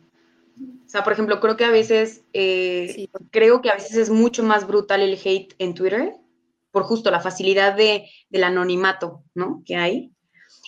O 0.85 0.89
sea, 0.89 1.05
por 1.05 1.13
ejemplo, 1.13 1.39
creo 1.39 1.55
que 1.55 1.63
a 1.63 1.71
veces, 1.71 2.23
eh, 2.33 3.07
creo 3.31 3.61
que 3.61 3.69
a 3.69 3.75
veces 3.75 3.95
es 3.95 4.09
mucho 4.09 4.43
más 4.43 4.67
brutal 4.67 5.01
el 5.01 5.17
hate 5.23 5.53
en 5.57 5.73
Twitter 5.73 6.15
por 6.75 6.83
justo 6.83 7.09
la 7.09 7.21
facilidad 7.21 7.73
de, 7.73 8.11
del 8.29 8.43
anonimato, 8.43 9.23
¿no? 9.33 9.63
Que 9.65 9.77
hay. 9.77 10.11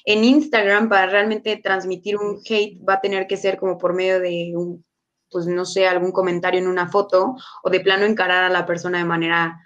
En 0.06 0.24
Instagram, 0.24 0.88
para 0.88 1.08
realmente 1.08 1.58
transmitir 1.58 2.16
un 2.16 2.40
hate, 2.50 2.80
va 2.88 2.94
a 2.94 3.02
tener 3.02 3.28
que 3.28 3.36
ser 3.36 3.58
como 3.58 3.78
por 3.78 3.94
medio 3.94 4.22
de 4.22 4.54
un, 4.56 4.86
pues 5.30 5.48
no 5.48 5.66
sé, 5.66 5.86
algún 5.86 6.14
comentario 6.14 6.62
en 6.62 6.70
una 6.70 6.88
foto 6.88 7.36
o 7.62 7.70
de 7.70 7.82
plano 7.82 8.06
encarar 8.06 8.46
a 8.46 8.50
la 8.50 8.66
persona 8.66 9.00
de 9.00 9.04
manera, 9.04 9.60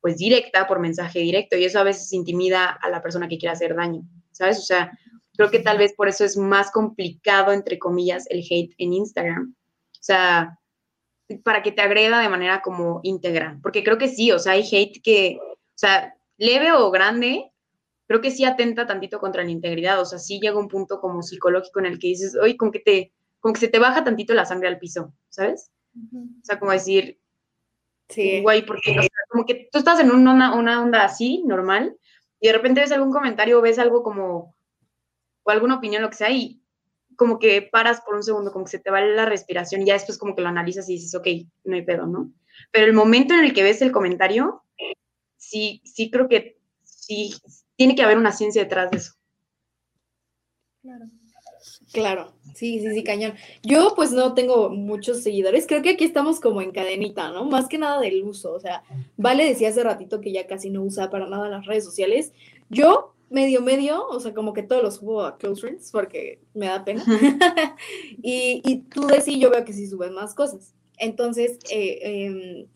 pues 0.00 0.16
directa, 0.16 0.66
por 0.66 0.80
mensaje 0.80 1.20
directo. 1.20 1.56
Y 1.56 1.64
eso 1.64 1.78
a 1.78 1.84
veces 1.84 2.12
intimida 2.12 2.70
a 2.70 2.90
la 2.90 3.00
persona 3.00 3.28
que 3.28 3.38
quiere 3.38 3.52
hacer 3.52 3.76
daño, 3.76 4.02
¿sabes? 4.32 4.58
O 4.58 4.62
sea, 4.62 4.98
creo 5.36 5.48
que 5.52 5.60
tal 5.60 5.78
vez 5.78 5.94
por 5.94 6.08
eso 6.08 6.24
es 6.24 6.36
más 6.36 6.72
complicado, 6.72 7.52
entre 7.52 7.78
comillas, 7.78 8.26
el 8.30 8.40
hate 8.40 8.74
en 8.78 8.94
Instagram. 8.94 9.54
O 9.92 9.98
sea, 10.00 10.58
para 11.44 11.62
que 11.62 11.70
te 11.70 11.82
agreda 11.82 12.18
de 12.18 12.28
manera 12.28 12.62
como 12.62 12.98
íntegra. 13.04 13.60
Porque 13.62 13.84
creo 13.84 13.96
que 13.96 14.08
sí, 14.08 14.32
o 14.32 14.40
sea, 14.40 14.54
hay 14.54 14.62
hate 14.62 15.00
que 15.00 15.38
sea, 15.76 16.14
leve 16.36 16.72
o 16.72 16.90
grande, 16.90 17.50
creo 18.06 18.20
que 18.20 18.30
sí 18.30 18.44
atenta 18.44 18.86
tantito 18.86 19.18
contra 19.18 19.44
la 19.44 19.50
integridad. 19.50 20.00
O 20.00 20.04
sea, 20.04 20.18
sí 20.18 20.40
llega 20.40 20.58
un 20.58 20.68
punto 20.68 21.00
como 21.00 21.22
psicológico 21.22 21.80
en 21.80 21.86
el 21.86 21.98
que 21.98 22.08
dices, 22.08 22.36
oye, 22.40 22.56
como 22.56 22.72
que 22.72 22.80
te, 22.80 23.12
como 23.40 23.54
que 23.54 23.60
se 23.60 23.68
te 23.68 23.78
baja 23.78 24.04
tantito 24.04 24.34
la 24.34 24.46
sangre 24.46 24.68
al 24.68 24.78
piso, 24.78 25.12
¿sabes? 25.28 25.70
O 25.96 26.44
sea, 26.44 26.58
como 26.58 26.72
decir, 26.72 27.20
sí. 28.08 28.40
guay, 28.40 28.62
porque, 28.62 28.90
o 28.98 29.02
sea, 29.02 29.10
como 29.28 29.46
que 29.46 29.68
tú 29.70 29.78
estás 29.78 30.00
en 30.00 30.10
una, 30.10 30.54
una 30.54 30.82
onda 30.82 31.04
así, 31.04 31.42
normal, 31.44 31.96
y 32.40 32.48
de 32.48 32.52
repente 32.52 32.80
ves 32.80 32.92
algún 32.92 33.12
comentario 33.12 33.58
o 33.58 33.62
ves 33.62 33.78
algo 33.78 34.02
como, 34.02 34.56
o 35.44 35.50
alguna 35.50 35.76
opinión, 35.76 36.02
lo 36.02 36.10
que 36.10 36.16
sea, 36.16 36.30
y 36.30 36.60
como 37.16 37.38
que 37.38 37.62
paras 37.62 38.00
por 38.00 38.16
un 38.16 38.22
segundo, 38.22 38.52
como 38.52 38.64
que 38.64 38.72
se 38.72 38.80
te 38.80 38.90
va 38.90 39.00
la 39.00 39.26
respiración, 39.26 39.82
y 39.82 39.86
ya 39.86 39.94
después 39.94 40.18
como 40.18 40.34
que 40.34 40.42
lo 40.42 40.48
analizas 40.48 40.88
y 40.88 40.94
dices, 40.94 41.14
ok, 41.14 41.28
no 41.64 41.76
hay 41.76 41.82
pedo, 41.82 42.06
¿no? 42.06 42.32
Pero 42.72 42.86
el 42.86 42.92
momento 42.92 43.34
en 43.34 43.40
el 43.40 43.52
que 43.52 43.62
ves 43.62 43.82
el 43.82 43.92
comentario, 43.92 44.64
sí, 45.48 45.82
sí 45.84 46.10
creo 46.10 46.28
que 46.28 46.58
sí, 46.82 47.34
tiene 47.76 47.94
que 47.94 48.02
haber 48.02 48.18
una 48.18 48.32
ciencia 48.32 48.62
detrás 48.62 48.90
de 48.90 48.98
eso. 48.98 49.12
Claro. 50.82 51.06
Claro, 51.92 52.34
sí, 52.54 52.80
sí, 52.80 52.90
sí, 52.92 53.04
cañón. 53.04 53.34
Yo 53.62 53.94
pues 53.96 54.12
no 54.12 54.34
tengo 54.34 54.68
muchos 54.68 55.22
seguidores, 55.22 55.66
creo 55.66 55.80
que 55.80 55.90
aquí 55.90 56.04
estamos 56.04 56.40
como 56.40 56.60
en 56.60 56.72
cadenita, 56.72 57.30
¿no? 57.30 57.44
Más 57.46 57.68
que 57.68 57.78
nada 57.78 58.00
del 58.00 58.22
uso, 58.22 58.52
o 58.52 58.60
sea, 58.60 58.82
Vale 59.16 59.46
decía 59.46 59.70
hace 59.70 59.82
ratito 59.82 60.20
que 60.20 60.32
ya 60.32 60.46
casi 60.46 60.70
no 60.70 60.82
usa 60.82 61.08
para 61.08 61.26
nada 61.26 61.48
las 61.48 61.64
redes 61.66 61.84
sociales. 61.84 62.32
Yo 62.68 63.14
medio, 63.30 63.62
medio, 63.62 64.06
o 64.08 64.20
sea, 64.20 64.34
como 64.34 64.52
que 64.52 64.62
todos 64.62 64.82
los 64.82 64.96
subo 64.96 65.22
a 65.22 65.38
Close 65.38 65.60
Friends 65.60 65.90
porque 65.90 66.40
me 66.52 66.66
da 66.66 66.84
pena. 66.84 67.04
y, 68.22 68.60
y, 68.64 68.78
tú 68.82 69.06
decís, 69.06 69.38
yo 69.38 69.50
veo 69.50 69.64
que 69.64 69.72
sí 69.72 69.86
subes 69.86 70.10
más 70.10 70.34
cosas. 70.34 70.74
Entonces, 70.98 71.58
eh, 71.70 71.98
em, 72.02 72.66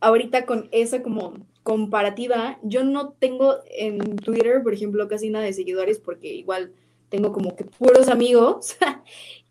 ahorita 0.00 0.46
con 0.46 0.68
esa 0.72 1.02
como 1.02 1.34
comparativa, 1.62 2.58
yo 2.62 2.84
no 2.84 3.10
tengo 3.10 3.56
en 3.70 4.16
Twitter, 4.16 4.62
por 4.62 4.72
ejemplo, 4.72 5.06
casi 5.08 5.30
nada 5.30 5.44
de 5.44 5.52
seguidores 5.52 5.98
porque 5.98 6.28
igual 6.28 6.72
tengo 7.08 7.32
como 7.32 7.56
que 7.56 7.64
puros 7.64 8.08
amigos. 8.08 8.76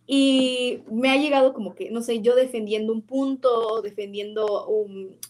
Y 0.10 0.84
me 0.89 1.10
ha 1.10 1.18
llegado 1.18 1.53
como 1.53 1.76
que, 1.76 1.91
no 1.91 2.01
sé, 2.01 2.22
yo 2.22 2.34
defendiendo 2.34 2.93
un 2.93 3.01
punto, 3.01 3.82
defendiendo 3.82 4.66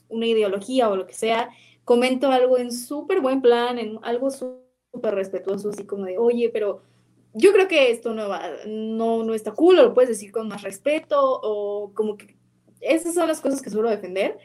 una 0.08 0.28
ideología 0.28 0.88
o 0.90 0.96
lo 0.96 1.08
que 1.08 1.16
sea, 1.16 1.50
comento 1.84 2.32
algo 2.32 2.60
en 2.60 2.72
súper 2.72 3.20
buen 3.20 3.42
plan, 3.42 3.80
en 3.80 3.98
algo 4.04 4.30
súper 4.30 5.16
respetuoso, 5.16 5.72
así 5.72 5.84
como 5.84 6.06
de, 6.06 6.20
oye, 6.20 6.52
pero 6.54 6.82
yo 7.34 7.54
creo 7.54 7.68
que 7.68 7.90
esto 7.90 8.14
no, 8.14 8.30
va, 8.30 8.52
no, 8.68 9.24
no 9.24 9.34
está 9.34 9.52
cool, 9.52 9.80
o 9.80 9.84
lo 9.84 9.94
puedes 9.96 10.10
decir 10.10 10.32
con 10.32 10.48
más 10.48 10.62
respeto, 10.62 11.18
o 11.20 11.92
como 11.96 12.16
que 12.16 12.36
esas 12.80 13.16
son 13.16 13.28
las 13.28 13.42
cosas 13.42 13.64
que 13.64 13.72
suelo 13.72 13.90
defender 13.90 14.38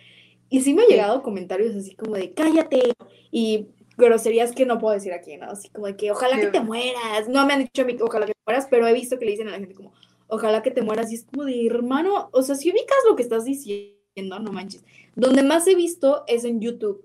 y 0.53 0.61
sí 0.61 0.74
me 0.74 0.82
han 0.82 0.88
llegado 0.88 1.22
comentarios 1.22 1.74
así 1.74 1.94
como 1.94 2.14
de 2.14 2.34
cállate 2.34 2.92
y 3.30 3.68
groserías 3.96 4.53
que 4.53 4.66
no 4.66 4.78
puedo 4.78 4.92
decir 4.92 5.14
aquí, 5.14 5.38
¿no? 5.38 5.46
Así 5.46 5.70
como 5.70 5.86
de 5.86 5.96
que 5.96 6.11
ojalá 6.11 6.38
que 6.38 6.48
te 6.48 6.61
mueras. 6.61 7.26
No 7.26 7.46
me 7.46 7.55
han 7.55 7.61
dicho 7.61 7.80
a 7.80 7.84
mí 7.86 7.96
ojalá 7.98 8.26
que 8.26 8.34
te 8.34 8.40
mueras, 8.46 8.66
pero 8.68 8.86
he 8.86 8.92
visto 8.92 9.18
que 9.18 9.24
le 9.24 9.30
dicen 9.30 9.48
a 9.48 9.53
la 9.53 9.59
gente 9.59 9.74
como 9.74 9.94
ojalá 10.26 10.62
que 10.62 10.70
te 10.70 10.82
mueras. 10.82 11.11
Y 11.11 11.14
es 11.14 11.24
como 11.24 11.44
de 11.44 11.66
hermano, 11.66 12.28
o 12.32 12.42
sea, 12.42 12.55
si 12.55 12.70
ubicas 12.70 12.98
lo 13.09 13.16
que 13.16 13.22
estás 13.22 13.46
diciendo, 13.46 14.38
no 14.40 14.53
manches. 14.53 14.84
Donde 15.16 15.42
más 15.42 15.66
he 15.66 15.74
visto 15.74 16.24
es 16.26 16.44
en 16.44 16.61
YouTube. 16.61 17.03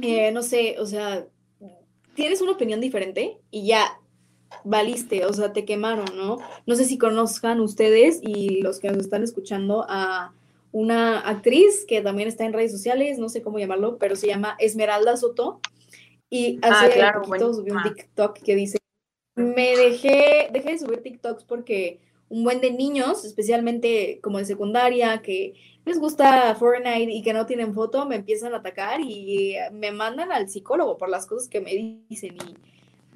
Eh, 0.00 0.32
no 0.32 0.42
sé, 0.42 0.76
o 0.78 0.86
sea, 0.86 1.26
tienes 2.14 2.40
una 2.40 2.52
opinión 2.52 2.80
diferente 2.80 3.36
y 3.50 3.66
ya 3.66 4.00
valiste, 4.64 5.26
o 5.26 5.32
sea, 5.34 5.52
te 5.52 5.66
quemaron, 5.66 6.16
¿no? 6.16 6.38
No 6.64 6.74
sé 6.74 6.86
si 6.86 6.96
conozcan 6.96 7.60
ustedes 7.60 8.20
y 8.22 8.62
los 8.62 8.80
que 8.80 8.88
nos 8.88 9.00
están 9.00 9.22
escuchando 9.22 9.84
a 9.90 10.32
una 10.76 11.20
actriz 11.20 11.86
que 11.88 12.02
también 12.02 12.28
está 12.28 12.44
en 12.44 12.52
redes 12.52 12.70
sociales, 12.70 13.18
no 13.18 13.30
sé 13.30 13.40
cómo 13.40 13.58
llamarlo, 13.58 13.96
pero 13.96 14.14
se 14.14 14.26
llama 14.26 14.56
Esmeralda 14.58 15.16
Soto. 15.16 15.60
Y 16.28 16.58
ah, 16.60 16.82
hace 16.82 17.00
ah, 17.00 17.14
poquito 17.24 17.54
subió 17.54 17.72
un 17.72 17.82
TikTok 17.82 18.42
que 18.42 18.54
dice, 18.54 18.76
me 19.36 19.74
dejé, 19.74 20.50
dejé 20.52 20.72
de 20.72 20.78
subir 20.78 21.02
TikToks 21.02 21.44
porque 21.44 22.00
un 22.28 22.44
buen 22.44 22.60
de 22.60 22.72
niños, 22.72 23.24
especialmente 23.24 24.20
como 24.22 24.36
de 24.36 24.44
secundaria, 24.44 25.22
que 25.22 25.54
les 25.86 25.98
gusta 25.98 26.54
Fortnite 26.56 27.10
y 27.10 27.22
que 27.22 27.32
no 27.32 27.46
tienen 27.46 27.72
foto, 27.72 28.04
me 28.04 28.16
empiezan 28.16 28.52
a 28.52 28.58
atacar 28.58 29.00
y 29.00 29.56
me 29.72 29.92
mandan 29.92 30.30
al 30.30 30.50
psicólogo 30.50 30.98
por 30.98 31.08
las 31.08 31.24
cosas 31.24 31.48
que 31.48 31.62
me 31.62 32.04
dicen. 32.06 32.36
Y 32.36 32.54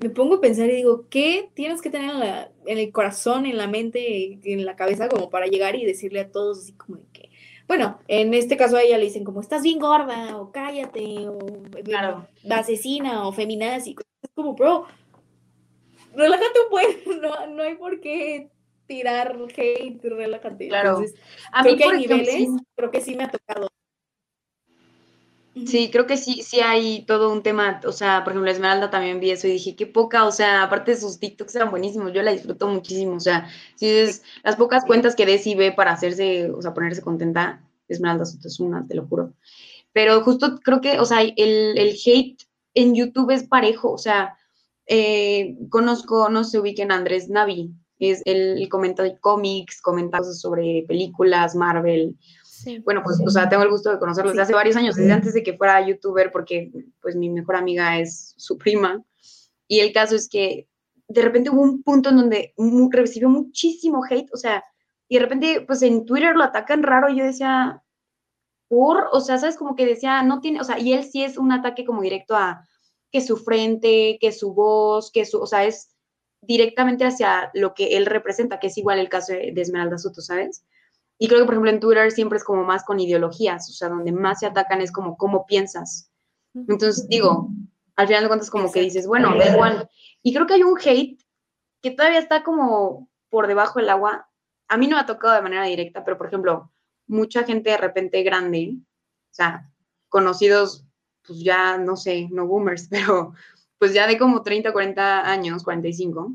me 0.03 0.09
pongo 0.09 0.37
a 0.37 0.41
pensar 0.41 0.71
y 0.71 0.77
digo, 0.77 1.05
¿qué 1.11 1.51
tienes 1.53 1.83
que 1.83 1.91
tener 1.91 2.49
en, 2.65 2.79
el 2.79 2.91
corazón, 2.91 3.45
en 3.45 3.59
la 3.59 3.67
mente, 3.67 4.39
en 4.45 4.65
la 4.65 4.77
cabeza, 4.77 5.11
como 5.11 5.29
para 5.29 5.47
llegar 5.47 5.77
y 5.77 5.85
decirle 5.85 6.21
a 6.21 6.31
todos 6.31 6.61
así 6.61 6.73
como 6.73 6.97
de 6.97 7.05
que, 7.13 7.30
bueno, 7.71 8.01
en 8.09 8.35
este 8.35 8.57
caso 8.57 8.77
a 8.77 8.83
ella 8.83 8.99
le 8.99 9.05
dicen 9.05 9.23
como, 9.23 9.41
estás 9.41 9.62
bien 9.62 9.79
gorda, 9.79 10.37
o 10.39 10.51
cállate, 10.51 11.29
o 11.29 11.39
claro. 11.85 12.27
asesina, 12.51 13.29
o 13.29 13.33
feminazi, 13.33 13.95
es 14.23 14.31
como, 14.35 14.55
bro, 14.55 14.87
relájate 16.12 16.59
un 16.64 16.68
poco, 16.68 17.21
no, 17.23 17.47
no 17.47 17.62
hay 17.62 17.77
por 17.77 18.01
qué 18.01 18.51
tirar 18.87 19.39
hate, 19.57 20.03
relájate. 20.03 20.66
Claro. 20.66 20.89
Entonces, 20.99 21.21
a 21.53 21.62
creo 21.62 21.75
mí, 21.75 21.79
que 21.79 21.85
hay 21.85 21.99
niveles, 22.01 22.49
creo 22.75 22.91
que 22.91 23.01
sí 23.03 23.14
me 23.14 23.23
ha 23.23 23.31
tocado. 23.31 23.68
Sí, 25.55 25.90
creo 25.90 26.07
que 26.07 26.16
sí, 26.16 26.42
sí 26.42 26.61
hay 26.61 27.05
todo 27.07 27.32
un 27.32 27.42
tema, 27.42 27.80
o 27.84 27.90
sea, 27.90 28.22
por 28.22 28.32
ejemplo, 28.32 28.51
Esmeralda 28.51 28.88
también 28.88 29.18
vi 29.18 29.32
eso 29.32 29.48
y 29.48 29.53
dije, 29.53 29.74
qué 29.74 29.84
poca, 29.84 30.24
o 30.24 30.30
sea, 30.30 30.62
aparte 30.62 30.92
de 30.92 31.01
sus 31.01 31.18
TikToks 31.18 31.57
eran 31.57 31.70
buenísimos, 31.70 32.12
yo 32.12 32.22
la 32.22 32.30
disfruto 32.30 32.68
muchísimo, 32.68 33.16
o 33.16 33.20
sea, 33.20 33.48
si 33.74 33.88
es 33.88 34.22
las 34.44 34.55
pocas 34.55 34.84
cuentas 34.84 35.16
que 35.16 35.26
Desi 35.26 35.57
ve 35.57 35.72
para 35.72 35.92
hacerse, 35.92 36.51
o 36.51 36.62
sea, 36.62 36.72
ponerse 36.72 37.03
contenta, 37.03 37.64
Esmeralda 37.88 38.24
es 38.44 38.61
una, 38.61 38.86
te 38.86 38.94
lo 38.94 39.07
juro. 39.07 39.34
Pero 39.92 40.22
justo 40.22 40.61
creo 40.62 40.80
que, 40.80 41.01
o 41.01 41.05
sea, 41.05 41.20
el, 41.22 41.34
el 41.36 41.96
hate 42.05 42.42
en 42.74 42.94
YouTube 42.94 43.32
es 43.32 43.42
parejo, 43.42 43.90
o 43.90 43.98
sea, 43.98 44.36
eh, 44.86 45.57
conozco, 45.68 46.28
no 46.28 46.44
se 46.44 46.61
ubiquen 46.61 46.92
Andrés 46.92 47.28
Navi, 47.28 47.72
es 48.01 48.22
el, 48.24 48.66
comenta 48.68 49.03
de 49.03 49.18
cómics, 49.18 49.80
comenta 49.82 50.18
cosas 50.18 50.40
sobre 50.40 50.84
películas, 50.88 51.55
Marvel. 51.55 52.16
Bueno, 52.85 53.03
pues, 53.05 53.21
o 53.25 53.31
sea, 53.31 53.49
tengo 53.49 53.63
el 53.63 53.71
gusto 53.71 53.91
de 53.91 53.99
conocerlo 53.99 54.31
desde 54.31 54.43
hace 54.43 54.55
varios 54.55 54.77
años, 54.77 54.97
desde 54.97 55.13
antes 55.13 55.35
de 55.35 55.43
que 55.43 55.57
fuera 55.57 55.87
youtuber, 55.87 56.31
porque 56.31 56.71
pues 57.01 57.17
mi 57.17 57.29
mejor 57.29 57.57
amiga 57.57 57.99
es 57.99 58.35
su 58.37 58.59
prima. 58.59 59.03
Y 59.67 59.81
el 59.81 59.93
caso 59.93 60.17
es 60.17 60.29
que 60.29 60.69
de 61.09 61.23
repente 61.23 61.51
hubo 61.51 61.63
un 61.63 61.83
punto 61.83 62.11
en 62.11 62.17
donde 62.17 62.55
recibió 62.91 63.29
muchísimo 63.29 64.03
hate, 64.09 64.33
o 64.33 64.37
sea, 64.37 64.65
y 65.09 65.17
de 65.17 65.23
repente, 65.23 65.65
pues 65.67 65.83
en 65.83 66.07
Twitter 66.07 66.37
lo 66.37 66.45
atacan 66.45 66.85
raro, 66.85 67.09
y 67.09 67.19
yo 67.19 67.25
decía, 67.25 67.83
por, 68.69 69.09
o 69.11 69.21
sea, 69.21 69.39
sabes, 69.39 69.57
como 69.57 69.75
que 69.75 69.85
decía, 69.85 70.23
no 70.23 70.41
tiene, 70.41 70.61
o 70.61 70.65
sea, 70.65 70.79
y 70.79 70.93
él 70.93 71.03
sí 71.03 71.25
es 71.25 71.37
un 71.37 71.51
ataque 71.51 71.85
como 71.85 72.01
directo 72.01 72.37
a 72.37 72.65
que 73.11 73.21
su 73.21 73.37
frente, 73.37 74.19
que 74.21 74.31
su 74.31 74.55
voz, 74.55 75.11
que 75.11 75.25
su, 75.25 75.41
o 75.41 75.47
sea, 75.47 75.65
es 75.65 75.91
directamente 76.43 77.05
hacia 77.05 77.51
lo 77.55 77.75
que 77.75 77.97
él 77.97 78.07
representa, 78.07 78.61
que 78.61 78.69
es 78.69 78.79
igual 78.79 79.01
el 79.01 79.09
caso 79.09 79.33
de, 79.33 79.53
Esmeralda 79.57 79.99
Soto, 79.99 80.21
¿sabes? 80.21 80.65
Y 81.23 81.29
creo 81.29 81.41
que, 81.41 81.45
por 81.45 81.55
ejemplo, 81.55 81.71
en 81.71 81.81
Twitter 81.81 82.11
siempre 82.11 82.39
es 82.39 82.45
como 82.45 82.64
más 82.64 82.83
con 82.83 82.99
ideologías, 82.99 83.68
o 83.68 83.73
sea, 83.75 83.91
donde 83.91 84.11
más 84.11 84.41
se 84.41 84.47
atacan 84.47 84.81
es 84.81 84.91
como 84.91 85.18
cómo 85.18 85.45
piensas. 85.45 86.11
Entonces, 86.55 87.07
digo, 87.09 87.51
al 87.95 88.07
final 88.07 88.23
de 88.23 88.29
cuentas 88.29 88.49
como 88.49 88.73
que 88.73 88.81
dices, 88.81 89.07
bueno, 89.07 89.37
da 89.37 89.53
igual. 89.53 89.91
Y 90.23 90.33
creo 90.33 90.47
que 90.47 90.55
hay 90.55 90.62
un 90.62 90.79
hate 90.83 91.23
que 91.83 91.91
todavía 91.91 92.21
está 92.21 92.43
como 92.43 93.11
por 93.29 93.49
debajo 93.49 93.81
del 93.81 93.91
agua. 93.91 94.31
A 94.66 94.79
mí 94.79 94.87
no 94.87 94.97
me 94.97 95.03
ha 95.03 95.07
tocado 95.07 95.35
de 95.35 95.43
manera 95.43 95.66
directa, 95.66 96.03
pero, 96.07 96.16
por 96.16 96.29
ejemplo, 96.29 96.73
mucha 97.07 97.45
gente 97.45 97.68
de 97.68 97.77
repente 97.77 98.23
grande, 98.23 98.77
o 98.79 99.35
sea, 99.35 99.71
conocidos, 100.09 100.87
pues 101.27 101.41
ya, 101.41 101.77
no 101.77 101.99
sé, 101.99 102.29
no 102.31 102.47
boomers, 102.47 102.89
pero 102.91 103.35
pues 103.77 103.93
ya 103.93 104.07
de 104.07 104.16
como 104.16 104.43
30, 104.43 104.73
40 104.73 105.31
años, 105.31 105.64
45, 105.64 106.33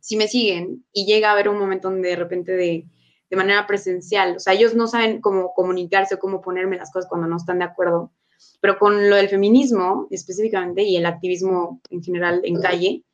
si 0.00 0.16
me 0.16 0.26
siguen 0.26 0.84
y 0.92 1.06
llega 1.06 1.28
a 1.28 1.32
haber 1.34 1.48
un 1.48 1.58
momento 1.58 1.88
donde 1.88 2.08
de 2.08 2.16
repente 2.16 2.52
de, 2.56 2.88
de 3.30 3.36
manera 3.36 3.66
presencial, 3.66 4.36
o 4.36 4.40
sea, 4.40 4.54
ellos 4.54 4.74
no 4.74 4.86
saben 4.86 5.20
cómo 5.20 5.52
comunicarse 5.54 6.14
o 6.14 6.18
cómo 6.18 6.40
ponerme 6.40 6.76
las 6.76 6.90
cosas 6.90 7.08
cuando 7.08 7.26
no 7.26 7.36
están 7.36 7.58
de 7.58 7.66
acuerdo, 7.66 8.12
pero 8.60 8.78
con 8.78 9.10
lo 9.10 9.16
del 9.16 9.28
feminismo 9.28 10.06
específicamente 10.10 10.82
y 10.82 10.96
el 10.96 11.06
activismo 11.06 11.80
en 11.90 12.02
general 12.02 12.40
en 12.44 12.60
calle, 12.60 13.04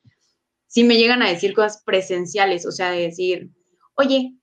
sí 0.67 0.83
me 0.83 0.97
llegan 0.97 1.21
a 1.21 1.29
decir 1.29 1.53
cosas 1.53 1.83
presenciales, 1.83 2.65
o 2.65 2.71
sea, 2.71 2.91
de 2.91 3.01
decir, 3.01 3.49
oye, 3.95 4.35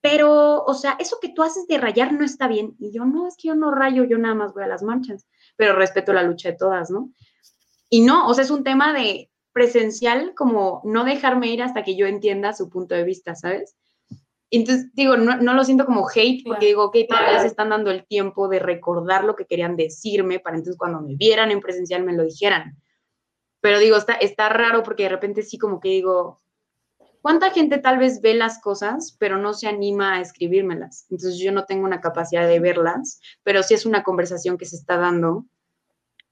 pero, 0.00 0.64
o 0.64 0.74
sea, 0.74 0.96
eso 0.98 1.18
que 1.20 1.30
tú 1.30 1.42
haces 1.42 1.66
de 1.66 1.78
rayar 1.78 2.12
no 2.12 2.24
está 2.24 2.46
bien. 2.46 2.76
Y 2.78 2.92
yo, 2.92 3.04
no, 3.04 3.26
es 3.26 3.36
que 3.36 3.48
yo 3.48 3.54
no 3.54 3.70
rayo, 3.72 4.04
yo 4.04 4.16
nada 4.16 4.34
más 4.34 4.54
voy 4.54 4.62
a 4.62 4.68
las 4.68 4.82
marchas, 4.82 5.26
pero 5.56 5.74
respeto 5.74 6.12
la 6.12 6.22
lucha 6.22 6.50
de 6.50 6.56
todas, 6.56 6.90
¿no? 6.90 7.10
Y 7.90 8.02
no, 8.02 8.28
o 8.28 8.34
sea, 8.34 8.44
es 8.44 8.50
un 8.50 8.64
tema 8.64 8.92
de 8.92 9.30
presencial, 9.52 10.34
como 10.36 10.82
no 10.84 11.04
dejarme 11.04 11.48
ir 11.48 11.62
hasta 11.62 11.82
que 11.82 11.96
yo 11.96 12.06
entienda 12.06 12.52
su 12.52 12.68
punto 12.68 12.94
de 12.94 13.04
vista, 13.04 13.34
¿sabes? 13.34 13.76
Entonces, 14.50 14.90
digo, 14.94 15.16
no, 15.16 15.36
no 15.36 15.52
lo 15.54 15.64
siento 15.64 15.84
como 15.84 16.08
hate, 16.08 16.42
porque 16.44 16.66
digo, 16.66 16.84
ok, 16.84 16.96
todavía 17.08 17.40
se 17.40 17.48
están 17.48 17.68
dando 17.68 17.90
el 17.90 18.06
tiempo 18.06 18.48
de 18.48 18.58
recordar 18.58 19.24
lo 19.24 19.36
que 19.36 19.44
querían 19.44 19.76
decirme, 19.76 20.40
para 20.40 20.56
entonces 20.56 20.78
cuando 20.78 21.00
me 21.00 21.16
vieran 21.16 21.50
en 21.50 21.60
presencial 21.60 22.02
me 22.02 22.14
lo 22.14 22.24
dijeran. 22.24 22.76
Pero 23.60 23.78
digo, 23.78 23.96
está, 23.96 24.14
está 24.14 24.48
raro 24.48 24.82
porque 24.82 25.02
de 25.04 25.08
repente 25.10 25.42
sí 25.42 25.58
como 25.58 25.80
que 25.80 25.90
digo, 25.90 26.40
¿cuánta 27.20 27.50
gente 27.50 27.78
tal 27.78 27.98
vez 27.98 28.22
ve 28.22 28.34
las 28.34 28.60
cosas, 28.60 29.16
pero 29.18 29.36
no 29.36 29.52
se 29.52 29.68
anima 29.68 30.14
a 30.14 30.20
escribírmelas? 30.20 31.06
Entonces 31.10 31.38
yo 31.38 31.52
no 31.52 31.66
tengo 31.66 31.84
una 31.84 32.00
capacidad 32.00 32.48
de 32.48 32.60
verlas, 32.60 33.20
pero 33.42 33.62
sí 33.62 33.74
es 33.74 33.84
una 33.84 34.02
conversación 34.02 34.56
que 34.56 34.64
se 34.64 34.76
está 34.76 34.96
dando 34.96 35.44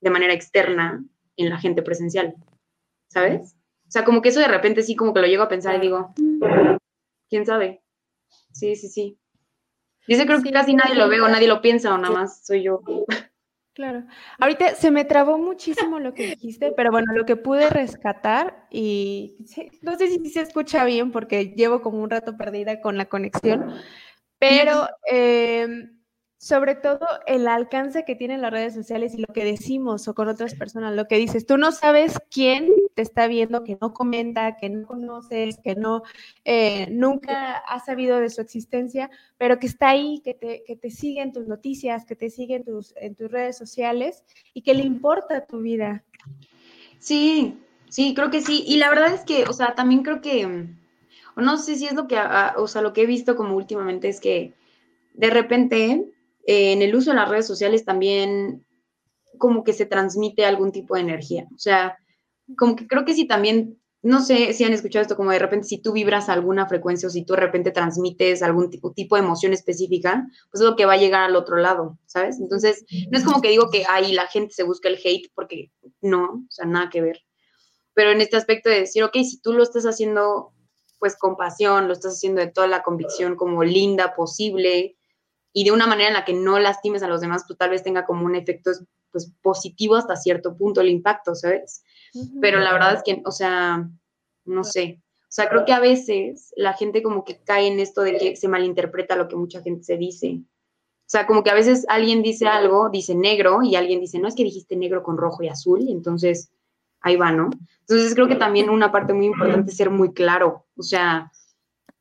de 0.01 0.11
manera 0.11 0.33
externa 0.33 1.05
en 1.37 1.51
la 1.51 1.59
gente 1.59 1.83
presencial, 1.83 2.35
¿sabes? 3.09 3.57
O 3.89 3.91
sea, 3.91 4.05
como 4.05 4.23
que 4.23 4.31
eso 4.31 4.41
de 4.41 4.49
repente 4.49 4.83
sí 4.83 4.97
como 4.97 5.13
que 5.13 5.21
lo 5.21 5.27
llego 5.27 5.43
a 5.43 5.49
pensar 5.49 5.77
y 5.77 5.81
digo, 5.81 6.15
¿quién 7.29 7.45
sabe? 7.45 7.83
Sí, 8.53 8.77
sí, 8.77 8.89
sí. 8.89 9.19
Dice 10.07 10.25
creo 10.27 10.43
que 10.43 10.53
casi 10.53 10.75
nadie 10.75 10.95
lo 10.95 11.09
ve 11.09 11.21
o 11.21 11.29
nadie 11.29 11.49
lo 11.49 11.61
piensa 11.61 11.93
o 11.95 11.99
nada 11.99 12.15
más 12.15 12.47
soy 12.47 12.63
yo. 12.63 12.83
Claro. 13.75 14.05
Ahorita 14.39 14.75
se 14.75 14.91
me 14.91 15.05
trabó 15.05 15.37
muchísimo 15.37 15.99
lo 15.99 16.15
que 16.15 16.29
dijiste, 16.29 16.73
pero 16.75 16.91
bueno, 16.91 17.13
lo 17.13 17.27
que 17.27 17.37
pude 17.37 17.69
rescatar 17.69 18.67
y 18.71 19.37
no 19.83 19.99
sé 19.99 20.09
si 20.09 20.31
se 20.31 20.41
escucha 20.41 20.83
bien 20.87 21.13
porque 21.13 21.53
llevo 21.55 21.83
como 21.83 22.03
un 22.03 22.09
rato 22.09 22.39
perdida 22.39 22.81
con 22.81 22.97
la 22.97 23.05
conexión, 23.05 23.75
pero 24.39 24.89
eh, 25.13 25.91
sobre 26.39 26.75
todo 26.75 27.07
el 27.27 27.49
alcance 27.49 28.05
que 28.05 28.15
tienen 28.15 28.43
las 28.43 28.51
redes 28.51 28.75
sociales 28.75 29.15
y 29.15 29.19
lo 29.19 29.33
que 29.33 29.45
decimos 29.45 30.07
o 30.07 30.15
con 30.15 30.29
otras 30.29 30.55
personas, 30.55 30.95
lo 30.95 31.09
que 31.09 31.17
dices, 31.17 31.47
tú 31.47 31.57
no 31.57 31.73
sabes 31.73 32.19
quién 32.31 32.69
te 32.95 33.03
está 33.03 33.27
viendo, 33.27 33.65
que 33.65 33.79
no 33.81 33.95
comenta, 33.95 34.57
que 34.57 34.69
no 34.69 34.87
conoces, 34.87 35.59
que 35.63 35.75
no, 35.77 36.03
eh, 36.45 36.89
nunca 36.91 37.57
has 37.57 37.87
sabido 37.87 38.21
de 38.21 38.29
su 38.29 38.43
existencia, 38.43 39.11
pero 39.39 39.59
que 39.59 39.67
está 39.67 39.91
ahí, 39.91 40.21
que 40.23 40.35
te, 40.35 40.63
que 40.67 40.77
te 40.77 40.91
sigue 40.91 41.23
en 41.23 41.33
tus 41.33 41.47
noticias, 41.47 42.05
que 42.05 42.17
te 42.17 42.29
sigue 42.29 42.57
en 42.57 42.65
tus, 42.65 42.95
en 42.97 43.15
tus 43.15 43.31
redes 43.31 43.57
sociales 43.57 44.23
y 44.53 44.61
que 44.61 44.75
le 44.75 44.83
importa 44.83 45.47
tu 45.47 45.61
vida. 45.61 46.05
Sí, 46.99 47.57
sí, 47.89 48.15
creo 48.15 48.31
que 48.31 48.43
sí. 48.43 48.63
Y 48.67 48.77
la 48.77 48.91
verdad 48.91 49.15
es 49.15 49.23
que, 49.23 49.45
o 49.45 49.55
sea, 49.55 49.75
también 49.75 50.03
creo 50.03 50.21
que, 50.21 50.45
o 51.35 51.41
no 51.41 51.57
sé 51.57 51.77
si 51.77 51.87
es 51.87 51.95
lo 51.95 52.07
que, 52.07 52.19
o 52.57 52.69
sea, 52.69 52.83
lo 52.83 52.93
que 52.93 53.03
he 53.03 53.07
visto 53.07 53.37
como 53.37 53.57
últimamente 53.57 54.09
es 54.09 54.21
que 54.21 54.53
de 55.15 55.31
repente 55.31 56.13
eh, 56.47 56.73
en 56.73 56.83
el 56.83 56.95
uso 56.95 57.11
de 57.11 57.17
las 57.17 57.29
redes 57.29 57.47
sociales 57.47 57.85
también 57.85 58.65
como 59.39 59.65
que 59.65 59.73
se 59.73 59.87
transmite 59.87 60.45
algún 60.45 60.73
tipo 60.73 60.95
de 60.95 61.03
energía. 61.03 61.47
O 61.55 61.59
sea, 61.59 61.99
como 62.57 62.77
que 62.77 62.87
creo 62.87 63.05
que 63.05 63.15
sí 63.15 63.27
también, 63.27 63.81
no 64.03 64.21
sé 64.23 64.53
si 64.53 64.65
han 64.65 64.73
escuchado 64.73 65.03
esto, 65.03 65.17
como 65.17 65.33
de 65.33 65.39
repente 65.39 65.67
si 65.67 65.79
tú 65.79 65.93
vibras 65.93 66.29
alguna 66.29 66.67
frecuencia 66.69 67.09
o 67.09 67.11
si 67.11 67.25
tú 67.25 67.35
de 67.35 67.41
repente 67.41 67.73
transmites 67.73 68.43
algún 68.43 68.71
tipo, 68.71 68.93
tipo 68.93 69.17
de 69.17 69.23
emoción 69.23 69.53
específica, 69.53 70.27
pues 70.51 70.61
es 70.63 70.69
lo 70.69 70.77
que 70.77 70.87
va 70.87 70.95
a 70.95 70.99
llegar 70.99 71.23
al 71.23 71.37
otro 71.37 71.57
lado, 71.57 71.99
¿sabes? 72.07 72.39
Entonces, 72.41 72.85
no 73.11 73.19
es 73.19 73.25
como 73.25 73.43
que 73.43 73.51
digo 73.51 73.69
que 73.71 73.85
ahí 73.89 74.13
la 74.13 74.29
gente 74.29 74.55
se 74.55 74.63
busca 74.63 74.89
el 74.89 75.01
hate, 75.03 75.31
porque 75.35 75.73
no, 76.01 76.25
o 76.25 76.51
sea, 76.51 76.67
nada 76.67 76.89
que 76.91 77.03
ver. 77.03 77.21
Pero 77.95 78.13
en 78.13 78.21
este 78.21 78.37
aspecto 78.37 78.71
de 78.71 78.81
decir, 78.81 79.03
ok, 79.03 79.15
si 79.23 79.41
tú 79.41 79.53
lo 79.53 79.63
estás 79.63 79.85
haciendo 79.85 80.53
pues 80.99 81.17
con 81.19 81.37
pasión, 81.37 81.89
lo 81.89 81.93
estás 81.93 82.15
haciendo 82.15 82.41
de 82.41 82.51
toda 82.51 82.67
la 82.67 82.83
convicción 82.83 83.37
como 83.37 83.65
linda 83.65 84.15
posible, 84.15 84.96
y 85.59 85.65
de 85.65 85.73
una 85.73 85.87
manera 85.87 86.09
en 86.09 86.15
la 86.15 86.27
que 86.27 86.35
no 86.35 86.59
lastimes 86.59 87.03
a 87.03 87.09
los 87.09 87.23
demás, 87.23 87.45
pues 87.47 87.59
tal 87.59 87.71
vez 87.71 87.83
tenga 87.83 88.05
como 88.05 88.27
un 88.27 88.37
efecto 88.37 88.73
pues 89.11 89.33
positivo 89.41 89.97
hasta 89.97 90.15
cierto 90.15 90.55
punto 90.55 90.83
el 90.83 90.91
impacto, 90.91 91.35
¿sabes? 91.35 91.83
Pero 92.43 92.61
la 92.61 92.75
verdad 92.75 92.93
es 92.93 93.03
que, 93.03 93.23
o 93.25 93.31
sea, 93.31 93.89
no 94.45 94.65
sé. 94.65 95.01
O 95.23 95.31
sea, 95.31 95.49
creo 95.49 95.65
que 95.65 95.73
a 95.73 95.81
veces 95.81 96.53
la 96.57 96.75
gente 96.75 97.03
como 97.03 97.25
que 97.25 97.41
cae 97.43 97.69
en 97.69 97.81
esto 97.81 98.03
de 98.03 98.19
que 98.19 98.37
se 98.37 98.49
malinterpreta 98.49 99.17
lo 99.17 99.29
que 99.29 99.37
mucha 99.37 99.63
gente 99.63 99.83
se 99.83 99.97
dice. 99.97 100.43
O 100.43 101.09
sea, 101.09 101.27
como 101.27 101.43
que 101.43 101.49
a 101.49 101.55
veces 101.55 101.87
alguien 101.89 102.23
dice 102.23 102.47
algo, 102.47 102.91
dice 102.91 103.15
negro, 103.15 103.63
y 103.63 103.77
alguien 103.77 103.99
dice, 103.99 104.19
no 104.19 104.29
es 104.29 104.35
que 104.35 104.45
dijiste 104.45 104.77
negro 104.77 105.03
con 105.03 105.17
rojo 105.17 105.43
y 105.43 105.49
azul, 105.49 105.81
y 105.81 105.91
entonces 105.91 106.51
ahí 107.01 107.17
va, 107.17 107.33
¿no? 107.33 107.49
Entonces 107.81 108.15
creo 108.15 108.29
que 108.29 108.37
también 108.37 108.69
una 108.69 108.93
parte 108.93 109.15
muy 109.15 109.25
importante 109.25 109.71
es 109.71 109.77
ser 109.79 109.89
muy 109.89 110.13
claro. 110.13 110.67
O 110.77 110.83
sea, 110.83 111.33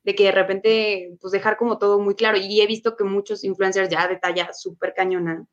de 0.05 0.13
que 0.13 0.25
de 0.25 0.31
repente, 0.31 1.17
pues 1.19 1.31
dejar 1.31 1.57
como 1.57 1.79
todo 1.79 1.99
muy 1.99 2.13
claro. 2.13 2.37
Y 2.37 2.61
he 2.61 2.67
visto 2.67 2.95
que 2.95 3.03
muchos 3.03 3.43
influencers 3.43 3.89
ya 3.89 4.07
de 4.07 4.17
talla 4.17 4.53
súper 4.53 4.93
cañona, 4.93 5.45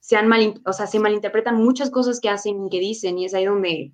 se 0.00 0.16
han 0.16 0.28
mal, 0.28 0.60
o 0.64 0.72
sea, 0.72 0.86
se 0.86 0.98
malinterpretan 0.98 1.56
muchas 1.56 1.90
cosas 1.90 2.20
que 2.20 2.30
hacen 2.30 2.66
y 2.66 2.70
que 2.70 2.80
dicen, 2.80 3.18
y 3.18 3.26
es 3.26 3.34
ahí 3.34 3.44
donde, 3.44 3.92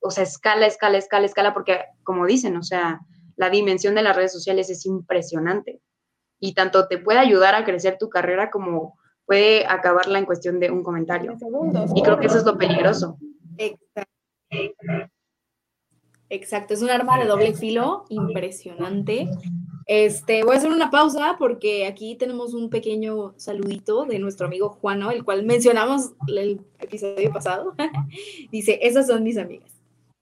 o 0.00 0.10
sea, 0.10 0.24
escala, 0.24 0.66
escala, 0.66 0.96
escala, 0.96 1.26
escala, 1.26 1.52
porque 1.52 1.80
como 2.04 2.26
dicen, 2.26 2.56
o 2.56 2.62
sea, 2.62 3.00
la 3.36 3.50
dimensión 3.50 3.94
de 3.94 4.02
las 4.02 4.16
redes 4.16 4.32
sociales 4.32 4.70
es 4.70 4.86
impresionante. 4.86 5.80
Y 6.38 6.54
tanto 6.54 6.88
te 6.88 6.98
puede 6.98 7.18
ayudar 7.18 7.54
a 7.54 7.64
crecer 7.64 7.98
tu 7.98 8.08
carrera 8.08 8.50
como 8.50 8.98
puede 9.26 9.66
acabarla 9.66 10.18
en 10.18 10.26
cuestión 10.26 10.58
de 10.58 10.70
un 10.70 10.82
comentario. 10.82 11.36
Y 11.94 12.02
creo 12.02 12.18
que 12.18 12.26
eso 12.28 12.38
es 12.38 12.44
lo 12.44 12.56
peligroso. 12.56 13.18
Exacto. 13.58 14.12
Exacto, 16.28 16.74
es 16.74 16.82
un 16.82 16.90
arma 16.90 17.18
de 17.18 17.26
doble 17.26 17.54
filo 17.54 18.04
impresionante. 18.08 19.28
Este, 19.86 20.42
voy 20.42 20.56
a 20.56 20.58
hacer 20.58 20.72
una 20.72 20.90
pausa 20.90 21.36
porque 21.38 21.86
aquí 21.86 22.16
tenemos 22.16 22.52
un 22.52 22.68
pequeño 22.68 23.34
saludito 23.36 24.04
de 24.04 24.18
nuestro 24.18 24.46
amigo 24.46 24.70
Juano, 24.70 25.12
el 25.12 25.24
cual 25.24 25.44
mencionamos 25.44 26.12
el 26.26 26.60
episodio 26.80 27.32
pasado. 27.32 27.74
Dice, 28.50 28.80
esas 28.82 29.06
son 29.06 29.22
mis 29.22 29.38
amigas. 29.38 29.70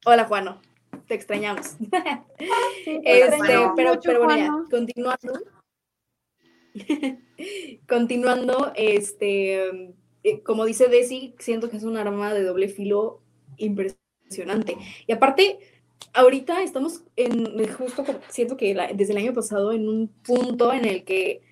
Hola 0.04 0.26
Juano, 0.26 0.60
te 1.06 1.14
extrañamos. 1.14 1.76
este, 2.86 3.70
pero, 3.74 4.00
pero 4.02 4.24
bueno, 4.24 4.36
ya, 4.36 4.70
continuando. 4.70 5.32
continuando, 7.88 8.72
este, 8.74 9.94
eh, 10.24 10.42
como 10.42 10.66
dice 10.66 10.88
Desi, 10.88 11.34
siento 11.38 11.70
que 11.70 11.78
es 11.78 11.84
un 11.84 11.96
arma 11.96 12.34
de 12.34 12.42
doble 12.42 12.68
filo 12.68 13.22
impresionante. 13.56 14.76
Y 15.06 15.12
aparte, 15.12 15.58
ahorita 16.12 16.62
estamos 16.62 17.02
en, 17.16 17.66
justo 17.72 18.04
siento 18.28 18.56
que 18.56 18.74
desde 18.94 19.12
el 19.12 19.18
año 19.18 19.32
pasado, 19.32 19.72
en 19.72 19.88
un 19.88 20.08
punto 20.08 20.72
en 20.72 20.84
el 20.84 21.04
que 21.04 21.42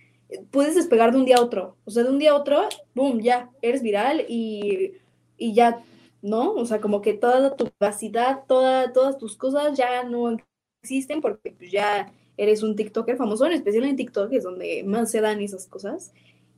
puedes 0.50 0.74
despegar 0.74 1.12
de 1.12 1.18
un 1.18 1.24
día 1.24 1.36
a 1.36 1.42
otro. 1.42 1.76
O 1.84 1.90
sea, 1.90 2.04
de 2.04 2.10
un 2.10 2.18
día 2.18 2.32
a 2.32 2.36
otro, 2.36 2.68
boom, 2.94 3.20
ya, 3.20 3.50
eres 3.62 3.82
viral 3.82 4.24
y, 4.28 4.92
ya, 5.38 5.82
¿no? 6.22 6.52
O 6.54 6.64
sea, 6.64 6.80
como 6.80 7.02
que 7.02 7.14
toda 7.14 7.56
tu 7.56 7.64
capacidad, 7.64 8.44
toda, 8.46 8.92
todas 8.92 9.18
tus 9.18 9.36
cosas 9.36 9.76
ya 9.76 10.04
no 10.04 10.36
existen 10.82 11.20
porque 11.20 11.52
pues, 11.52 11.70
ya 11.70 12.12
eres 12.36 12.62
un 12.62 12.76
TikToker 12.76 13.16
famoso, 13.16 13.46
en 13.46 13.52
especial 13.52 13.84
en 13.84 13.96
TikTok, 13.96 14.32
es 14.32 14.44
donde 14.44 14.82
más 14.84 15.10
se 15.10 15.20
dan 15.20 15.40
esas 15.40 15.66
cosas. 15.66 16.12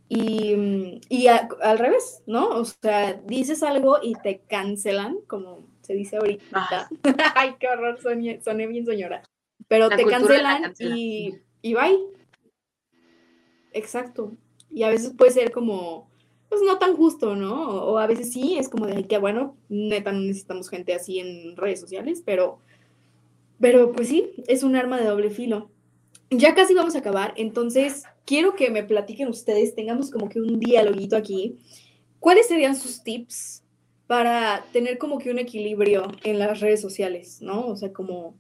Y, 0.08 1.00
y 1.08 1.26
al 1.28 1.78
revés, 1.78 2.22
¿no? 2.26 2.48
O 2.50 2.64
sea, 2.64 3.14
dices 3.26 3.62
algo 3.62 3.98
y 4.02 4.14
te 4.14 4.40
cancelan, 4.46 5.16
como 5.26 5.66
se 5.84 5.94
dice 5.94 6.16
ahorita. 6.16 6.44
Ah. 6.52 6.88
Ay, 7.34 7.54
qué 7.60 7.68
horror, 7.68 8.00
soné, 8.00 8.40
soné 8.42 8.66
bien 8.66 8.86
señora. 8.86 9.22
Pero 9.68 9.88
te 9.88 10.04
cancelan 10.04 10.74
y, 10.78 11.34
y 11.62 11.74
bye. 11.74 11.98
Exacto. 13.72 14.36
Y 14.70 14.82
a 14.82 14.88
veces 14.88 15.12
puede 15.16 15.30
ser 15.30 15.52
como, 15.52 16.08
pues 16.48 16.62
no 16.62 16.78
tan 16.78 16.96
justo, 16.96 17.36
¿no? 17.36 17.84
O 17.84 17.98
a 17.98 18.06
veces 18.06 18.32
sí, 18.32 18.56
es 18.56 18.68
como 18.68 18.86
de, 18.86 18.94
ay, 18.94 19.04
qué 19.04 19.18
bueno, 19.18 19.56
neta, 19.68 20.12
no 20.12 20.20
necesitamos 20.20 20.70
gente 20.70 20.94
así 20.94 21.18
en 21.18 21.56
redes 21.56 21.80
sociales, 21.80 22.22
pero, 22.24 22.58
pero 23.60 23.92
pues 23.92 24.08
sí, 24.08 24.32
es 24.46 24.62
un 24.62 24.76
arma 24.76 24.98
de 24.98 25.06
doble 25.06 25.30
filo. 25.30 25.70
Ya 26.30 26.54
casi 26.54 26.74
vamos 26.74 26.94
a 26.94 26.98
acabar, 26.98 27.34
entonces 27.36 28.04
quiero 28.24 28.54
que 28.54 28.70
me 28.70 28.84
platiquen 28.84 29.28
ustedes, 29.28 29.74
tengamos 29.74 30.10
como 30.10 30.28
que 30.28 30.40
un 30.40 30.58
dialoguito 30.58 31.16
aquí. 31.16 31.58
¿Cuáles 32.20 32.48
serían 32.48 32.76
sus 32.76 33.02
tips 33.02 33.63
para 34.14 34.64
tener 34.72 34.96
como 34.96 35.18
que 35.18 35.32
un 35.32 35.40
equilibrio 35.40 36.06
en 36.22 36.38
las 36.38 36.60
redes 36.60 36.80
sociales, 36.80 37.42
¿no? 37.42 37.66
O 37.66 37.76
sea, 37.76 37.92
como, 37.92 38.36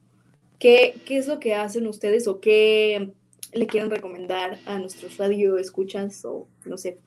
¿qué, 0.60 0.94
qué 1.04 1.18
es 1.18 1.26
lo 1.26 1.40
que 1.40 1.56
hacen 1.56 1.88
ustedes 1.88 2.28
o 2.28 2.38
qué 2.38 3.10
le 3.52 3.66
quieren 3.66 3.90
recomendar 3.90 4.60
a 4.66 4.78
nuestros 4.78 5.16
radio 5.16 5.58
escuchas 5.58 6.24
o, 6.24 6.46
no 6.64 6.78
sé, 6.78 7.00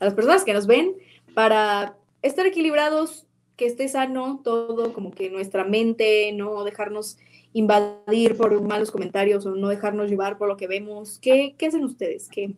a 0.00 0.04
las 0.04 0.14
personas 0.14 0.42
que 0.42 0.52
nos 0.52 0.66
ven 0.66 0.96
para 1.32 1.96
estar 2.20 2.44
equilibrados, 2.44 3.24
que 3.54 3.66
esté 3.66 3.88
sano 3.88 4.40
todo, 4.42 4.92
como 4.92 5.12
que 5.12 5.30
nuestra 5.30 5.62
mente, 5.62 6.32
no 6.32 6.64
dejarnos 6.64 7.18
invadir 7.52 8.36
por 8.36 8.60
malos 8.62 8.90
comentarios 8.90 9.46
o 9.46 9.54
no 9.54 9.68
dejarnos 9.68 10.10
llevar 10.10 10.38
por 10.38 10.48
lo 10.48 10.56
que 10.56 10.66
vemos. 10.66 11.20
¿Qué, 11.20 11.54
qué 11.56 11.66
hacen 11.66 11.84
ustedes? 11.84 12.28
¿Qué, 12.28 12.56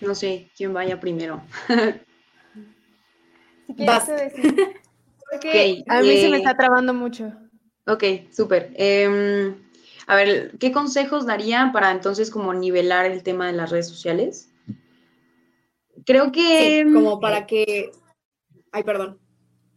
No 0.00 0.14
sé 0.14 0.50
quién 0.56 0.72
vaya 0.72 1.00
primero. 1.00 1.42
si 3.66 3.86
Porque 5.30 5.84
a 5.88 6.00
mí 6.00 6.16
se 6.20 6.28
me 6.28 6.36
eh, 6.36 6.38
está 6.38 6.56
trabando 6.56 6.94
mucho. 6.94 7.32
Ok, 7.86 8.04
súper. 8.30 8.72
Em, 8.74 9.54
a 10.06 10.16
ver, 10.16 10.56
¿qué 10.58 10.72
consejos 10.72 11.26
daría 11.26 11.70
para 11.72 11.90
entonces 11.90 12.30
como 12.30 12.54
nivelar 12.54 13.06
el 13.06 13.22
tema 13.22 13.46
de 13.46 13.54
las 13.54 13.70
redes 13.70 13.88
sociales? 13.88 14.50
Creo 16.04 16.32
que... 16.32 16.86
como 16.92 17.20
para 17.20 17.46
que... 17.46 17.90
Ay, 18.72 18.84
perdón. 18.84 19.18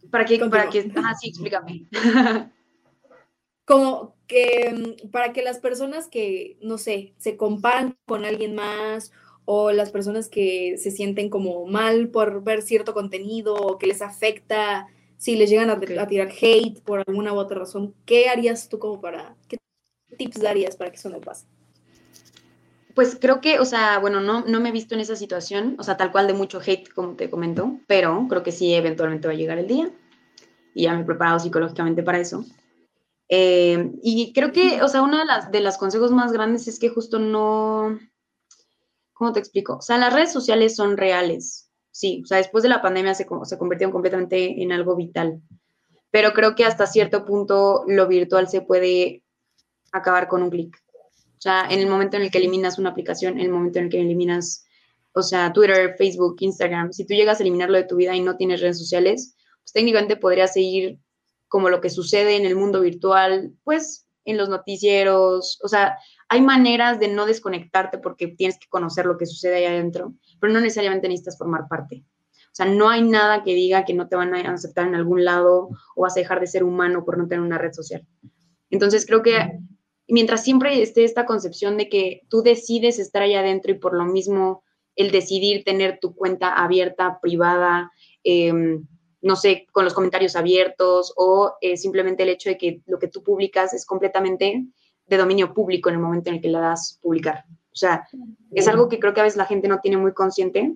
Para 0.09 0.25
que... 0.25 0.39
Para 0.39 0.69
que... 0.69 0.91
Ah, 1.03 1.13
sí, 1.15 1.29
explícame. 1.29 1.87
como 3.65 4.15
que 4.27 4.97
mm, 5.03 5.09
para 5.09 5.33
que 5.33 5.43
las 5.43 5.59
personas 5.59 6.07
que, 6.07 6.57
no 6.61 6.77
sé, 6.77 7.13
se 7.17 7.37
comparan 7.37 7.97
con 8.05 8.25
alguien 8.25 8.55
más 8.55 9.11
o 9.53 9.73
las 9.73 9.91
personas 9.91 10.29
que 10.29 10.77
se 10.77 10.91
sienten 10.91 11.29
como 11.29 11.65
mal 11.65 12.07
por 12.07 12.41
ver 12.41 12.61
cierto 12.61 12.93
contenido 12.93 13.53
o 13.53 13.77
que 13.77 13.85
les 13.85 14.01
afecta 14.01 14.87
si 15.17 15.35
les 15.35 15.49
llegan 15.49 15.69
a, 15.69 15.77
tirar 15.77 16.29
hate 16.29 16.81
por 16.85 17.03
alguna 17.05 17.33
u 17.33 17.35
otra 17.35 17.59
razón, 17.59 17.93
¿qué 18.05 18.29
harías 18.29 18.69
tú 18.69 18.79
como 18.79 19.01
para, 19.01 19.35
qué 19.49 19.57
tips 20.17 20.39
darías 20.39 20.77
para 20.77 20.89
que 20.89 20.95
eso 20.95 21.09
no 21.09 21.19
pase? 21.19 21.47
Pues 22.95 23.17
creo 23.19 23.41
que, 23.41 23.59
o 23.59 23.65
sea, 23.65 23.99
bueno, 23.99 24.21
no, 24.21 24.45
no 24.45 24.61
me 24.61 24.69
he 24.69 24.71
visto 24.71 24.95
en 24.95 25.01
esa 25.01 25.17
situación, 25.17 25.75
o 25.77 25.83
sea, 25.83 25.97
tal 25.97 26.13
cual 26.13 26.27
de 26.27 26.33
mucho 26.33 26.61
hate, 26.65 26.87
como 26.87 27.17
te 27.17 27.29
comento, 27.29 27.77
pero 27.87 28.27
creo 28.29 28.43
que 28.43 28.53
sí, 28.53 28.73
eventualmente 28.73 29.27
va 29.27 29.33
a 29.33 29.37
llegar 29.37 29.57
el 29.57 29.67
día 29.67 29.91
y 30.73 30.83
ya 30.83 30.93
me 30.93 31.01
he 31.01 31.05
preparado 31.05 31.39
psicológicamente 31.39 32.03
para 32.03 32.19
eso. 32.19 32.45
Eh, 33.27 33.91
y 34.01 34.31
creo 34.31 34.53
que, 34.53 34.81
o 34.81 34.87
sea, 34.87 35.01
uno 35.01 35.17
de 35.17 35.25
las, 35.25 35.51
de 35.51 35.59
los 35.59 35.77
consejos 35.77 36.11
más 36.11 36.31
grandes 36.31 36.69
es 36.69 36.79
que 36.79 36.87
justo 36.87 37.19
no, 37.19 37.99
¿cómo 39.21 39.33
te 39.33 39.39
explico? 39.39 39.75
O 39.75 39.81
sea, 39.81 39.99
las 39.99 40.11
redes 40.11 40.33
sociales 40.33 40.75
son 40.75 40.97
reales, 40.97 41.69
sí, 41.91 42.23
o 42.23 42.25
sea, 42.25 42.37
después 42.37 42.63
de 42.63 42.69
la 42.69 42.81
pandemia 42.81 43.13
se, 43.13 43.27
se 43.43 43.57
convirtieron 43.59 43.91
completamente 43.91 44.63
en 44.63 44.71
algo 44.71 44.95
vital, 44.95 45.39
pero 46.09 46.33
creo 46.33 46.55
que 46.55 46.65
hasta 46.65 46.87
cierto 46.87 47.23
punto 47.23 47.83
lo 47.85 48.07
virtual 48.07 48.49
se 48.49 48.61
puede 48.61 49.21
acabar 49.91 50.27
con 50.27 50.41
un 50.41 50.49
clic. 50.49 50.75
O 51.37 51.39
sea, 51.39 51.67
en 51.69 51.77
el 51.77 51.87
momento 51.87 52.17
en 52.17 52.23
el 52.23 52.31
que 52.31 52.39
eliminas 52.39 52.79
una 52.79 52.89
aplicación, 52.89 53.35
en 53.35 53.45
el 53.45 53.51
momento 53.51 53.77
en 53.77 53.85
el 53.85 53.91
que 53.91 54.01
eliminas, 54.01 54.65
o 55.13 55.21
sea, 55.21 55.53
Twitter, 55.53 55.93
Facebook, 55.99 56.37
Instagram, 56.39 56.91
si 56.91 57.05
tú 57.05 57.13
llegas 57.13 57.39
a 57.39 57.43
eliminarlo 57.43 57.77
de 57.77 57.83
tu 57.83 57.97
vida 57.97 58.15
y 58.15 58.21
no 58.21 58.37
tienes 58.37 58.59
redes 58.59 58.79
sociales, 58.79 59.35
pues 59.61 59.71
técnicamente 59.71 60.17
podrías 60.17 60.53
seguir 60.53 60.97
como 61.47 61.69
lo 61.69 61.79
que 61.79 61.91
sucede 61.91 62.37
en 62.37 62.47
el 62.47 62.55
mundo 62.55 62.81
virtual, 62.81 63.53
pues 63.63 64.07
en 64.25 64.37
los 64.37 64.49
noticieros, 64.49 65.59
o 65.63 65.67
sea, 65.67 65.99
hay 66.31 66.39
maneras 66.39 66.97
de 66.97 67.09
no 67.09 67.25
desconectarte 67.25 67.97
porque 67.97 68.29
tienes 68.29 68.57
que 68.57 68.69
conocer 68.69 69.05
lo 69.05 69.17
que 69.17 69.25
sucede 69.25 69.55
ahí 69.55 69.65
adentro, 69.65 70.13
pero 70.39 70.53
no 70.53 70.61
necesariamente 70.61 71.09
necesitas 71.09 71.37
formar 71.37 71.67
parte. 71.67 72.05
O 72.25 72.53
sea, 72.53 72.67
no 72.67 72.89
hay 72.89 73.01
nada 73.01 73.43
que 73.43 73.53
diga 73.53 73.83
que 73.83 73.93
no 73.93 74.07
te 74.07 74.15
van 74.15 74.33
a 74.33 74.53
aceptar 74.53 74.87
en 74.87 74.95
algún 74.95 75.25
lado 75.25 75.67
o 75.93 76.03
vas 76.03 76.15
a 76.15 76.21
dejar 76.21 76.39
de 76.39 76.47
ser 76.47 76.63
humano 76.63 77.03
por 77.03 77.17
no 77.17 77.27
tener 77.27 77.41
una 77.41 77.57
red 77.57 77.73
social. 77.73 78.07
Entonces, 78.69 79.05
creo 79.05 79.21
que 79.21 79.59
mientras 80.07 80.41
siempre 80.41 80.81
esté 80.81 81.03
esta 81.03 81.25
concepción 81.25 81.75
de 81.75 81.89
que 81.89 82.21
tú 82.29 82.41
decides 82.43 82.97
estar 82.97 83.23
ahí 83.23 83.35
adentro 83.35 83.73
y 83.73 83.79
por 83.79 83.93
lo 83.93 84.05
mismo 84.05 84.63
el 84.95 85.11
decidir 85.11 85.65
tener 85.65 85.99
tu 85.99 86.15
cuenta 86.15 86.53
abierta, 86.53 87.19
privada, 87.21 87.91
em, 88.23 88.87
no 89.21 89.35
sé, 89.35 89.67
con 89.73 89.83
los 89.83 89.93
comentarios 89.93 90.37
abiertos 90.37 91.11
o 91.17 91.55
eh, 91.59 91.75
simplemente 91.75 92.23
el 92.23 92.29
hecho 92.29 92.49
de 92.49 92.57
que 92.57 92.81
lo 92.85 92.99
que 92.99 93.09
tú 93.09 93.21
publicas 93.21 93.73
es 93.73 93.85
completamente 93.85 94.65
de 95.07 95.17
dominio 95.17 95.53
público 95.53 95.89
en 95.89 95.95
el 95.95 96.01
momento 96.01 96.29
en 96.29 96.37
el 96.37 96.41
que 96.41 96.49
la 96.49 96.59
das 96.59 96.99
publicar. 97.01 97.45
O 97.71 97.75
sea, 97.75 98.07
es 98.51 98.67
algo 98.67 98.89
que 98.89 98.99
creo 98.99 99.13
que 99.13 99.21
a 99.21 99.23
veces 99.23 99.37
la 99.37 99.45
gente 99.45 99.67
no 99.67 99.79
tiene 99.79 99.97
muy 99.97 100.13
consciente, 100.13 100.75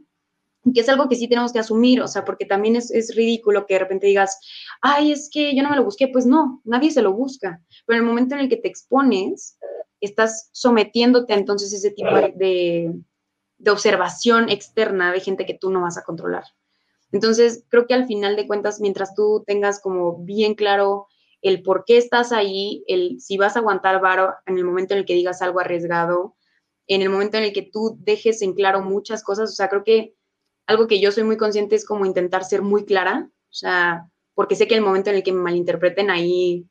que 0.73 0.81
es 0.81 0.89
algo 0.89 1.07
que 1.07 1.15
sí 1.15 1.27
tenemos 1.27 1.53
que 1.53 1.59
asumir, 1.59 2.01
o 2.01 2.07
sea, 2.07 2.25
porque 2.25 2.45
también 2.45 2.75
es, 2.75 2.89
es, 2.89 3.15
ridículo 3.15 3.65
que 3.65 3.75
de 3.75 3.81
repente 3.81 4.07
digas, 4.07 4.39
ay, 4.81 5.11
es 5.11 5.29
que 5.31 5.55
yo 5.55 5.61
no 5.61 5.69
me 5.69 5.75
lo 5.75 5.83
busqué, 5.83 6.07
pues 6.07 6.25
no, 6.25 6.61
nadie 6.63 6.89
se 6.89 7.01
lo 7.01 7.13
busca, 7.13 7.61
pero 7.85 7.97
en 7.97 8.03
el 8.03 8.09
momento 8.09 8.35
en 8.35 8.41
el 8.41 8.49
que 8.49 8.57
te 8.57 8.67
expones, 8.67 9.59
estás 10.01 10.49
sometiéndote 10.53 11.33
entonces 11.33 11.71
ese 11.71 11.91
tipo 11.91 12.15
de, 12.15 12.93
de 13.57 13.71
observación 13.71 14.49
externa 14.49 15.11
de 15.11 15.19
gente 15.19 15.45
que 15.45 15.57
tú 15.57 15.69
no 15.69 15.81
vas 15.81 15.97
a 15.97 16.03
controlar. 16.03 16.43
Entonces, 17.11 17.63
creo 17.69 17.87
que 17.87 17.93
al 17.93 18.07
final 18.07 18.35
de 18.35 18.47
cuentas, 18.47 18.81
mientras 18.81 19.15
tú 19.15 19.43
tengas 19.45 19.79
como 19.79 20.17
bien 20.17 20.55
claro 20.55 21.07
el 21.49 21.61
por 21.61 21.85
qué 21.85 21.97
estás 21.97 22.31
ahí, 22.31 22.83
el 22.87 23.21
si 23.21 23.37
vas 23.37 23.55
a 23.55 23.59
aguantar 23.59 24.01
varo 24.01 24.33
en 24.47 24.57
el 24.57 24.65
momento 24.65 24.93
en 24.93 25.01
el 25.01 25.05
que 25.05 25.13
digas 25.13 25.43
algo 25.43 25.59
arriesgado, 25.59 26.35
en 26.87 27.03
el 27.03 27.09
momento 27.09 27.37
en 27.37 27.43
el 27.43 27.53
que 27.53 27.69
tú 27.71 27.97
dejes 27.99 28.41
en 28.41 28.53
claro 28.53 28.81
muchas 28.81 29.23
cosas, 29.23 29.51
o 29.51 29.53
sea, 29.53 29.69
creo 29.69 29.83
que 29.83 30.15
algo 30.65 30.87
que 30.87 30.99
yo 30.99 31.11
soy 31.11 31.23
muy 31.23 31.37
consciente 31.37 31.75
es 31.75 31.85
como 31.85 32.05
intentar 32.05 32.43
ser 32.43 32.63
muy 32.63 32.83
clara, 32.83 33.29
o 33.29 33.53
sea, 33.53 34.09
porque 34.33 34.55
sé 34.55 34.67
que 34.67 34.75
el 34.75 34.81
momento 34.81 35.11
en 35.11 35.17
el 35.17 35.23
que 35.23 35.33
me 35.33 35.41
malinterpreten 35.41 36.09
ahí 36.09 36.67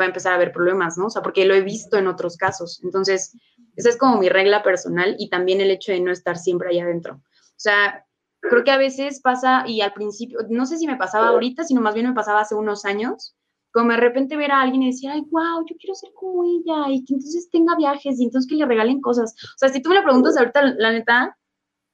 va 0.00 0.06
a 0.06 0.08
empezar 0.08 0.32
a 0.32 0.36
haber 0.36 0.52
problemas, 0.52 0.96
¿no? 0.96 1.06
O 1.06 1.10
sea, 1.10 1.22
porque 1.22 1.44
lo 1.44 1.54
he 1.54 1.60
visto 1.60 1.98
en 1.98 2.06
otros 2.06 2.36
casos. 2.36 2.80
Entonces, 2.82 3.36
esa 3.76 3.90
es 3.90 3.96
como 3.96 4.18
mi 4.18 4.28
regla 4.28 4.62
personal 4.62 5.14
y 5.18 5.28
también 5.28 5.60
el 5.60 5.70
hecho 5.70 5.92
de 5.92 6.00
no 6.00 6.10
estar 6.10 6.38
siempre 6.38 6.70
ahí 6.70 6.80
adentro. 6.80 7.16
O 7.16 7.58
sea, 7.58 8.06
creo 8.40 8.64
que 8.64 8.70
a 8.70 8.78
veces 8.78 9.20
pasa, 9.20 9.64
y 9.66 9.82
al 9.82 9.92
principio, 9.92 10.38
no 10.48 10.64
sé 10.66 10.78
si 10.78 10.86
me 10.86 10.96
pasaba 10.96 11.28
ahorita, 11.28 11.64
sino 11.64 11.80
más 11.80 11.94
bien 11.94 12.08
me 12.08 12.14
pasaba 12.14 12.40
hace 12.40 12.54
unos 12.54 12.84
años, 12.84 13.35
como 13.76 13.90
de 13.90 13.98
repente 13.98 14.38
ver 14.38 14.52
a 14.52 14.62
alguien 14.62 14.84
y 14.84 14.86
decir, 14.86 15.10
ay, 15.10 15.20
wow, 15.30 15.62
yo 15.68 15.76
quiero 15.78 15.94
ser 15.94 16.10
como 16.14 16.44
ella, 16.44 16.86
y 16.88 17.04
que 17.04 17.12
entonces 17.12 17.50
tenga 17.50 17.76
viajes, 17.76 18.18
y 18.18 18.24
entonces 18.24 18.48
que 18.48 18.56
le 18.56 18.64
regalen 18.64 19.02
cosas. 19.02 19.34
O 19.54 19.58
sea, 19.58 19.68
si 19.68 19.82
tú 19.82 19.90
me 19.90 19.96
lo 19.96 20.02
preguntas 20.02 20.34
ahorita, 20.34 20.62
la 20.78 20.92
neta, 20.92 21.36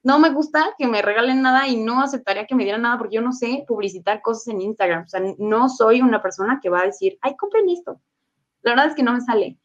no 0.01 0.17
me 0.17 0.29
gusta 0.29 0.73
que 0.77 0.87
me 0.87 1.01
regalen 1.01 1.41
nada 1.41 1.67
y 1.67 1.75
no 1.75 2.01
aceptaría 2.01 2.45
que 2.45 2.55
me 2.55 2.63
dieran 2.63 2.83
nada 2.83 2.97
porque 2.97 3.17
yo 3.17 3.21
no 3.21 3.33
sé 3.33 3.65
publicitar 3.67 4.21
cosas 4.21 4.47
en 4.47 4.61
Instagram. 4.61 5.03
O 5.03 5.07
sea, 5.09 5.21
no 5.39 5.67
soy 5.67 6.01
una 6.01 6.21
persona 6.21 6.61
que 6.63 6.69
va 6.69 6.83
a 6.83 6.85
decir, 6.85 7.17
ay, 7.19 7.35
compren 7.35 7.67
esto. 7.67 7.99
La 8.61 8.71
verdad 8.71 8.87
es 8.87 8.95
que 8.95 9.03
no 9.03 9.11
me 9.11 9.19
sale. 9.19 9.57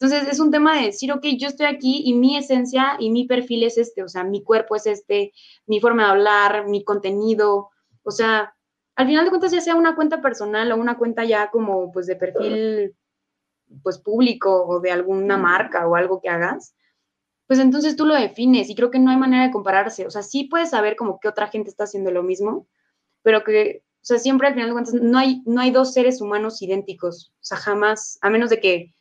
Entonces 0.00 0.28
es 0.32 0.40
un 0.40 0.50
tema 0.50 0.78
de 0.78 0.86
decir, 0.86 1.12
ok, 1.12 1.26
yo 1.38 1.48
estoy 1.48 1.66
aquí 1.66 2.04
y 2.06 2.14
mi 2.14 2.38
esencia 2.38 2.96
y 2.98 3.10
mi 3.10 3.26
perfil 3.26 3.64
es 3.64 3.76
este, 3.76 4.02
o 4.02 4.08
sea, 4.08 4.24
mi 4.24 4.42
cuerpo 4.42 4.76
es 4.76 4.86
este, 4.86 5.34
mi 5.66 5.78
forma 5.78 6.04
de 6.04 6.10
hablar, 6.12 6.68
mi 6.68 6.84
contenido, 6.84 7.68
o 8.02 8.10
sea, 8.10 8.55
al 8.96 9.06
final 9.06 9.24
de 9.24 9.30
cuentas 9.30 9.52
ya 9.52 9.60
sea 9.60 9.76
una 9.76 9.94
cuenta 9.94 10.20
personal 10.22 10.72
o 10.72 10.76
una 10.76 10.96
cuenta 10.96 11.24
ya 11.24 11.50
como 11.50 11.92
pues 11.92 12.06
de 12.06 12.16
perfil 12.16 12.96
pues 13.82 13.98
público 13.98 14.66
o 14.66 14.80
de 14.80 14.90
alguna 14.90 15.36
marca 15.36 15.86
o 15.86 15.96
algo 15.96 16.20
que 16.20 16.28
hagas, 16.28 16.74
pues 17.46 17.58
entonces 17.58 17.94
tú 17.94 18.06
lo 18.06 18.14
defines 18.14 18.70
y 18.70 18.74
creo 18.74 18.90
que 18.90 18.98
no 18.98 19.10
hay 19.10 19.16
manera 19.16 19.44
de 19.44 19.52
compararse, 19.52 20.06
o 20.06 20.10
sea, 20.10 20.22
sí 20.22 20.44
puedes 20.44 20.70
saber 20.70 20.96
como 20.96 21.20
que 21.20 21.28
otra 21.28 21.48
gente 21.48 21.68
está 21.70 21.84
haciendo 21.84 22.10
lo 22.10 22.22
mismo, 22.22 22.66
pero 23.22 23.44
que, 23.44 23.82
o 23.84 24.04
sea, 24.04 24.18
siempre 24.18 24.48
al 24.48 24.54
final 24.54 24.68
de 24.68 24.72
cuentas 24.72 24.94
no 24.94 25.18
hay, 25.18 25.42
no 25.46 25.60
hay 25.60 25.70
dos 25.70 25.92
seres 25.92 26.20
humanos 26.20 26.62
idénticos, 26.62 27.32
o 27.34 27.44
sea, 27.44 27.58
jamás, 27.58 28.18
a 28.22 28.30
menos 28.30 28.50
de 28.50 28.60
que 28.60 28.94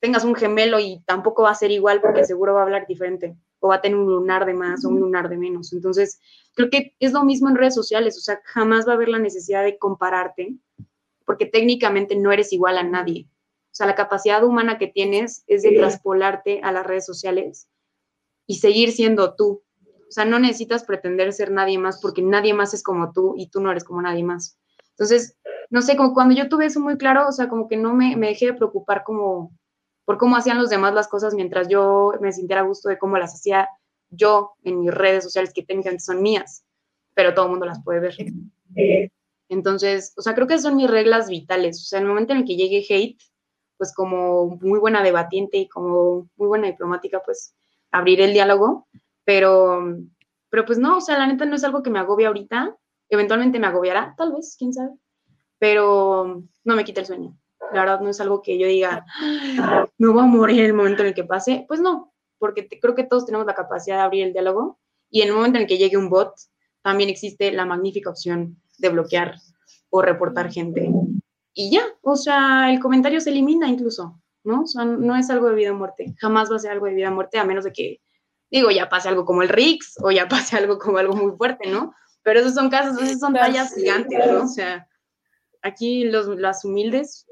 tengas 0.00 0.24
un 0.24 0.34
gemelo 0.34 0.78
y 0.80 1.02
tampoco 1.04 1.42
va 1.42 1.50
a 1.50 1.56
ser 1.56 1.70
igual 1.70 2.00
porque 2.00 2.24
seguro 2.24 2.54
va 2.54 2.60
a 2.60 2.64
hablar 2.64 2.86
diferente 2.86 3.36
o 3.62 3.68
va 3.68 3.76
a 3.76 3.80
tener 3.80 3.96
un 3.96 4.06
lunar 4.06 4.44
de 4.44 4.54
más 4.54 4.84
o 4.84 4.88
un 4.88 5.00
lunar 5.00 5.28
de 5.28 5.38
menos. 5.38 5.72
Entonces, 5.72 6.20
creo 6.54 6.68
que 6.68 6.96
es 6.98 7.12
lo 7.12 7.24
mismo 7.24 7.48
en 7.48 7.54
redes 7.54 7.76
sociales, 7.76 8.18
o 8.18 8.20
sea, 8.20 8.40
jamás 8.44 8.86
va 8.86 8.92
a 8.92 8.94
haber 8.96 9.08
la 9.08 9.20
necesidad 9.20 9.62
de 9.62 9.78
compararte 9.78 10.56
porque 11.24 11.46
técnicamente 11.46 12.16
no 12.16 12.32
eres 12.32 12.52
igual 12.52 12.76
a 12.76 12.82
nadie. 12.82 13.28
O 13.30 13.74
sea, 13.74 13.86
la 13.86 13.94
capacidad 13.94 14.42
humana 14.42 14.78
que 14.78 14.88
tienes 14.88 15.44
es 15.46 15.62
de 15.62 15.76
traspolarte 15.76 16.60
a 16.62 16.72
las 16.72 16.84
redes 16.84 17.06
sociales 17.06 17.68
y 18.48 18.56
seguir 18.56 18.90
siendo 18.90 19.36
tú. 19.36 19.62
O 20.08 20.10
sea, 20.10 20.24
no 20.24 20.40
necesitas 20.40 20.82
pretender 20.82 21.32
ser 21.32 21.52
nadie 21.52 21.78
más 21.78 22.00
porque 22.02 22.20
nadie 22.20 22.54
más 22.54 22.74
es 22.74 22.82
como 22.82 23.12
tú 23.12 23.34
y 23.38 23.48
tú 23.48 23.60
no 23.60 23.70
eres 23.70 23.84
como 23.84 24.02
nadie 24.02 24.24
más. 24.24 24.58
Entonces, 24.90 25.36
no 25.70 25.82
sé, 25.82 25.96
como 25.96 26.14
cuando 26.14 26.34
yo 26.34 26.48
tuve 26.48 26.66
eso 26.66 26.80
muy 26.80 26.98
claro, 26.98 27.28
o 27.28 27.32
sea, 27.32 27.48
como 27.48 27.68
que 27.68 27.76
no 27.76 27.94
me, 27.94 28.16
me 28.16 28.26
dejé 28.26 28.46
de 28.46 28.54
preocupar 28.54 29.04
como 29.04 29.52
por 30.04 30.18
cómo 30.18 30.36
hacían 30.36 30.58
los 30.58 30.70
demás 30.70 30.94
las 30.94 31.08
cosas 31.08 31.34
mientras 31.34 31.68
yo 31.68 32.12
me 32.20 32.32
sintiera 32.32 32.62
gusto 32.62 32.88
de 32.88 32.98
cómo 32.98 33.18
las 33.18 33.34
hacía 33.34 33.68
yo 34.10 34.52
en 34.62 34.80
mis 34.80 34.92
redes 34.92 35.24
sociales 35.24 35.52
que 35.54 35.62
técnicamente 35.62 36.04
son 36.04 36.22
mías, 36.22 36.64
pero 37.14 37.34
todo 37.34 37.46
el 37.46 37.50
mundo 37.52 37.66
las 37.66 37.82
puede 37.82 38.00
ver. 38.00 38.16
Entonces, 39.48 40.14
o 40.16 40.22
sea, 40.22 40.34
creo 40.34 40.46
que 40.46 40.58
son 40.58 40.76
mis 40.76 40.90
reglas 40.90 41.28
vitales. 41.28 41.80
O 41.82 41.84
sea, 41.84 41.98
en 41.98 42.04
el 42.04 42.08
momento 42.08 42.32
en 42.32 42.40
el 42.40 42.44
que 42.44 42.56
llegue 42.56 42.84
hate, 42.88 43.20
pues 43.76 43.94
como 43.94 44.58
muy 44.60 44.78
buena 44.78 45.02
debatiente 45.02 45.58
y 45.58 45.68
como 45.68 46.28
muy 46.36 46.48
buena 46.48 46.68
diplomática, 46.68 47.20
pues 47.24 47.54
abrir 47.90 48.20
el 48.20 48.32
diálogo, 48.32 48.88
pero, 49.24 49.98
pero 50.48 50.64
pues 50.64 50.78
no, 50.78 50.98
o 50.98 51.00
sea, 51.00 51.18
la 51.18 51.26
neta 51.26 51.44
no 51.44 51.56
es 51.56 51.64
algo 51.64 51.82
que 51.82 51.90
me 51.90 51.98
agobie 51.98 52.26
ahorita. 52.26 52.76
Eventualmente 53.08 53.58
me 53.58 53.66
agobiará, 53.66 54.14
tal 54.16 54.32
vez, 54.32 54.56
quién 54.58 54.72
sabe, 54.72 54.92
pero 55.58 56.42
no 56.64 56.76
me 56.76 56.84
quita 56.84 57.00
el 57.00 57.06
sueño. 57.06 57.36
La 57.72 57.80
verdad 57.80 58.00
no 58.00 58.10
es 58.10 58.20
algo 58.20 58.42
que 58.42 58.58
yo 58.58 58.66
diga, 58.66 59.04
me 59.98 60.08
voy 60.08 60.22
a 60.22 60.26
morir 60.26 60.60
en 60.60 60.66
el 60.66 60.74
momento 60.74 61.02
en 61.02 61.08
el 61.08 61.14
que 61.14 61.24
pase. 61.24 61.64
Pues 61.68 61.80
no, 61.80 62.12
porque 62.38 62.68
creo 62.68 62.94
que 62.94 63.04
todos 63.04 63.24
tenemos 63.24 63.46
la 63.46 63.54
capacidad 63.54 63.96
de 63.96 64.02
abrir 64.02 64.26
el 64.26 64.32
diálogo 64.32 64.78
y 65.10 65.22
en 65.22 65.28
el 65.28 65.34
momento 65.34 65.58
en 65.58 65.62
el 65.62 65.68
que 65.68 65.78
llegue 65.78 65.96
un 65.96 66.08
bot, 66.08 66.34
también 66.82 67.10
existe 67.10 67.52
la 67.52 67.64
magnífica 67.64 68.10
opción 68.10 68.60
de 68.78 68.88
bloquear 68.88 69.36
o 69.90 70.02
reportar 70.02 70.50
gente. 70.50 70.90
Y 71.54 71.70
ya, 71.70 71.84
o 72.00 72.16
sea, 72.16 72.72
el 72.72 72.80
comentario 72.80 73.20
se 73.20 73.30
elimina 73.30 73.68
incluso, 73.68 74.20
¿no? 74.42 74.62
O 74.62 74.66
sea, 74.66 74.84
no 74.84 75.14
es 75.16 75.28
algo 75.30 75.48
de 75.48 75.54
vida 75.54 75.72
o 75.72 75.76
muerte, 75.76 76.14
jamás 76.18 76.50
va 76.50 76.56
a 76.56 76.58
ser 76.58 76.72
algo 76.72 76.86
de 76.86 76.94
vida 76.94 77.10
o 77.10 77.14
muerte, 77.14 77.38
a 77.38 77.44
menos 77.44 77.64
de 77.64 77.72
que, 77.72 78.00
digo, 78.50 78.70
ya 78.70 78.88
pase 78.88 79.08
algo 79.08 79.24
como 79.24 79.42
el 79.42 79.48
Rix 79.48 79.94
o 80.02 80.10
ya 80.10 80.26
pase 80.28 80.56
algo 80.56 80.78
como 80.78 80.98
algo 80.98 81.14
muy 81.14 81.36
fuerte, 81.36 81.70
¿no? 81.70 81.94
Pero 82.22 82.40
esos 82.40 82.54
son 82.54 82.70
casos, 82.70 83.00
esos 83.02 83.20
son 83.20 83.34
tallas 83.34 83.74
gigantes, 83.74 84.18
¿no? 84.26 84.44
O 84.44 84.48
sea, 84.48 84.88
aquí 85.60 86.04
los, 86.04 86.26
las 86.26 86.64
humildes 86.64 87.26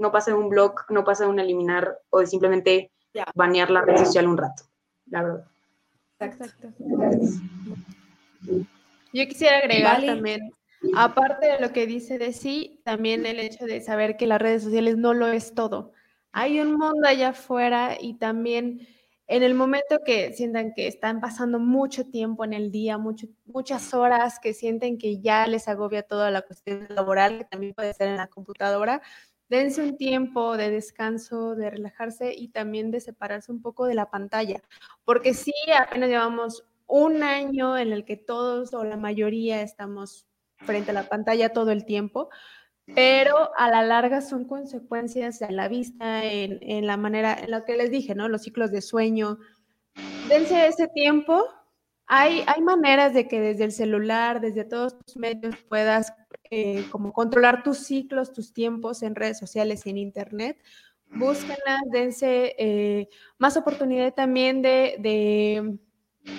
no 0.00 0.10
pasa 0.10 0.30
de 0.30 0.38
un 0.38 0.48
blog, 0.48 0.74
no 0.88 1.04
pasa 1.04 1.24
de 1.24 1.30
un 1.30 1.38
eliminar 1.38 1.98
o 2.08 2.20
de 2.20 2.26
simplemente 2.26 2.90
banear 3.34 3.70
la 3.70 3.82
red 3.82 3.98
social 3.98 4.26
un 4.26 4.38
rato, 4.38 4.64
la 5.06 5.22
verdad. 5.22 5.46
Exacto. 6.20 6.68
Yo 9.12 9.26
quisiera 9.28 9.58
agregar 9.58 10.04
también, 10.04 10.52
aparte 10.96 11.46
de 11.46 11.60
lo 11.60 11.72
que 11.72 11.86
dice 11.86 12.18
de 12.18 12.32
sí, 12.32 12.80
también 12.84 13.26
el 13.26 13.40
hecho 13.40 13.66
de 13.66 13.82
saber 13.82 14.16
que 14.16 14.26
las 14.26 14.40
redes 14.40 14.62
sociales 14.62 14.96
no 14.96 15.12
lo 15.12 15.26
es 15.28 15.54
todo. 15.54 15.92
Hay 16.32 16.60
un 16.60 16.72
mundo 16.78 17.06
allá 17.06 17.30
afuera 17.30 17.96
y 18.00 18.14
también 18.14 18.86
en 19.26 19.42
el 19.42 19.54
momento 19.54 20.00
que 20.04 20.32
sientan 20.32 20.72
que 20.74 20.86
están 20.86 21.20
pasando 21.20 21.58
mucho 21.58 22.04
tiempo 22.04 22.44
en 22.44 22.52
el 22.52 22.72
día, 22.72 22.98
mucho, 22.98 23.28
muchas 23.44 23.94
horas, 23.94 24.40
que 24.40 24.54
sienten 24.54 24.98
que 24.98 25.20
ya 25.20 25.46
les 25.46 25.68
agobia 25.68 26.02
toda 26.02 26.30
la 26.30 26.42
cuestión 26.42 26.86
laboral, 26.88 27.38
que 27.38 27.44
también 27.44 27.74
puede 27.74 27.94
ser 27.94 28.08
en 28.08 28.16
la 28.16 28.26
computadora, 28.26 29.02
dense 29.50 29.82
un 29.82 29.96
tiempo 29.96 30.56
de 30.56 30.70
descanso, 30.70 31.56
de 31.56 31.70
relajarse 31.70 32.32
y 32.32 32.48
también 32.48 32.90
de 32.90 33.00
separarse 33.00 33.50
un 33.50 33.60
poco 33.60 33.84
de 33.84 33.94
la 33.94 34.08
pantalla, 34.08 34.62
porque 35.04 35.34
sí, 35.34 35.52
apenas 35.76 36.08
llevamos 36.08 36.64
un 36.86 37.22
año 37.22 37.76
en 37.76 37.92
el 37.92 38.04
que 38.04 38.16
todos 38.16 38.72
o 38.72 38.84
la 38.84 38.96
mayoría 38.96 39.60
estamos 39.60 40.26
frente 40.56 40.92
a 40.92 40.94
la 40.94 41.08
pantalla 41.08 41.52
todo 41.52 41.72
el 41.72 41.84
tiempo, 41.84 42.30
pero 42.94 43.50
a 43.56 43.70
la 43.70 43.82
larga 43.82 44.20
son 44.20 44.44
consecuencias 44.44 45.42
en 45.42 45.56
la 45.56 45.68
vista, 45.68 46.24
en, 46.24 46.86
la 46.86 46.96
manera, 46.96 47.34
en 47.34 47.50
lo 47.50 47.64
que 47.64 47.76
les 47.76 47.90
dije, 47.90 48.14
¿no? 48.14 48.28
Los 48.28 48.42
ciclos 48.42 48.72
de 48.72 48.80
sueño. 48.80 49.38
Dense 50.28 50.66
ese 50.66 50.88
tiempo. 50.88 51.44
Hay, 52.06 52.42
hay 52.48 52.60
maneras 52.62 53.14
de 53.14 53.28
que 53.28 53.40
desde 53.40 53.64
el 53.64 53.72
celular, 53.72 54.40
desde 54.40 54.64
todos 54.64 54.98
tus 54.98 55.16
medios 55.16 55.54
puedas 55.68 56.12
eh, 56.50 56.84
como 56.90 57.12
controlar 57.12 57.62
tus 57.62 57.78
ciclos, 57.78 58.32
tus 58.32 58.52
tiempos 58.52 59.02
en 59.02 59.14
redes 59.14 59.38
sociales 59.38 59.86
y 59.86 59.90
en 59.90 59.98
internet. 59.98 60.60
Búsquenlas, 61.06 61.82
dense 61.92 62.54
eh, 62.58 63.08
más 63.38 63.56
oportunidad 63.56 64.14
también 64.14 64.60
de, 64.62 65.78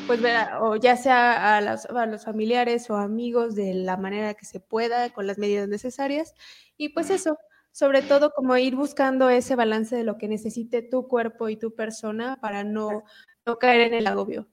pues 0.08 0.22
ver, 0.22 0.48
o 0.62 0.76
ya 0.76 0.98
sea 0.98 1.58
a, 1.58 2.06
los 2.06 2.26
familiares 2.26 2.90
o 2.90 2.96
amigos 2.96 3.56
de 3.56 3.74
la 3.74 3.98
manera 3.98 4.34
que 4.34 4.46
se 4.46 4.60
pueda, 4.60 5.10
con 5.12 5.28
las 5.28 5.38
medidas 5.38 5.68
necesarias. 5.70 6.34
Y 6.78 6.90
pues 6.90 7.10
eso, 7.10 7.38
sobre 7.72 8.02
todo 8.02 8.32
como 8.32 8.58
ir 8.58 8.76
buscando 8.76 9.30
ese 9.30 9.56
balance 9.56 9.96
de 9.96 10.04
lo 10.04 10.18
que 10.18 10.28
necesite 10.28 10.82
tu 10.82 11.08
cuerpo 11.08 11.50
y 11.50 11.58
tu 11.58 11.74
persona 11.74 12.38
para 12.42 12.64
no, 12.66 13.04
no 13.46 13.60
caer 13.60 13.82
en 13.82 13.94
el 13.94 14.08
agobio. 14.08 14.48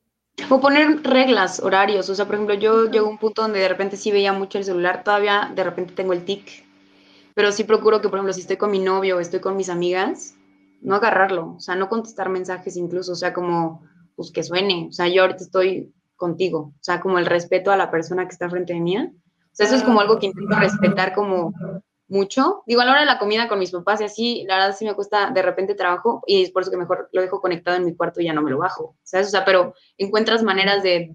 O 0.51 0.61
poner 0.61 1.03
reglas, 1.03 1.61
horarios. 1.61 2.09
O 2.09 2.15
sea, 2.15 2.27
por 2.27 2.37
ejemplo, 2.37 2.55
yo 2.55 2.91
llego 2.91 3.07
a 3.07 3.11
un 3.11 3.19
punto 3.19 3.43
donde 3.43 3.61
de 3.61 3.69
repente 3.69 3.97
sí 3.97 4.13
veía 4.13 4.33
mucho 4.33 4.59
el 4.59 4.65
celular, 4.65 5.05
todavía 5.05 5.53
de 5.55 5.65
repente 5.65 5.95
tengo 5.95 6.13
el 6.13 6.25
tic, 6.25 6.65
pero 7.35 7.53
sí 7.53 7.65
procuro 7.65 8.01
que, 8.01 8.09
por 8.09 8.19
ejemplo, 8.19 8.33
si 8.33 8.41
estoy 8.41 8.57
con 8.57 8.71
mi 8.71 8.79
novio 8.79 9.17
o 9.17 9.21
estoy 9.21 9.41
con 9.41 9.57
mis 9.57 9.69
amigas, 9.69 10.35
no 10.81 10.95
agarrarlo, 10.95 11.55
o 11.57 11.61
sea, 11.61 11.75
no 11.75 11.89
contestar 11.89 12.29
mensajes 12.29 12.77
incluso, 12.77 13.13
o 13.13 13.17
sea, 13.17 13.33
como, 13.33 13.83
pues 14.17 14.31
que 14.31 14.43
suene, 14.43 14.87
o 14.89 14.93
sea, 14.93 15.09
yo 15.09 15.23
ahorita 15.23 15.45
estoy 15.45 15.93
contigo, 16.17 16.73
o 16.75 16.83
sea, 16.83 17.01
como 17.01 17.19
el 17.19 17.27
respeto 17.27 17.71
a 17.71 17.77
la 17.77 17.91
persona 17.91 18.27
que 18.27 18.33
está 18.33 18.49
frente 18.51 18.75
de 18.75 18.81
mí. 18.81 18.97
O 18.99 19.11
sea, 19.53 19.67
eso 19.67 19.77
es 19.77 19.83
como 19.83 20.01
algo 20.01 20.19
que 20.19 20.27
intento 20.27 20.57
respetar 20.57 21.15
como 21.15 21.53
mucho. 22.09 22.63
Digo, 22.67 22.81
a 22.81 22.85
la 22.85 22.93
hora 22.93 23.01
de 23.01 23.07
la 23.07 23.19
comida 23.19 23.49
con 23.49 23.59
mis 23.59 23.71
papás 23.71 24.01
y 24.01 24.05
así, 24.05 24.45
la 24.47 24.57
verdad 24.57 24.77
sí 24.77 24.85
me 24.85 24.95
cuesta 24.95 25.31
de 25.31 25.43
repente 25.43 25.75
trabajo 25.75 26.23
y 26.27 26.43
es 26.43 26.51
por 26.51 26.63
eso 26.63 26.71
que 26.71 26.77
mejor 26.77 27.09
lo 27.13 27.23
dejo 27.23 27.41
conectado 27.41 27.77
en 27.77 27.85
mi 27.85 27.95
cuarto 27.95 28.21
y 28.21 28.25
ya 28.25 28.33
no 28.33 28.43
me 28.43 28.51
lo 28.51 28.59
bajo, 28.59 28.97
¿sabes? 29.03 29.29
O 29.29 29.31
sea, 29.31 29.45
pero 29.45 29.75
encuentras 29.97 30.43
maneras 30.43 30.83
de 30.83 31.15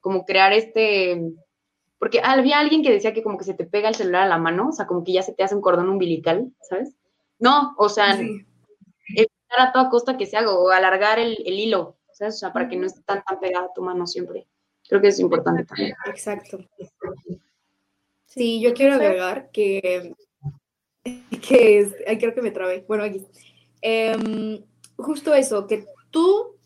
como 0.00 0.24
crear 0.24 0.52
este... 0.52 1.20
Porque 1.98 2.22
había 2.24 2.58
alguien 2.58 2.82
que 2.82 2.90
decía 2.90 3.12
que 3.12 3.22
como 3.22 3.36
que 3.36 3.44
se 3.44 3.52
te 3.52 3.66
pega 3.66 3.88
el 3.88 3.94
celular 3.94 4.22
a 4.22 4.28
la 4.28 4.38
mano, 4.38 4.68
o 4.68 4.72
sea, 4.72 4.86
como 4.86 5.04
que 5.04 5.12
ya 5.12 5.22
se 5.22 5.34
te 5.34 5.42
hace 5.42 5.54
un 5.54 5.60
cordón 5.60 5.90
umbilical, 5.90 6.50
¿sabes? 6.62 6.96
No, 7.38 7.74
o 7.76 7.90
sea, 7.90 8.18
evitar 8.18 9.58
a 9.58 9.72
toda 9.72 9.90
costa 9.90 10.16
que 10.16 10.24
se 10.24 10.38
haga 10.38 10.50
o 10.50 10.70
alargar 10.70 11.18
el, 11.18 11.36
hilo, 11.44 11.98
¿sabes? 12.12 12.36
O 12.36 12.38
sea, 12.38 12.52
para 12.54 12.70
que 12.70 12.76
no 12.76 12.86
esté 12.86 13.02
tan, 13.02 13.22
tan 13.22 13.38
pegada 13.38 13.66
a 13.66 13.72
tu 13.74 13.82
mano 13.82 14.06
siempre. 14.06 14.46
Creo 14.88 15.02
que 15.02 15.08
es 15.08 15.20
importante 15.20 15.64
también. 15.64 15.94
Exacto. 16.06 16.58
Sí, 18.30 18.60
yo 18.60 18.74
quiero 18.74 18.94
agregar 18.94 19.50
que, 19.50 20.14
que 21.48 21.80
es, 21.80 21.94
ay, 22.06 22.16
creo 22.18 22.32
que 22.32 22.42
me 22.42 22.52
trabé. 22.52 22.84
Bueno, 22.86 23.02
aquí. 23.02 23.26
Em, 23.82 24.62
justo 24.96 25.34
eso, 25.34 25.66
que 25.66 25.84
tú 26.10 26.56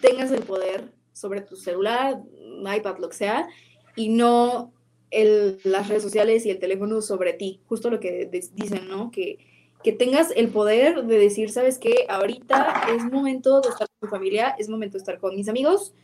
tengas 0.00 0.30
el 0.30 0.42
poder 0.42 0.92
sobre 1.12 1.40
tu 1.40 1.56
celular, 1.56 2.20
iPad, 2.60 2.98
lo 2.98 3.08
que 3.08 3.16
sea, 3.16 3.48
y 3.96 4.10
no 4.10 4.72
el, 5.10 5.58
las 5.64 5.88
redes 5.88 6.02
sociales 6.02 6.44
y 6.44 6.50
el 6.50 6.58
teléfono 6.58 7.00
sobre 7.00 7.32
ti. 7.32 7.62
Justo 7.66 7.88
lo 7.88 7.98
que 7.98 8.28
dicen, 8.52 8.86
¿no? 8.86 9.10
Que, 9.10 9.38
que 9.82 9.92
tengas 9.92 10.32
el 10.36 10.48
poder 10.48 11.04
de 11.04 11.18
decir, 11.18 11.50
¿sabes 11.50 11.78
qué? 11.78 12.04
Ahorita 12.10 12.88
es 12.94 13.04
momento 13.10 13.62
de 13.62 13.70
estar 13.70 13.88
con 13.88 14.08
mi 14.08 14.10
familia, 14.10 14.54
es 14.58 14.68
momento 14.68 14.98
de 14.98 14.98
estar 14.98 15.18
con 15.18 15.34
mis 15.34 15.48
amigos, 15.48 15.94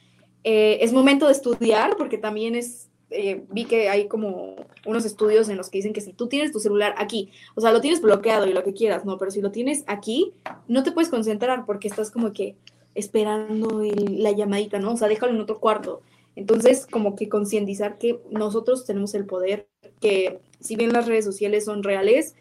eh, 0.43 0.79
es 0.81 0.95
momento 0.95 1.27
de 1.27 1.33
estudiar, 1.33 1.97
porque 1.99 2.17
también 2.17 2.55
es 2.55 2.90
eh, 3.11 3.45
vi 3.51 3.65
que 3.65 3.89
hay 3.89 4.09
como 4.09 4.57
unos 4.87 5.05
estudios 5.05 5.49
en 5.49 5.57
los 5.57 5.69
que 5.69 5.79
dicen 5.79 5.93
que 5.93 6.01
si 6.01 6.13
tú 6.13 6.29
tienes 6.29 6.53
tu 6.53 6.61
celular 6.61 6.95
aquí, 6.97 7.31
o 7.55 7.61
sea, 7.61 7.73
lo 7.73 7.81
tienes 7.81 8.01
bloqueado 8.01 8.47
y 8.47 8.53
lo 8.53 8.63
que 8.63 8.73
quieras, 8.73 9.05
¿no? 9.05 9.19
Pero 9.19 9.31
si 9.31 9.41
lo 9.41 9.51
tienes 9.51 9.85
aquí, 9.87 10.33
no 10.69 10.83
te 10.83 10.93
puedes 10.93 11.11
concentrar 11.11 11.67
porque 11.67 11.89
estás 11.89 12.11
como 12.11 12.33
que 12.33 12.57
esperando 12.95 13.83
la 13.83 14.33
llamadita, 14.33 14.79
¿no? 14.79 14.93
O 14.93 14.97
sea, 14.97 15.09
déjalo 15.09 15.33
en 15.33 15.41
otro 15.41 15.59
cuarto. 15.59 16.03
Entonces, 16.37 16.87
como 16.87 17.17
que 17.17 17.29
concientizar 17.29 17.99
que 17.99 18.21
nosotros 18.31 18.85
tenemos 18.85 19.15
el 19.15 19.27
poder, 19.27 19.69
que 20.01 20.41
si 20.61 20.77
bien 20.77 20.93
las 20.93 21.07
redes 21.07 21.25
sociales 21.25 21.65
son 21.65 21.83
reales, 21.83 22.37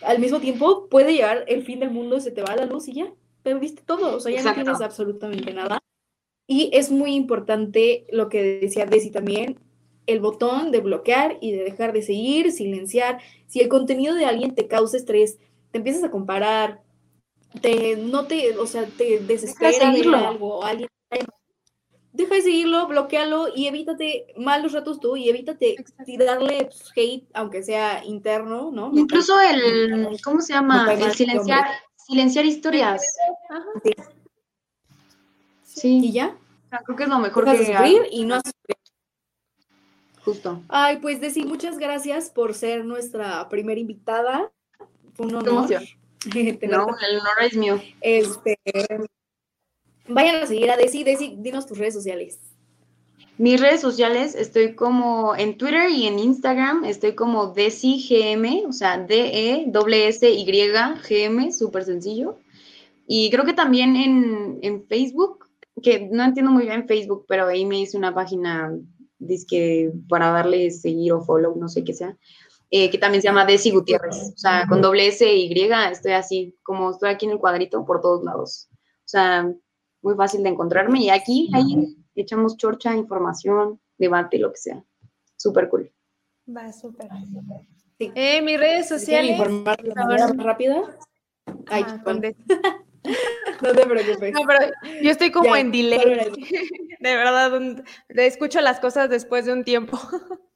al 0.00 0.18
mismo 0.18 0.40
tiempo 0.40 0.88
puede 0.88 1.12
llegar 1.12 1.44
el 1.48 1.62
fin 1.64 1.80
del 1.80 1.90
mundo, 1.90 2.20
se 2.20 2.30
te 2.30 2.42
va 2.42 2.56
la 2.56 2.66
luz 2.66 2.88
y 2.88 2.94
ya, 2.94 3.12
pero 3.42 3.60
viste 3.60 3.82
todo, 3.84 4.16
o 4.16 4.20
sea, 4.20 4.32
ya 4.32 4.42
no 4.42 4.54
tienes 4.54 4.80
absolutamente 4.80 5.52
nada. 5.52 5.78
Y 6.46 6.70
es 6.72 6.90
muy 6.90 7.14
importante 7.14 8.06
lo 8.10 8.28
que 8.28 8.60
decía 8.60 8.86
Desi 8.86 9.10
también, 9.10 9.58
el 10.06 10.20
botón 10.20 10.70
de 10.70 10.80
bloquear 10.80 11.38
y 11.40 11.52
de 11.52 11.64
dejar 11.64 11.92
de 11.92 12.02
seguir, 12.02 12.52
silenciar. 12.52 13.20
Si 13.46 13.60
el 13.60 13.68
contenido 13.68 14.14
de 14.14 14.26
alguien 14.26 14.54
te 14.54 14.66
causa 14.66 14.96
estrés, 14.96 15.38
te 15.70 15.78
empiezas 15.78 16.04
a 16.04 16.10
comparar, 16.10 16.82
te, 17.60 17.96
no 17.96 18.26
te, 18.26 18.56
o 18.58 18.66
sea, 18.66 18.86
te 18.86 19.20
desespera 19.20 19.92
de 19.92 20.02
algo, 20.14 20.64
alguien, 20.64 20.88
deja 22.12 22.34
de 22.34 22.42
seguirlo, 22.42 22.86
bloquealo 22.86 23.48
y 23.54 23.66
evítate 23.66 24.26
malos 24.36 24.72
ratos 24.72 25.00
tú 25.00 25.16
y 25.16 25.28
evítate 25.28 25.76
darle 26.18 26.68
hate, 26.94 27.26
aunque 27.32 27.62
sea 27.62 28.04
interno, 28.04 28.70
¿no? 28.70 28.90
Incluso 28.94 29.34
el, 29.40 30.18
¿cómo 30.22 30.40
se 30.40 30.52
llama? 30.52 30.92
El 30.92 31.12
silenciar, 31.12 31.64
silenciar 31.96 32.44
historias. 32.44 33.02
Sí. 35.64 36.00
¿Y 36.02 36.12
ya? 36.12 36.36
creo 36.84 36.96
que 36.96 37.02
es 37.02 37.08
lo 37.08 37.18
mejor 37.18 37.44
que 37.44 38.08
y 38.10 38.24
no 38.24 38.40
Justo. 40.24 40.62
Ay, 40.68 40.98
pues 40.98 41.20
decir 41.20 41.46
muchas 41.46 41.78
gracias 41.78 42.30
por 42.30 42.54
ser 42.54 42.84
nuestra 42.84 43.48
primera 43.48 43.80
invitada. 43.80 44.52
Fue 45.14 45.26
un 45.26 45.34
honor. 45.34 45.68
no, 46.62 46.86
el 47.08 47.18
honor 47.18 47.42
es 47.42 47.56
mío. 47.56 47.82
Este, 48.00 48.56
vayan 50.06 50.36
a 50.36 50.46
seguir 50.46 50.70
a 50.70 50.76
Desi. 50.76 51.02
Desi, 51.02 51.36
dinos 51.38 51.66
tus 51.66 51.78
redes 51.78 51.94
sociales. 51.94 52.38
Mis 53.38 53.60
redes 53.60 53.80
sociales, 53.80 54.36
estoy 54.36 54.74
como 54.74 55.34
en 55.34 55.56
Twitter 55.56 55.90
y 55.90 56.06
en 56.06 56.18
Instagram, 56.18 56.84
estoy 56.84 57.14
como 57.14 57.48
DesiGM, 57.48 58.66
o 58.68 58.72
sea, 58.72 58.98
D-E-S-S-Y-G-M, 58.98 59.72
súper 61.52 61.84
sencillo. 61.84 62.38
Y 63.06 63.30
creo 63.30 63.44
que 63.44 63.54
también 63.54 63.96
en, 63.96 64.58
en 64.62 64.86
Facebook, 64.86 65.46
que 65.82 66.08
no 66.12 66.22
entiendo 66.24 66.52
muy 66.52 66.66
bien 66.66 66.86
Facebook, 66.86 67.24
pero 67.26 67.46
ahí 67.46 67.64
me 67.64 67.80
hice 67.80 67.96
una 67.96 68.14
página 68.14 68.70
que 69.46 69.92
para 70.08 70.30
darle 70.30 70.70
seguir 70.70 71.12
o 71.12 71.22
follow, 71.22 71.56
no 71.56 71.68
sé 71.68 71.84
qué 71.84 71.92
sea, 71.92 72.16
eh, 72.70 72.90
que 72.90 72.98
también 72.98 73.22
se 73.22 73.28
llama 73.28 73.44
Desi 73.44 73.70
Gutiérrez, 73.70 74.32
o 74.34 74.38
sea, 74.38 74.66
con 74.68 74.80
doble 74.80 75.08
S 75.08 75.30
y 75.30 75.52
Y, 75.52 75.70
estoy 75.90 76.12
así, 76.12 76.56
como 76.62 76.90
estoy 76.90 77.10
aquí 77.10 77.26
en 77.26 77.32
el 77.32 77.38
cuadrito, 77.38 77.84
por 77.84 78.00
todos 78.00 78.24
lados. 78.24 78.68
O 78.72 79.08
sea, 79.12 79.52
muy 80.00 80.14
fácil 80.14 80.42
de 80.42 80.50
encontrarme 80.50 81.00
y 81.00 81.10
aquí, 81.10 81.50
ahí 81.52 81.96
echamos 82.14 82.56
chorcha, 82.56 82.96
información, 82.96 83.80
debate, 83.98 84.38
lo 84.38 84.50
que 84.52 84.58
sea. 84.58 84.84
Súper 85.36 85.68
cool. 85.68 85.92
Va, 86.48 86.72
súper. 86.72 87.08
Eh, 87.98 88.42
mis 88.42 88.58
redes 88.58 88.88
sociales. 88.88 89.32
informar 89.32 89.82
de 89.82 89.94
manera 89.94 90.28
rápida? 90.36 90.98
Ay, 91.66 91.84
No 93.62 93.72
te 93.72 93.86
preocupes. 93.86 94.34
yo 95.02 95.10
estoy 95.10 95.30
como 95.30 95.54
en 95.56 95.72
delay. 95.72 96.00
De 97.02 97.16
verdad, 97.16 97.82
escucho 98.10 98.60
las 98.60 98.78
cosas 98.78 99.10
después 99.10 99.44
de 99.44 99.52
un 99.52 99.64
tiempo. 99.64 99.98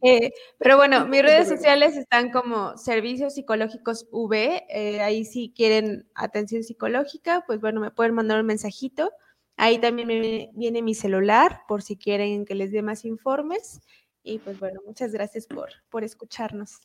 Eh, 0.00 0.30
pero 0.58 0.78
bueno, 0.78 1.06
mis 1.06 1.20
redes 1.20 1.46
sociales 1.46 1.96
están 1.96 2.30
como 2.30 2.78
Servicios 2.78 3.34
Psicológicos 3.34 4.06
V. 4.10 4.64
Eh, 4.70 5.00
ahí 5.02 5.26
si 5.26 5.52
quieren 5.54 6.08
atención 6.14 6.62
psicológica, 6.62 7.44
pues 7.46 7.60
bueno, 7.60 7.80
me 7.80 7.90
pueden 7.90 8.14
mandar 8.14 8.40
un 8.40 8.46
mensajito. 8.46 9.10
Ahí 9.56 9.78
también 9.78 10.08
me 10.08 10.50
viene 10.54 10.80
mi 10.80 10.94
celular 10.94 11.60
por 11.68 11.82
si 11.82 11.96
quieren 11.96 12.46
que 12.46 12.54
les 12.54 12.72
dé 12.72 12.80
más 12.80 13.04
informes. 13.04 13.82
Y 14.22 14.38
pues 14.38 14.58
bueno, 14.58 14.80
muchas 14.86 15.12
gracias 15.12 15.46
por, 15.46 15.68
por 15.90 16.02
escucharnos. 16.02 16.80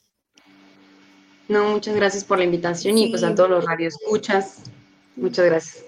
No, 1.47 1.69
muchas 1.69 1.95
gracias 1.95 2.25
por 2.25 2.39
la 2.39 2.43
invitación 2.43 2.97
y 2.97 3.09
pues 3.09 3.23
a 3.23 3.33
todos 3.33 3.49
los 3.49 3.63
radioescuchas. 3.63 4.63
Muchas 5.15 5.45
gracias. 5.45 5.86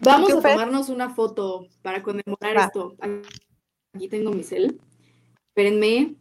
Vamos 0.00 0.32
a 0.32 0.40
tomarnos 0.40 0.88
una 0.88 1.10
foto 1.10 1.66
para 1.82 2.02
conmemorar 2.02 2.56
esto. 2.56 2.96
Aquí 3.92 4.08
tengo 4.08 4.32
mi 4.32 4.42
cel. 4.42 4.80
Espérenme. 5.48 6.14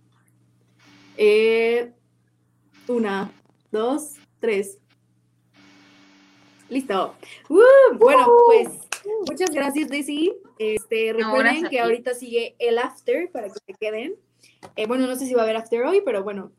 Eh, 1.18 1.92
una, 2.88 3.32
dos, 3.72 4.14
tres. 4.40 4.80
Listo. 6.70 7.16
Uh, 7.50 7.98
bueno, 7.98 8.28
pues 8.46 8.70
muchas 9.28 9.52
gracias, 9.52 9.90
Daisy. 9.90 10.34
Este, 10.60 11.14
recuerden 11.14 11.68
que 11.70 11.80
ahorita 11.80 12.14
sigue 12.14 12.56
el 12.60 12.78
after 12.78 13.32
para 13.32 13.48
que 13.48 13.60
se 13.66 13.74
queden. 13.74 14.16
Eh, 14.76 14.88
bueno, 14.88 15.08
no 15.08 15.16
sé 15.16 15.26
si 15.26 15.34
va 15.34 15.42
a 15.42 15.44
haber 15.44 15.58
after 15.58 15.84
hoy, 15.84 16.02
pero 16.06 16.24
bueno, 16.24 16.52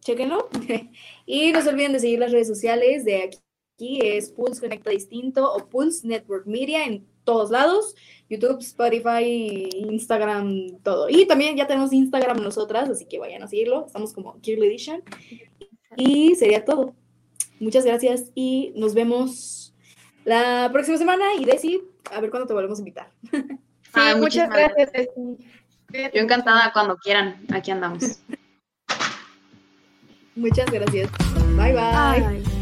chéquenlo. 0.00 0.48
y 1.26 1.52
no 1.52 1.60
se 1.60 1.68
olviden 1.68 1.92
de 1.92 2.00
seguir 2.00 2.18
las 2.18 2.32
redes 2.32 2.48
sociales 2.48 3.04
de 3.04 3.22
aquí 3.22 3.38
aquí 3.82 3.98
es 4.02 4.30
Pulse 4.30 4.60
Conecta 4.60 4.90
Distinto 4.90 5.52
o 5.52 5.68
Pulse 5.68 6.06
Network 6.06 6.46
Media 6.46 6.84
en 6.84 7.04
todos 7.24 7.50
lados, 7.50 7.94
YouTube, 8.28 8.60
Spotify, 8.60 9.68
Instagram, 9.74 10.78
todo. 10.82 11.08
Y 11.08 11.26
también 11.26 11.56
ya 11.56 11.66
tenemos 11.66 11.92
Instagram 11.92 12.42
nosotras, 12.42 12.88
así 12.88 13.06
que 13.06 13.18
vayan 13.18 13.42
a 13.42 13.48
seguirlo. 13.48 13.86
Estamos 13.86 14.12
como 14.12 14.40
Kirly 14.40 14.66
Edition. 14.66 15.02
Y 15.96 16.34
sería 16.36 16.64
todo. 16.64 16.94
Muchas 17.60 17.84
gracias 17.84 18.30
y 18.34 18.72
nos 18.76 18.94
vemos 18.94 19.74
la 20.24 20.68
próxima 20.72 20.98
semana. 20.98 21.34
Y 21.38 21.44
Desi, 21.44 21.82
a 22.10 22.20
ver 22.20 22.30
cuándo 22.30 22.46
te 22.46 22.54
volvemos 22.54 22.78
a 22.78 22.82
invitar. 22.82 23.10
Sí, 23.94 24.00
muchas 24.18 24.48
gracias. 24.48 24.90
Yo 25.92 26.22
encantada 26.22 26.72
cuando 26.72 26.96
quieran. 26.96 27.44
Aquí 27.52 27.70
andamos. 27.70 28.20
Muchas 30.34 30.70
gracias. 30.70 31.10
Bye 31.58 31.74
bye. 31.74 32.61